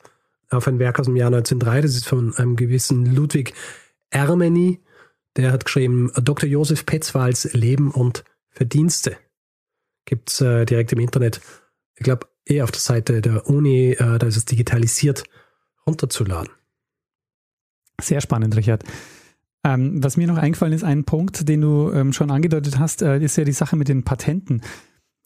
auf 0.50 0.66
ein 0.66 0.80
Werk 0.80 0.98
aus 0.98 1.08
dem 1.08 1.18
Jahr 1.18 1.28
1903. 1.28 1.82
Das 1.82 1.92
ist 1.92 2.08
von 2.08 2.34
einem 2.38 2.56
gewissen 2.56 3.06
Ludwig 3.06 3.54
Ermeni, 4.12 4.80
der 5.36 5.52
hat 5.52 5.66
geschrieben, 5.66 6.10
Dr. 6.22 6.48
Josef 6.48 6.86
Petzwals 6.86 7.52
Leben 7.52 7.92
und 7.92 8.24
Verdienste. 8.48 9.18
Gibt 10.06 10.30
es 10.30 10.40
äh, 10.40 10.64
direkt 10.64 10.94
im 10.94 11.00
Internet. 11.00 11.42
Ich 11.96 12.06
glaube, 12.06 12.28
eh 12.48 12.62
auf 12.62 12.72
der 12.72 12.80
Seite 12.80 13.20
der 13.20 13.46
Uni, 13.46 13.92
äh, 13.92 14.18
da 14.20 14.26
ist 14.26 14.38
es 14.38 14.46
digitalisiert, 14.46 15.26
runterzuladen. 15.86 16.54
Sehr 18.00 18.22
spannend, 18.22 18.56
Richard. 18.56 18.86
Ähm, 19.68 20.02
was 20.02 20.16
mir 20.16 20.28
noch 20.28 20.38
eingefallen 20.38 20.74
ist, 20.74 20.84
ein 20.84 21.04
Punkt, 21.04 21.50
den 21.50 21.62
du 21.62 21.92
ähm, 21.92 22.14
schon 22.14 22.32
angedeutet 22.32 22.80
hast, 22.80 23.02
äh, 23.02 23.20
ist 23.20 23.36
ja 23.36 23.44
die 23.44 23.52
Sache 23.52 23.76
mit 23.76 23.90
den 23.90 24.04
Patenten. 24.04 24.62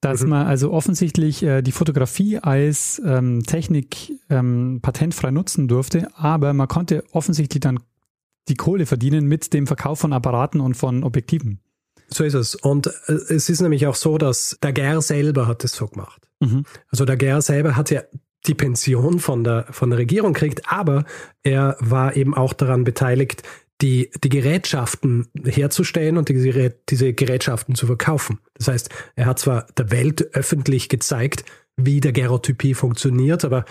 Dass 0.01 0.23
mhm. 0.23 0.29
man 0.29 0.47
also 0.47 0.71
offensichtlich 0.71 1.43
äh, 1.43 1.61
die 1.61 1.71
Fotografie 1.71 2.39
als 2.39 2.99
ähm, 3.05 3.43
Technik 3.43 4.13
ähm, 4.31 4.79
patentfrei 4.81 5.29
nutzen 5.29 5.67
durfte, 5.67 6.07
aber 6.15 6.53
man 6.53 6.67
konnte 6.67 7.03
offensichtlich 7.11 7.61
dann 7.61 7.79
die 8.47 8.55
Kohle 8.55 8.87
verdienen 8.87 9.27
mit 9.27 9.53
dem 9.53 9.67
Verkauf 9.67 9.99
von 9.99 10.11
Apparaten 10.11 10.59
und 10.59 10.73
von 10.73 11.03
Objektiven. 11.03 11.59
So 12.07 12.23
ist 12.23 12.33
es. 12.33 12.55
Und 12.55 12.87
äh, 12.87 13.11
es 13.11 13.47
ist 13.47 13.61
nämlich 13.61 13.85
auch 13.85 13.95
so, 13.95 14.17
dass 14.17 14.57
der 14.63 14.73
Ger 14.73 15.01
selber 15.01 15.47
hat 15.47 15.63
es 15.63 15.73
so 15.73 15.85
gemacht. 15.85 16.27
Mhm. 16.39 16.63
Also 16.89 17.05
der 17.05 17.17
Ger 17.17 17.43
selber 17.43 17.75
hat 17.75 17.91
ja 17.91 18.01
die 18.47 18.55
Pension 18.55 19.19
von 19.19 19.43
der, 19.43 19.67
von 19.69 19.91
der 19.91 19.99
Regierung 19.99 20.33
kriegt, 20.33 20.71
aber 20.71 21.05
er 21.43 21.77
war 21.79 22.15
eben 22.15 22.33
auch 22.33 22.53
daran 22.53 22.83
beteiligt, 22.83 23.43
die, 23.81 24.11
die 24.23 24.29
Gerätschaften 24.29 25.27
herzustellen 25.43 26.17
und 26.17 26.29
die, 26.29 26.71
diese 26.89 27.13
Gerätschaften 27.13 27.75
zu 27.75 27.87
verkaufen. 27.87 28.39
Das 28.55 28.67
heißt, 28.67 28.89
er 29.15 29.25
hat 29.25 29.39
zwar 29.39 29.67
der 29.77 29.91
Welt 29.91 30.35
öffentlich 30.35 30.89
gezeigt, 30.89 31.45
wie 31.77 31.99
der 31.99 32.11
Gerotypie 32.11 32.73
funktioniert, 32.73 33.43
aber 33.43 33.65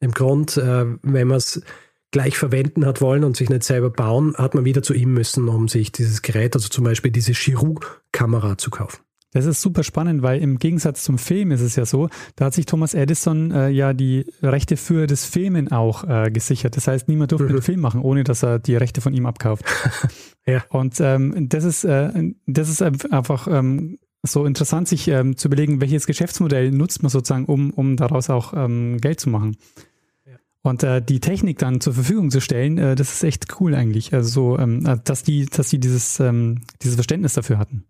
im 0.00 0.12
Grund, 0.12 0.56
äh, 0.56 0.86
wenn 1.02 1.28
man 1.28 1.38
es 1.38 1.62
gleich 2.10 2.38
verwenden 2.38 2.86
hat 2.86 3.00
wollen 3.00 3.24
und 3.24 3.36
sich 3.36 3.50
nicht 3.50 3.64
selber 3.64 3.90
bauen, 3.90 4.34
hat 4.36 4.54
man 4.54 4.64
wieder 4.64 4.82
zu 4.82 4.94
ihm 4.94 5.12
müssen, 5.12 5.48
um 5.48 5.68
sich 5.68 5.92
dieses 5.92 6.22
Gerät, 6.22 6.54
also 6.54 6.68
zum 6.68 6.84
Beispiel 6.84 7.10
diese 7.10 7.32
Chirou-Kamera 7.32 8.58
zu 8.58 8.70
kaufen. 8.70 9.05
Das 9.36 9.44
ist 9.44 9.60
super 9.60 9.84
spannend, 9.84 10.22
weil 10.22 10.40
im 10.40 10.58
Gegensatz 10.58 11.04
zum 11.04 11.18
Film 11.18 11.50
ist 11.50 11.60
es 11.60 11.76
ja 11.76 11.84
so, 11.84 12.08
da 12.36 12.46
hat 12.46 12.54
sich 12.54 12.64
Thomas 12.64 12.94
Edison 12.94 13.50
äh, 13.50 13.68
ja 13.68 13.92
die 13.92 14.24
Rechte 14.42 14.78
für 14.78 15.06
das 15.06 15.26
Filmen 15.26 15.70
auch 15.70 16.04
äh, 16.04 16.30
gesichert. 16.30 16.74
Das 16.74 16.88
heißt, 16.88 17.06
niemand 17.06 17.32
durfte 17.32 17.44
mhm. 17.44 17.50
einen 17.50 17.62
Film 17.62 17.80
machen, 17.80 18.00
ohne 18.00 18.24
dass 18.24 18.42
er 18.42 18.58
die 18.58 18.76
Rechte 18.76 19.02
von 19.02 19.12
ihm 19.12 19.26
abkauft. 19.26 19.62
ja. 20.46 20.64
Und 20.70 20.98
ähm, 21.00 21.50
das 21.50 21.64
ist, 21.64 21.84
äh, 21.84 22.32
das 22.46 22.70
ist 22.70 22.80
einfach 22.80 23.46
ähm, 23.46 23.98
so 24.22 24.46
interessant, 24.46 24.88
sich 24.88 25.06
ähm, 25.08 25.36
zu 25.36 25.48
überlegen, 25.48 25.82
welches 25.82 26.06
Geschäftsmodell 26.06 26.70
nutzt 26.70 27.02
man 27.02 27.10
sozusagen, 27.10 27.44
um, 27.44 27.72
um 27.72 27.98
daraus 27.98 28.30
auch 28.30 28.54
ähm, 28.54 28.96
Geld 29.02 29.20
zu 29.20 29.28
machen. 29.28 29.58
Und 30.62 30.82
äh, 30.82 31.02
die 31.02 31.20
Technik 31.20 31.58
dann 31.58 31.82
zur 31.82 31.92
Verfügung 31.92 32.30
zu 32.30 32.40
stellen, 32.40 32.78
äh, 32.78 32.94
das 32.94 33.12
ist 33.12 33.22
echt 33.22 33.60
cool 33.60 33.74
eigentlich. 33.74 34.14
Also 34.14 34.30
so, 34.30 34.58
ähm, 34.58 34.86
äh, 34.86 34.96
dass 35.04 35.24
die, 35.24 35.44
dass 35.44 35.68
die 35.68 35.78
dieses, 35.78 36.20
ähm, 36.20 36.62
dieses 36.80 36.94
Verständnis 36.94 37.34
dafür 37.34 37.58
hatten. 37.58 37.84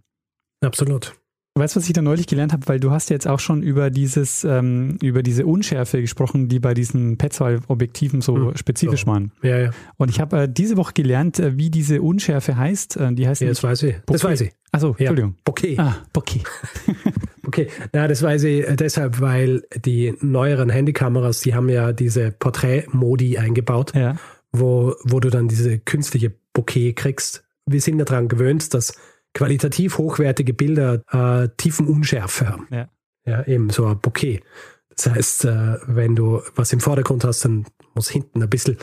Absolut. 0.60 1.14
Weißt 1.58 1.74
du, 1.74 1.80
was 1.80 1.86
ich 1.86 1.94
da 1.94 2.02
neulich 2.02 2.26
gelernt 2.26 2.52
habe? 2.52 2.68
Weil 2.68 2.80
du 2.80 2.90
hast 2.90 3.08
jetzt 3.08 3.26
auch 3.26 3.40
schon 3.40 3.62
über 3.62 3.88
dieses, 3.88 4.44
ähm, 4.44 4.98
über 5.02 5.22
diese 5.22 5.46
Unschärfe 5.46 6.02
gesprochen, 6.02 6.48
die 6.48 6.60
bei 6.60 6.74
diesen 6.74 7.16
Petzval-Objektiven 7.16 8.20
so 8.20 8.36
hm, 8.36 8.56
spezifisch 8.56 9.02
so. 9.02 9.06
waren. 9.06 9.32
Ja, 9.42 9.58
ja. 9.58 9.70
Und 9.96 10.10
ich 10.10 10.20
habe 10.20 10.42
äh, 10.42 10.48
diese 10.50 10.76
Woche 10.76 10.92
gelernt, 10.92 11.38
äh, 11.38 11.56
wie 11.56 11.70
diese 11.70 12.02
Unschärfe 12.02 12.58
heißt. 12.58 12.98
Äh, 12.98 13.14
die 13.14 13.26
heißt 13.26 13.40
ja, 13.40 13.48
das 13.48 13.62
weiß 13.62 13.84
ich. 13.84 13.94
Bokeh. 13.94 14.12
Das 14.12 14.24
weiß 14.24 14.40
ich. 14.42 14.52
Achso, 14.70 14.94
Entschuldigung. 14.98 15.30
Ja, 15.30 15.42
Bokeh. 15.44 15.78
Ah, 15.78 15.96
Bokeh. 16.12 16.42
Okay, 17.46 17.68
na, 17.92 18.08
das 18.08 18.22
weiß 18.22 18.42
ich 18.42 18.68
äh, 18.68 18.74
deshalb, 18.74 19.20
weil 19.20 19.62
die 19.76 20.14
neueren 20.20 20.68
Handykameras, 20.68 21.40
die 21.40 21.54
haben 21.54 21.68
ja 21.68 21.92
diese 21.92 22.32
Porträtmodi 22.32 23.38
eingebaut, 23.38 23.94
ja. 23.94 24.16
wo, 24.50 24.96
wo 25.04 25.20
du 25.20 25.30
dann 25.30 25.46
diese 25.46 25.78
künstliche 25.78 26.32
Bokeh 26.52 26.92
kriegst. 26.92 27.44
Wir 27.64 27.80
sind 27.80 28.00
ja 28.00 28.04
daran 28.04 28.26
gewöhnt, 28.26 28.74
dass 28.74 28.98
qualitativ 29.36 29.98
hochwertige 29.98 30.54
Bilder 30.54 31.02
äh, 31.12 31.48
tiefen 31.58 31.86
Unschärfe 31.86 32.48
haben. 32.48 32.66
Ja. 32.70 32.88
ja, 33.26 33.46
eben 33.46 33.68
so 33.68 33.84
ein 33.84 34.00
Bokeh. 34.00 34.40
Das 34.88 35.10
heißt, 35.10 35.44
äh, 35.44 35.76
wenn 35.86 36.16
du 36.16 36.40
was 36.54 36.72
im 36.72 36.80
Vordergrund 36.80 37.22
hast, 37.22 37.44
dann 37.44 37.66
muss 37.94 38.08
hinten 38.08 38.42
ein 38.42 38.48
bisschen 38.48 38.78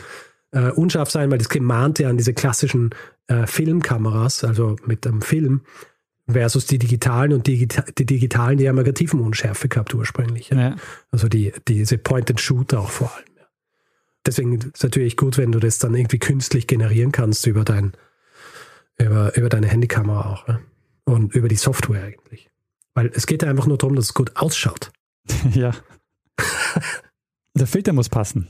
äh, 0.52 0.70
unscharf 0.70 1.10
sein, 1.10 1.32
weil 1.32 1.38
das 1.38 1.48
gemahnt 1.48 1.98
ja 1.98 2.08
an 2.08 2.18
diese 2.18 2.34
klassischen 2.34 2.90
äh, 3.26 3.48
Filmkameras, 3.48 4.44
also 4.44 4.76
mit 4.86 5.04
einem 5.08 5.22
Film 5.22 5.62
versus 6.28 6.66
die 6.66 6.78
digitalen 6.78 7.32
und 7.32 7.48
die, 7.48 7.66
die 7.66 8.06
digitalen, 8.06 8.56
die 8.56 8.68
haben 8.68 8.78
eine 8.78 8.94
Tiefenunschärfe 8.94 9.68
gehabt 9.68 9.92
ursprünglich. 9.92 10.50
Ja. 10.50 10.76
Also 11.10 11.28
die, 11.28 11.52
diese 11.66 11.98
Point-and-Shoot 11.98 12.74
auch 12.74 12.90
vor 12.90 13.12
allem. 13.12 13.26
Ja. 13.36 13.46
Deswegen 14.24 14.52
ist 14.54 14.70
es 14.72 14.82
natürlich 14.84 15.16
gut, 15.16 15.36
wenn 15.36 15.50
du 15.50 15.58
das 15.58 15.80
dann 15.80 15.96
irgendwie 15.96 16.20
künstlich 16.20 16.68
generieren 16.68 17.10
kannst 17.10 17.44
über 17.48 17.64
dein, 17.64 17.92
über, 18.98 19.36
über 19.36 19.48
deine 19.48 19.68
Handykamera 19.68 20.32
auch. 20.32 20.48
Ja. 20.48 20.60
Und 21.04 21.34
über 21.34 21.48
die 21.48 21.56
Software 21.56 22.04
eigentlich. 22.04 22.50
Weil 22.94 23.10
es 23.14 23.26
geht 23.26 23.42
ja 23.42 23.50
einfach 23.50 23.66
nur 23.66 23.78
darum, 23.78 23.96
dass 23.96 24.06
es 24.06 24.14
gut 24.14 24.36
ausschaut. 24.36 24.90
ja. 25.52 25.72
Der 27.54 27.66
Filter 27.66 27.92
muss 27.92 28.08
passen. 28.08 28.48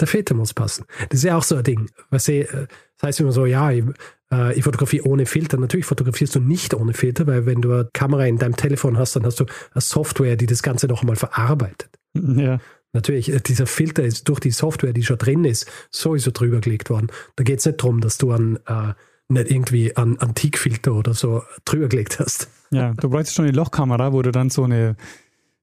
Der 0.00 0.06
Filter 0.06 0.34
muss 0.34 0.54
passen. 0.54 0.84
Das 1.10 1.18
ist 1.18 1.24
ja 1.24 1.36
auch 1.36 1.42
so 1.42 1.56
ein 1.56 1.64
Ding. 1.64 1.90
Was 2.10 2.28
ich, 2.28 2.48
das 2.48 2.68
heißt 3.02 3.20
immer 3.20 3.32
so, 3.32 3.46
ja, 3.46 3.70
ich, 3.70 3.84
äh, 4.32 4.56
ich 4.56 4.64
fotografiere 4.64 5.06
ohne 5.06 5.26
Filter. 5.26 5.58
Natürlich 5.58 5.86
fotografierst 5.86 6.34
du 6.34 6.40
nicht 6.40 6.74
ohne 6.74 6.94
Filter, 6.94 7.26
weil 7.26 7.46
wenn 7.46 7.60
du 7.60 7.72
eine 7.72 7.88
Kamera 7.92 8.26
in 8.26 8.38
deinem 8.38 8.56
Telefon 8.56 8.98
hast, 8.98 9.16
dann 9.16 9.24
hast 9.24 9.40
du 9.40 9.46
eine 9.72 9.80
Software, 9.80 10.36
die 10.36 10.46
das 10.46 10.62
Ganze 10.62 10.86
noch 10.86 11.02
einmal 11.02 11.16
verarbeitet. 11.16 11.90
Ja. 12.14 12.60
Natürlich, 12.94 13.30
äh, 13.30 13.40
dieser 13.40 13.66
Filter 13.66 14.02
ist 14.02 14.26
durch 14.26 14.40
die 14.40 14.50
Software, 14.50 14.94
die 14.94 15.02
schon 15.02 15.18
drin 15.18 15.44
ist, 15.44 15.70
sowieso 15.90 16.30
drüber 16.30 16.62
gelegt 16.62 16.88
worden. 16.88 17.08
Da 17.34 17.44
geht 17.44 17.58
es 17.58 17.66
nicht 17.66 17.82
darum, 17.82 18.00
dass 18.00 18.16
du 18.16 18.32
an, 18.32 18.58
äh, 18.66 18.94
nicht 19.28 19.50
irgendwie 19.50 19.96
an 19.96 20.18
Antikfilter 20.18 20.94
oder 20.94 21.14
so 21.14 21.42
drüber 21.64 21.88
gelegt 21.88 22.20
hast. 22.20 22.48
Ja, 22.70 22.92
du 22.94 23.08
bräuchtest 23.08 23.36
schon 23.36 23.46
eine 23.46 23.56
Lochkamera, 23.56 24.12
wo 24.12 24.22
du 24.22 24.32
dann 24.32 24.50
so 24.50 24.64
eine 24.64 24.96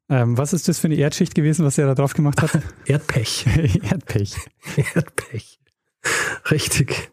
ähm, 0.10 0.38
was 0.38 0.54
ist 0.54 0.68
das 0.68 0.80
für 0.80 0.88
eine 0.88 0.96
Erdschicht 0.96 1.34
gewesen, 1.34 1.66
was 1.66 1.78
er 1.78 1.88
da 1.88 1.96
drauf 1.96 2.14
gemacht 2.14 2.42
hat? 2.42 2.52
Erdpech. 2.86 3.46
Erdpech. 3.84 4.36
Erdpech. 4.94 5.60
Richtig. 6.52 7.12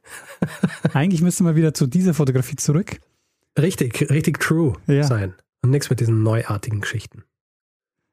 Eigentlich 0.93 1.23
müsste 1.23 1.45
man 1.45 1.55
wieder 1.55 1.73
zu 1.73 1.87
dieser 1.87 2.15
Fotografie 2.15 2.57
zurück. 2.57 2.99
Richtig, 3.59 4.11
richtig 4.11 4.41
true 4.41 4.75
ja. 4.87 5.05
sein. 5.05 5.35
Und 5.63 5.71
nichts 5.71 5.91
mit 5.91 6.01
diesen 6.01 6.23
neuartigen 6.23 6.81
Geschichten. 6.81 7.25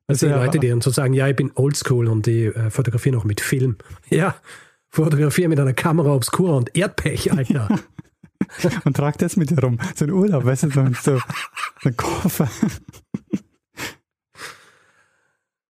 Also 0.07 0.27
die 0.27 0.31
ja, 0.31 0.43
Leute, 0.43 0.59
die 0.59 0.69
dann 0.69 0.81
so 0.81 0.89
sagen, 0.89 1.13
ja, 1.13 1.27
ich 1.27 1.35
bin 1.35 1.51
oldschool 1.55 2.07
und 2.07 2.25
die 2.25 2.45
äh, 2.45 2.69
fotografieren 2.69 3.15
noch 3.15 3.25
mit 3.25 3.41
Film. 3.41 3.77
Ja, 4.09 4.35
fotografiere 4.89 5.49
mit 5.49 5.59
einer 5.59 5.73
Kamera 5.73 6.13
obscura 6.13 6.53
und 6.53 6.75
Erdpech, 6.77 7.33
Alter. 7.33 7.67
und 8.85 8.95
trag 8.95 9.17
das 9.17 9.35
mit 9.37 9.49
dir 9.49 9.59
rum. 9.59 9.79
So 9.95 10.05
ein 10.05 10.11
Urlaub, 10.11 10.45
weißt 10.45 10.63
du, 10.63 10.69
so, 10.71 10.87
so 10.93 11.19
ein 11.83 11.97
Koffer. 11.97 12.49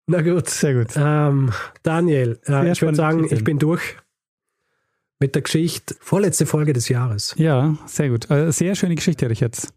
Na 0.07 0.21
gut. 0.21 0.49
Sehr 0.49 0.73
gut. 0.73 0.93
Ähm, 0.95 1.51
Daniel, 1.84 2.39
äh, 2.47 2.71
ich 2.71 2.82
würde 2.82 2.95
sagen, 2.95 3.17
Geschichte. 3.17 3.36
ich 3.36 3.43
bin 3.43 3.59
durch 3.59 3.97
mit 5.19 5.36
der 5.36 5.41
Geschichte. 5.41 5.95
Vorletzte 5.99 6.45
Folge 6.45 6.73
des 6.73 6.89
Jahres. 6.89 7.34
Ja, 7.38 7.78
sehr 7.86 8.09
gut. 8.09 8.30
Äh, 8.32 8.51
Sehr 8.51 8.75
schöne 8.75 8.95
Geschichte, 8.95 9.30
Richard. 9.30 9.67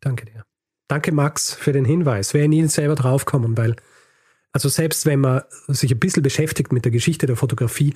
Danke 0.00 0.26
dir. 0.26 0.44
Danke, 0.88 1.12
Max, 1.12 1.54
für 1.54 1.72
den 1.72 1.84
Hinweis. 1.84 2.34
Wäre 2.34 2.48
nie 2.48 2.66
selber 2.66 2.94
draufkommen, 2.94 3.56
weil, 3.56 3.76
also 4.52 4.68
selbst 4.68 5.06
wenn 5.06 5.20
man 5.20 5.42
sich 5.68 5.92
ein 5.92 5.98
bisschen 5.98 6.22
beschäftigt 6.22 6.72
mit 6.72 6.84
der 6.84 6.92
Geschichte 6.92 7.26
der 7.26 7.36
Fotografie 7.36 7.94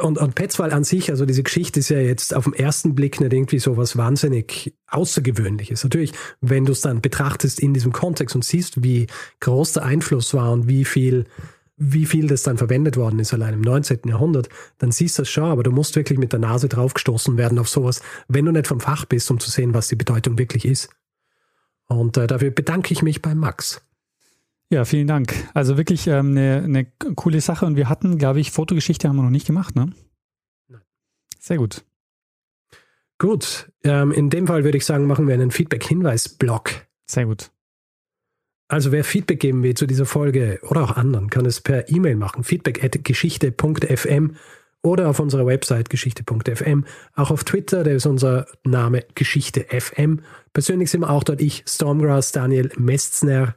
und, 0.00 0.18
und 0.18 0.34
Petzval 0.34 0.72
an 0.72 0.84
sich, 0.84 1.10
also 1.10 1.26
diese 1.26 1.42
Geschichte 1.42 1.80
ist 1.80 1.90
ja 1.90 1.98
jetzt 1.98 2.34
auf 2.34 2.44
den 2.44 2.54
ersten 2.54 2.94
Blick 2.94 3.20
nicht 3.20 3.32
irgendwie 3.32 3.58
so 3.58 3.76
was 3.76 3.96
wahnsinnig 3.96 4.74
Außergewöhnliches. 4.86 5.84
Natürlich, 5.84 6.12
wenn 6.40 6.64
du 6.64 6.72
es 6.72 6.80
dann 6.80 7.02
betrachtest 7.02 7.60
in 7.60 7.74
diesem 7.74 7.92
Kontext 7.92 8.34
und 8.34 8.44
siehst, 8.44 8.82
wie 8.82 9.06
groß 9.40 9.74
der 9.74 9.84
Einfluss 9.84 10.32
war 10.32 10.50
und 10.50 10.66
wie 10.66 10.86
viel, 10.86 11.26
wie 11.76 12.06
viel 12.06 12.26
das 12.26 12.42
dann 12.42 12.56
verwendet 12.56 12.96
worden 12.96 13.18
ist, 13.18 13.34
allein 13.34 13.54
im 13.54 13.60
19. 13.60 14.00
Jahrhundert, 14.06 14.48
dann 14.78 14.92
siehst 14.92 15.18
du 15.18 15.22
das 15.22 15.30
schon, 15.30 15.44
aber 15.44 15.62
du 15.62 15.72
musst 15.72 15.94
wirklich 15.94 16.18
mit 16.18 16.32
der 16.32 16.40
Nase 16.40 16.68
draufgestoßen 16.68 17.36
werden 17.36 17.58
auf 17.58 17.68
sowas, 17.68 18.00
wenn 18.28 18.46
du 18.46 18.52
nicht 18.52 18.68
vom 18.68 18.80
Fach 18.80 19.04
bist, 19.04 19.30
um 19.30 19.40
zu 19.40 19.50
sehen, 19.50 19.74
was 19.74 19.88
die 19.88 19.96
Bedeutung 19.96 20.38
wirklich 20.38 20.64
ist. 20.64 20.88
Und 21.86 22.16
äh, 22.16 22.26
dafür 22.26 22.50
bedanke 22.50 22.94
ich 22.94 23.02
mich 23.02 23.20
bei 23.20 23.34
Max. 23.34 23.82
Ja, 24.72 24.86
vielen 24.86 25.06
Dank. 25.06 25.34
Also 25.52 25.76
wirklich 25.76 26.06
ähm, 26.06 26.30
eine, 26.30 26.62
eine 26.64 26.86
coole 27.14 27.42
Sache 27.42 27.66
und 27.66 27.76
wir 27.76 27.90
hatten, 27.90 28.16
glaube 28.16 28.40
ich, 28.40 28.52
Fotogeschichte 28.52 29.06
haben 29.06 29.16
wir 29.16 29.22
noch 29.22 29.28
nicht 29.28 29.46
gemacht, 29.46 29.76
ne? 29.76 29.92
Nein. 30.68 30.80
Sehr 31.38 31.58
gut. 31.58 31.84
Gut, 33.18 33.70
ähm, 33.84 34.12
in 34.12 34.30
dem 34.30 34.46
Fall 34.46 34.64
würde 34.64 34.78
ich 34.78 34.86
sagen, 34.86 35.06
machen 35.06 35.28
wir 35.28 35.34
einen 35.34 35.50
Feedback-Hinweis-Blog. 35.50 36.86
Sehr 37.04 37.26
gut. 37.26 37.50
Also 38.66 38.92
wer 38.92 39.04
Feedback 39.04 39.40
geben 39.40 39.62
will 39.62 39.74
zu 39.74 39.86
dieser 39.86 40.06
Folge 40.06 40.58
oder 40.62 40.84
auch 40.84 40.96
anderen, 40.96 41.28
kann 41.28 41.44
es 41.44 41.60
per 41.60 41.90
E-Mail 41.90 42.16
machen. 42.16 42.42
Feedback 42.42 42.82
at 42.82 43.04
geschichte.fm 43.04 44.36
oder 44.80 45.10
auf 45.10 45.20
unserer 45.20 45.44
Website 45.44 45.90
geschichte.fm. 45.90 46.86
Auch 47.14 47.30
auf 47.30 47.44
Twitter, 47.44 47.84
der 47.84 47.96
ist 47.96 48.06
unser 48.06 48.46
Name 48.64 49.04
Geschichte.fm. 49.14 50.22
Persönlich 50.54 50.90
sind 50.90 51.02
wir 51.02 51.10
auch 51.10 51.24
dort 51.24 51.42
ich, 51.42 51.62
Stormgrass, 51.68 52.32
Daniel 52.32 52.70
Mestzner. 52.78 53.54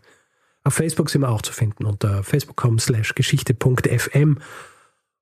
Auf 0.65 0.73
Facebook 0.73 1.11
sind 1.11 1.21
wir 1.21 1.29
auch 1.29 1.43
zu 1.43 1.53
finden 1.53 1.85
unter 1.85 2.23
facebook.com 2.23 2.79
slash 2.79 3.13
geschichte.fm. 3.13 4.39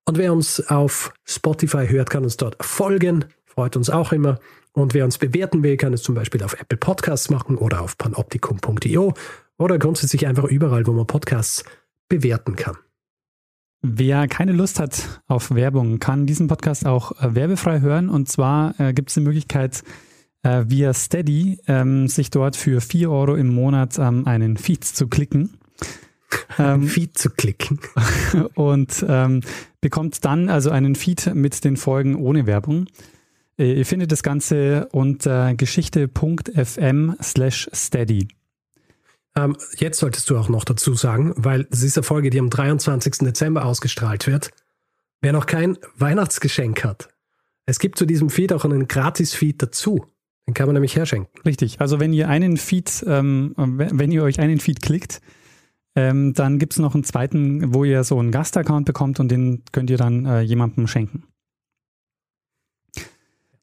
Und 0.06 0.18
wer 0.18 0.34
uns 0.34 0.66
auf 0.70 1.14
Spotify 1.26 1.86
hört, 1.88 2.10
kann 2.10 2.24
uns 2.24 2.38
dort 2.38 2.64
folgen. 2.64 3.26
Freut 3.46 3.76
uns 3.76 3.90
auch 3.90 4.14
immer. 4.14 4.40
Und 4.72 4.94
wer 4.94 5.04
uns 5.04 5.18
bewerten 5.18 5.62
will, 5.62 5.76
kann 5.76 5.94
es 5.94 6.02
zum 6.02 6.16
Beispiel 6.16 6.42
auf 6.44 6.60
Apple 6.60 6.78
Podcasts 6.78 7.30
machen 7.30 7.58
oder 7.58 7.82
auf 7.82 7.98
panoptikum.io 7.98 9.14
oder 9.58 9.78
grundsätzlich 9.78 10.26
einfach 10.28 10.46
überall, 10.46 10.88
wo 10.88 10.94
man 10.94 11.08
Podcasts 11.08 11.64
bewerten 12.08 12.56
kann. 12.56 12.78
Wer 13.82 14.30
keine 14.30 14.54
Lust 14.54 14.80
hat 14.80 15.22
auf 15.28 15.54
Werbung, 15.54 16.00
kann 16.00 16.26
diesen 16.26 16.48
Podcast 16.48 16.86
auch 16.86 17.12
äh, 17.22 17.36
werbefrei 17.36 17.82
hören. 17.82 18.08
Und 18.08 18.30
zwar 18.30 18.80
äh, 18.80 18.94
gibt 18.94 19.10
es 19.10 19.16
die 19.16 19.20
Möglichkeit, 19.20 19.84
äh, 20.44 20.66
via 20.68 20.94
Steady 20.94 21.60
ähm, 21.68 22.08
sich 22.08 22.30
dort 22.30 22.56
für 22.56 22.82
4 22.82 23.10
Euro 23.10 23.36
im 23.36 23.54
Monat 23.54 23.98
ähm, 23.98 24.28
einen 24.28 24.58
Feed 24.58 24.86
zu 24.86 25.08
klicken. 25.08 25.58
Ähm, 26.58 26.88
Feed 26.88 27.16
zu 27.16 27.30
klicken. 27.30 27.80
und 28.56 29.06
ähm, 29.08 29.42
bekommt 29.82 30.26
dann 30.26 30.50
also 30.50 30.72
einen 30.72 30.96
Feed 30.96 31.34
mit 31.36 31.64
den 31.64 31.78
Folgen 31.78 32.16
ohne 32.16 32.48
Werbung. 32.48 32.88
Äh, 33.58 33.74
ihr 33.74 33.86
findet 33.86 34.12
das 34.12 34.24
Ganze 34.24 34.88
unter 34.92 35.54
geschichte.fm 35.54 37.16
slash 37.22 37.70
steady. 37.72 38.28
Ähm, 39.36 39.56
jetzt 39.78 40.00
solltest 40.00 40.28
du 40.30 40.38
auch 40.38 40.50
noch 40.50 40.64
dazu 40.64 40.96
sagen, 40.96 41.34
weil 41.36 41.68
es 41.72 41.84
ist 41.84 41.98
eine 41.98 42.04
Folge, 42.04 42.32
die 42.32 42.40
am 42.40 42.50
23. 42.50 43.20
Dezember 43.20 43.66
ausgestrahlt 43.66 44.26
wird. 44.26 44.50
Wer 45.22 45.34
noch 45.34 45.46
kein 45.46 45.78
Weihnachtsgeschenk 45.98 46.84
hat, 46.84 47.10
es 47.66 47.80
gibt 47.80 47.98
zu 47.98 48.06
diesem 48.06 48.30
Feed 48.30 48.52
auch 48.54 48.66
einen 48.66 48.88
Gratis-Feed 48.88 49.62
dazu. 49.62 50.06
Den 50.48 50.54
kann 50.54 50.66
man 50.66 50.74
nämlich 50.74 50.96
herschenken. 50.96 51.30
Richtig. 51.46 51.80
Also 51.80 52.00
wenn 52.00 52.14
ihr 52.14 52.28
einen 52.28 52.58
Feed, 52.58 53.04
ähm, 53.08 53.54
wenn 53.56 54.12
ihr 54.12 54.24
euch 54.24 54.40
einen 54.40 54.60
Feed 54.60 54.82
klickt, 54.82 55.22
ähm, 55.96 56.34
dann 56.34 56.60
gibt 56.60 56.74
es 56.74 56.80
noch 56.80 56.96
einen 56.96 57.04
zweiten, 57.04 57.74
wo 57.74 57.84
ihr 57.84 58.04
so 58.04 58.20
einen 58.20 58.32
Gastaccount 58.32 58.86
bekommt 58.86 59.20
und 59.20 59.30
den 59.30 59.64
könnt 59.72 59.90
ihr 59.90 59.98
dann 59.98 60.26
äh, 60.26 60.42
jemandem 60.42 60.88
schenken. 60.88 61.24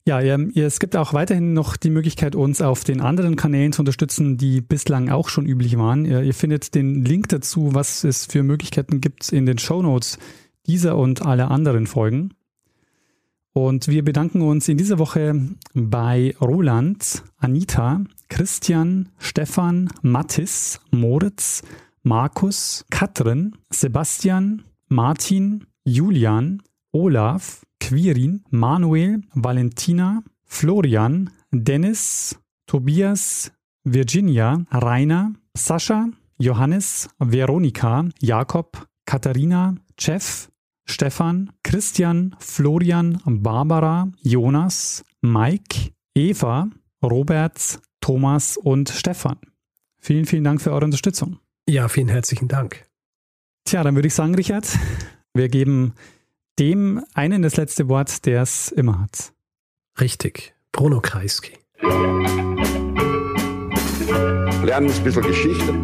Ja, 0.07 0.21
ihr, 0.21 0.51
es 0.57 0.81
gibt 0.81 0.97
auch 0.97 1.13
weiterhin 1.13 1.53
noch 1.53 1.77
die 1.77 1.91
Möglichkeit, 1.91 2.35
uns 2.35 2.63
auf 2.63 2.85
den 2.85 3.01
anderen 3.01 3.37
Kanälen 3.37 3.73
zu 3.73 3.83
unterstützen, 3.83 4.39
die 4.39 4.61
bislang 4.61 5.11
auch 5.11 5.29
schon 5.29 5.47
üblich 5.47 5.77
waren. 5.77 6.05
Ihr, 6.05 6.23
ihr 6.23 6.35
findet 6.35 6.75
den 6.75 7.05
Link 7.05 7.29
dazu, 7.29 7.75
was 7.75 8.03
es 8.03 8.25
für 8.25 8.43
Möglichkeiten 8.43 9.01
gibt, 9.01 9.31
in 9.31 9.45
den 9.45 9.59
Show 9.59 9.83
Notes 9.83 10.19
dieser 10.67 10.97
und 10.97 11.23
aller 11.23 11.51
anderen 11.51 11.87
Folgen. 11.87 12.33
Und 13.53 13.89
wir 13.89 14.05
bedanken 14.05 14.43
uns 14.43 14.69
in 14.69 14.79
dieser 14.79 14.99
Woche 14.99 15.35
bei 15.75 16.37
Roland, 16.41 17.25
Anita, 17.39 18.05
Christian, 18.29 19.09
Stefan, 19.19 19.89
Mattis, 20.03 20.81
Moritz, 20.93 21.63
Markus, 22.03 22.85
Katrin, 22.91 23.57
Sebastian, 23.71 24.63
Martin, 24.89 25.67
Julian, 25.85 26.63
Olaf, 26.93 27.63
Quirin, 27.81 28.45
Manuel, 28.51 29.23
Valentina, 29.35 30.23
Florian, 30.45 31.31
Dennis, 31.51 32.39
Tobias, 32.67 33.53
Virginia, 33.85 34.65
Rainer, 34.71 35.33
Sascha, 35.57 36.09
Johannes, 36.39 37.09
Veronika, 37.19 38.05
Jakob, 38.21 38.87
Katharina, 39.07 39.75
Jeff, 39.99 40.50
Stefan, 40.91 41.51
Christian, 41.63 42.35
Florian, 42.39 43.21
Barbara, 43.25 44.09
Jonas, 44.23 45.05
Mike, 45.23 45.93
Eva, 46.15 46.69
Robert, 47.03 47.81
Thomas 48.01 48.57
und 48.57 48.89
Stefan. 48.89 49.39
Vielen, 49.99 50.27
vielen 50.27 50.45
Dank 50.45 50.61
für 50.61 50.73
eure 50.73 50.85
Unterstützung. 50.85 51.39
Ja, 51.69 51.89
vielen 51.89 52.09
herzlichen 52.09 52.49
Dank. 52.49 52.85
Tja, 53.65 53.85
dann 53.85 53.95
würde 53.95 54.09
ich 54.09 54.15
sagen, 54.15 54.35
Richard, 54.35 54.67
wir 55.35 55.49
geben 55.49 55.95
dem 56.59 57.03
einen 57.15 57.43
das 57.43 57.57
letzte 57.57 57.89
Wort, 57.89 58.27
der 58.27 58.43
es 58.43 58.73
immer 58.73 59.01
hat. 59.01 59.33
Richtig. 60.01 60.55
Bruno 60.73 61.01
Kreisky. 61.01 61.53
Lernen 64.63 64.91
ein 64.91 65.05
bisschen 65.05 65.23
Geschichte. 65.23 65.75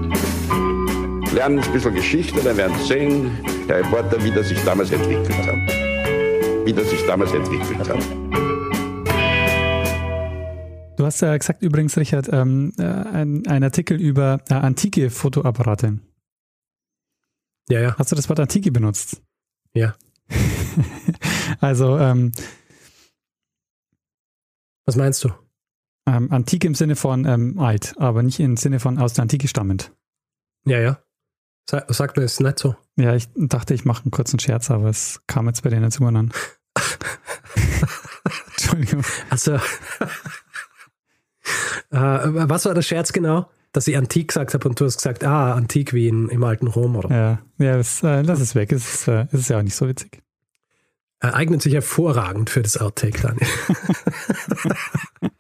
Lernen 1.37 1.59
ein 1.59 1.71
bisschen 1.71 1.95
Geschichte, 1.95 2.43
dann 2.43 2.57
werden 2.57 2.75
Sie 2.79 2.87
sehen, 2.87 3.31
der 3.69 3.81
Reporter, 3.81 4.25
wie 4.25 4.31
das 4.31 4.49
sich 4.49 4.59
damals 4.65 4.91
entwickelt 4.91 5.37
hat. 5.47 5.55
Wie 6.65 6.73
das 6.73 6.89
sich 6.89 7.05
damals 7.05 7.31
entwickelt 7.33 7.87
hat. 7.87 8.03
Du 10.97 11.05
hast 11.05 11.21
ja 11.21 11.37
gesagt 11.37 11.61
übrigens, 11.61 11.99
Richard, 11.99 12.31
ähm, 12.33 12.73
äh, 12.79 12.85
ein, 12.85 13.47
ein 13.47 13.63
Artikel 13.63 14.01
über 14.01 14.41
äh, 14.49 14.55
antike 14.55 15.11
Fotoapparate. 15.11 15.99
Ja, 17.69 17.81
ja. 17.81 17.99
Hast 17.99 18.13
du 18.13 18.17
das 18.17 18.31
Wort 18.31 18.41
antike 18.41 18.73
benutzt? 18.73 19.21
Ja. 19.75 19.95
also 21.61 21.99
ähm, 21.99 22.33
Was 24.87 24.97
meinst 24.97 25.23
du? 25.23 25.29
ähm, 26.07 26.33
antik 26.33 26.65
im 26.65 26.75
Sinne 26.75 26.97
von 26.97 27.27
ähm, 27.27 27.59
alt, 27.59 27.95
aber 27.99 28.23
nicht 28.23 28.41
im 28.41 28.57
Sinne 28.57 28.81
von 28.81 28.97
aus 28.97 29.13
der 29.13 29.23
Antike 29.23 29.49
stammend. 29.49 29.93
Ja, 30.65 30.81
ja. 30.81 30.99
Sag, 31.69 31.87
sag 31.89 32.17
mir 32.17 32.23
es 32.23 32.39
nicht 32.41 32.59
so. 32.59 32.77
Ja, 32.97 33.15
ich 33.15 33.29
dachte, 33.35 33.75
ich 33.75 33.85
mache 33.85 34.05
einen 34.05 34.13
kurzen 34.13 34.39
Scherz, 34.39 34.71
aber 34.71 34.89
es 34.89 35.21
kam 35.27 35.47
jetzt 35.49 35.63
bei 35.63 35.71
dir 35.71 35.81
nicht 35.81 35.93
so 35.93 36.05
an. 36.05 36.33
Entschuldigung. 38.51 39.05
Also, 39.31 39.55
äh, 39.55 39.61
was 41.91 42.65
war 42.65 42.75
der 42.75 42.83
Scherz 42.83 43.13
genau? 43.13 43.51
Dass 43.73 43.89
ich 43.89 43.97
antik 43.97 44.29
gesagt 44.29 44.55
habe 44.55 44.69
und 44.69 44.79
du 44.81 44.85
hast 44.85 44.99
gesagt, 44.99 45.25
ah, 45.25 45.55
antik 45.55 45.93
wie 45.93 46.09
in, 46.09 46.29
im 46.29 46.45
alten 46.45 46.69
Rom, 46.69 46.97
oder? 46.97 47.11
Ja, 47.11 47.39
ja 47.59 47.77
das, 47.77 48.03
äh, 48.03 48.23
lass 48.23 48.41
es 48.41 48.55
weg. 48.55 48.73
Es 48.73 48.95
ist, 48.95 49.09
äh, 49.09 49.27
es 49.33 49.41
ist 49.41 49.51
ja 49.51 49.59
auch 49.59 49.63
nicht 49.63 49.75
so 49.77 49.89
witzig. 49.89 50.23
Er 51.19 51.35
eignet 51.35 51.63
sich 51.63 51.75
hervorragend 51.75 52.51
für 52.51 52.63
das 52.63 52.79
Outtake, 52.79 53.21
Daniel. 53.21 53.49